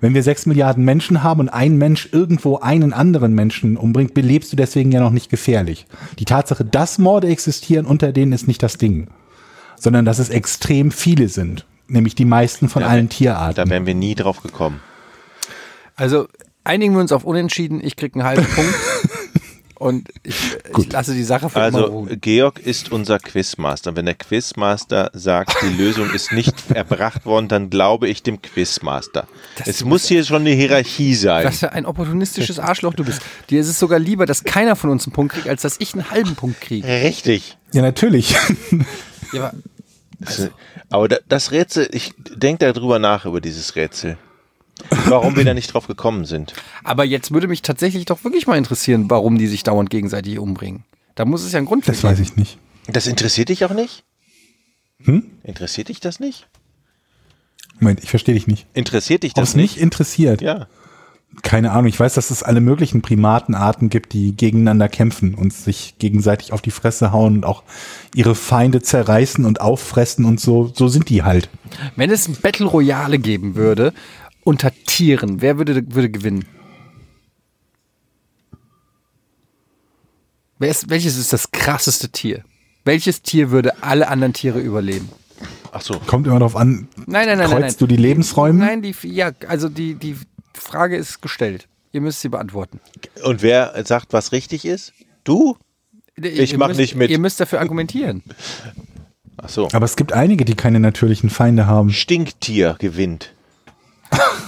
[0.00, 4.52] Wenn wir sechs Milliarden Menschen haben und ein Mensch irgendwo einen anderen Menschen umbringt, belebst
[4.52, 5.86] du deswegen ja noch nicht gefährlich.
[6.18, 9.08] Die Tatsache, dass Morde existieren unter denen ist nicht das Ding,
[9.78, 13.70] sondern dass es extrem viele sind, nämlich die meisten von Ja, allen Da Tierarten.
[13.70, 14.80] wären wir nie drauf gekommen.
[15.96, 16.26] Also
[16.64, 18.74] einigen wir uns auf Unentschieden, ich krieg einen halben Punkt.
[19.76, 20.34] Und ich,
[20.78, 22.20] ich lasse die Sache für Also ruhen.
[22.20, 23.96] Georg ist unser Quizmaster.
[23.96, 29.26] Wenn der Quizmaster sagt, die Lösung ist nicht erbracht worden, dann glaube ich dem Quizmaster.
[29.58, 31.44] Das- es muss hier schon eine Hierarchie sein.
[31.44, 33.20] Was für ein opportunistisches Arschloch du bist.
[33.50, 35.94] Dir ist es sogar lieber, dass keiner von uns einen Punkt kriegt, als dass ich
[35.94, 36.86] einen halben Punkt kriege.
[36.86, 37.56] Richtig.
[37.72, 38.34] Ja, natürlich.
[39.32, 39.52] Ja, aber
[40.20, 40.50] Das-
[40.90, 44.16] Aber da, das Rätsel, ich denke darüber nach, über dieses Rätsel.
[45.06, 46.54] Warum wir da nicht drauf gekommen sind.
[46.82, 50.84] Aber jetzt würde mich tatsächlich doch wirklich mal interessieren, warum die sich dauernd gegenseitig umbringen.
[51.14, 52.58] Da muss es ja einen Grund für Das weiß ich nicht.
[52.88, 54.04] Das interessiert dich auch nicht?
[55.04, 55.24] Hm?
[55.42, 56.48] Interessiert dich das nicht?
[57.78, 58.66] Moment, ich verstehe dich nicht.
[58.74, 60.40] Interessiert dich das es nicht interessiert?
[60.40, 60.68] Ja.
[61.42, 61.86] Keine Ahnung.
[61.86, 66.62] Ich weiß, dass es alle möglichen Primatenarten gibt, die gegeneinander kämpfen und sich gegenseitig auf
[66.62, 67.64] die Fresse hauen und auch
[68.14, 70.70] ihre Feinde zerreißen und auffressen und so.
[70.72, 71.48] So sind die halt.
[71.96, 73.92] Wenn es ein Battle Royale geben würde
[74.44, 76.44] unter Tieren, wer würde, würde gewinnen?
[80.58, 82.44] Wer ist, welches ist das krasseste Tier?
[82.84, 85.08] Welches Tier würde alle anderen Tiere überleben?
[85.72, 85.98] Ach so.
[86.06, 87.48] Kommt immer darauf an, Nein, nein, nein, nein.
[87.50, 87.76] kreuzt nein.
[87.78, 88.58] du die Lebensräume?
[88.64, 90.16] Nein, die, ja, also die, die
[90.52, 91.66] Frage ist gestellt.
[91.92, 92.80] Ihr müsst sie beantworten.
[93.24, 94.92] Und wer sagt, was richtig ist?
[95.24, 95.56] Du?
[96.16, 97.10] Ich Ihr mach müsst, nicht mit.
[97.10, 98.22] Ihr müsst dafür argumentieren.
[99.36, 99.68] Ach so.
[99.72, 101.90] Aber es gibt einige, die keine natürlichen Feinde haben.
[101.90, 103.33] Stinktier gewinnt.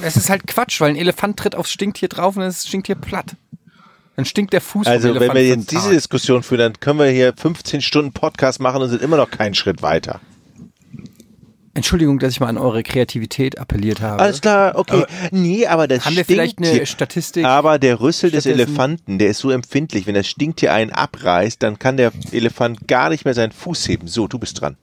[0.02, 2.68] Es ist halt Quatsch, weil ein Elefant tritt aufs Stinktier drauf und dann ist das
[2.68, 3.36] Stinktier platt.
[4.16, 5.90] Dann stinkt der Fuß Also, vom wenn wir jetzt diese.
[5.90, 9.54] Diskussion führen, dann können wir hier 15 Stunden Podcast machen und sind immer noch keinen
[9.54, 10.20] Schritt weiter.
[11.74, 14.22] Entschuldigung, dass ich mal an eure Kreativität appelliert habe.
[14.22, 15.04] Alles klar, okay.
[15.30, 17.44] nee, aber das Haben wir vielleicht eine Stinktier- Statistik?
[17.44, 18.46] Aber der Rüssel des?
[18.46, 20.06] Elefanten, der ist so empfindlich.
[20.06, 24.08] Wenn das Stinktier einen abreißt, dann kann der Elefant gar nicht mehr seinen Fuß heben.
[24.08, 24.78] So, du bist dran.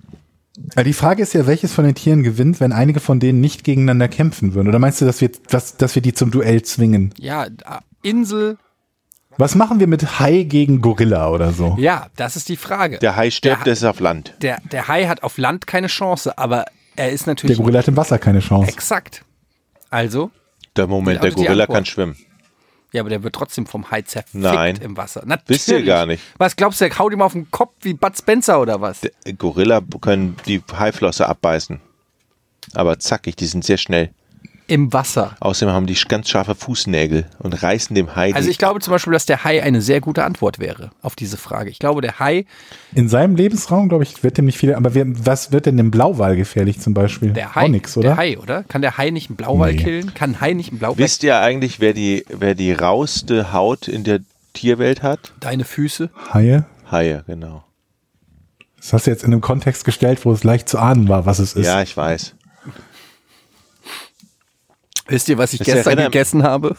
[0.75, 3.63] Ja, Die Frage ist ja, welches von den Tieren gewinnt, wenn einige von denen nicht
[3.63, 4.67] gegeneinander kämpfen würden?
[4.67, 7.13] Oder meinst du, dass wir, dass, dass wir die zum Duell zwingen?
[7.17, 8.57] Ja, da- Insel.
[9.37, 11.75] Was machen wir mit Hai gegen Gorilla oder so?
[11.79, 12.99] Ja, das ist die Frage.
[12.99, 14.35] Der Hai stirbt, Der- das ist auf Land.
[14.43, 16.65] Der, der Hai hat auf Land keine Chance, aber
[16.95, 18.69] er ist Der natürlich Gorilla hat im Wasser keine Chance.
[18.71, 19.25] exakt.
[19.89, 20.29] Also,
[20.75, 22.15] Der Moment, der Gorilla kann schwimmen.
[22.93, 24.77] Ja, aber der wird trotzdem vom Hai zerfickt Nein.
[24.77, 25.23] im Wasser.
[25.25, 25.59] Natürlich.
[25.59, 26.23] Wisst ihr gar nicht.
[26.37, 29.01] Was glaubst du, der haut ihm auf den Kopf wie Bud Spencer oder was?
[29.01, 31.81] Der Gorilla können die Haiflosse abbeißen.
[32.75, 34.11] Aber zackig, die sind sehr schnell.
[34.73, 35.35] Im Wasser.
[35.39, 38.33] Außerdem haben die ganz scharfe Fußnägel und reißen dem Hai.
[38.33, 41.37] Also ich glaube zum Beispiel, dass der Hai eine sehr gute Antwort wäre auf diese
[41.37, 41.69] Frage.
[41.69, 42.45] Ich glaube, der Hai,
[42.95, 44.73] In seinem Lebensraum, glaube ich, wird dem nicht viel.
[44.73, 47.29] Aber wer, was wird denn dem Blauwal gefährlich zum Beispiel?
[47.33, 48.07] der Hai, Auch nix, oder?
[48.09, 48.63] der Hai, oder?
[48.63, 49.83] Kann der Hai nicht einen Blauwal Nee.
[49.83, 50.13] killen?
[50.15, 50.97] Kann ein Hai nicht einen Blauwal?
[50.97, 54.21] Wisst ihr eigentlich, wer die, wer die rauste Haut in der
[54.53, 55.33] Tierwelt hat?
[55.39, 56.09] Deine Füße?
[56.33, 56.65] Haie?
[56.89, 57.63] Haie, genau.
[58.77, 61.37] Das hast du jetzt in einem Kontext gestellt, wo es leicht zu ahnen war, was
[61.37, 61.67] es ist.
[61.67, 62.33] Ja, ich weiß.
[65.07, 66.75] Wisst ihr, was ich Das gestern erinnert- gegessen habe?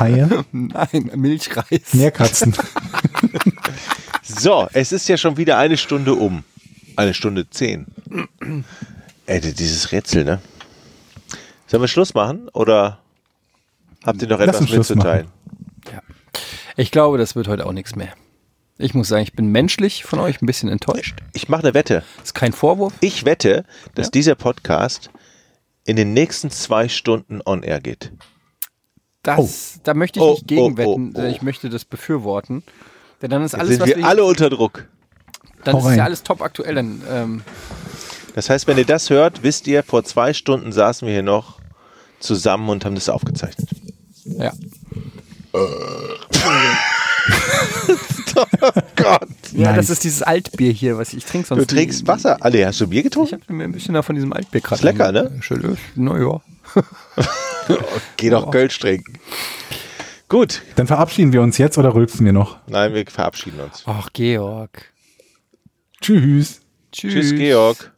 [0.00, 0.44] Haie?
[0.52, 1.92] Nein, Milchreis.
[1.94, 2.54] Meerkatzen.
[4.30, 6.44] So, es ist ja schon wieder eine Stunde um.
[6.96, 7.86] Eine Stunde zehn.
[9.24, 10.40] Ey, dieses Rätsel, ne?
[11.66, 12.98] Sollen wir Schluss machen oder
[14.04, 15.28] habt ihr noch Lass etwas uns Schluss mitzuteilen?
[15.90, 16.02] Ja.
[16.76, 18.12] Ich glaube, das wird heute auch nichts mehr.
[18.76, 21.16] Ich muss sagen, ich bin menschlich von euch ein bisschen enttäuscht.
[21.32, 22.04] Ich mache eine Wette.
[22.22, 22.92] Ist kein Vorwurf.
[23.00, 23.64] Ich wette,
[23.94, 24.10] dass Ja.
[24.10, 25.08] dieser Podcast
[25.88, 28.12] in den nächsten zwei Stunden on air geht.
[29.22, 31.12] Das, Da möchte ich Oh, nicht gegenwetten.
[31.16, 31.28] oh, oh, oh.
[31.28, 32.62] Ich möchte das befürworten.
[33.22, 34.86] Denn dann ist Jetzt alles, sind was wir alle unter Druck.
[35.64, 36.00] dann Hau ist ja rein.
[36.00, 36.74] alles top aktuell.
[36.74, 37.42] Dann, ähm,
[38.34, 41.58] Das heißt, wenn ihr das hört, wisst ihr, vor zwei Stunden saßen wir hier noch
[42.20, 43.68] zusammen und haben das aufgezeichnet.
[44.24, 44.52] ja.
[48.96, 49.28] Gott.
[49.52, 49.76] Ja, Nice.
[49.76, 52.36] das ist dieses Altbier hier, was ich, ich trinke sonst Du trinkst nie- Wasser.
[52.40, 53.40] Alle, hast du Bier Ich getrunken?
[53.40, 54.74] habe mir ein bisschen da von diesem Altbier gerade.
[54.76, 55.36] Ist lecker, ne?
[55.40, 56.40] Schön, naja.
[58.16, 59.14] Geh doch Kölsch trinken.
[60.28, 60.62] Gut.
[60.76, 62.58] Dann verabschieden wir uns jetzt oder rülpsen wir noch?
[62.66, 63.82] Nein, wir verabschieden uns.
[63.86, 64.92] Ach, Georg.
[66.00, 66.60] Tschüss.
[66.92, 67.12] Tschüss.
[67.14, 67.92] Tschüss, Georg.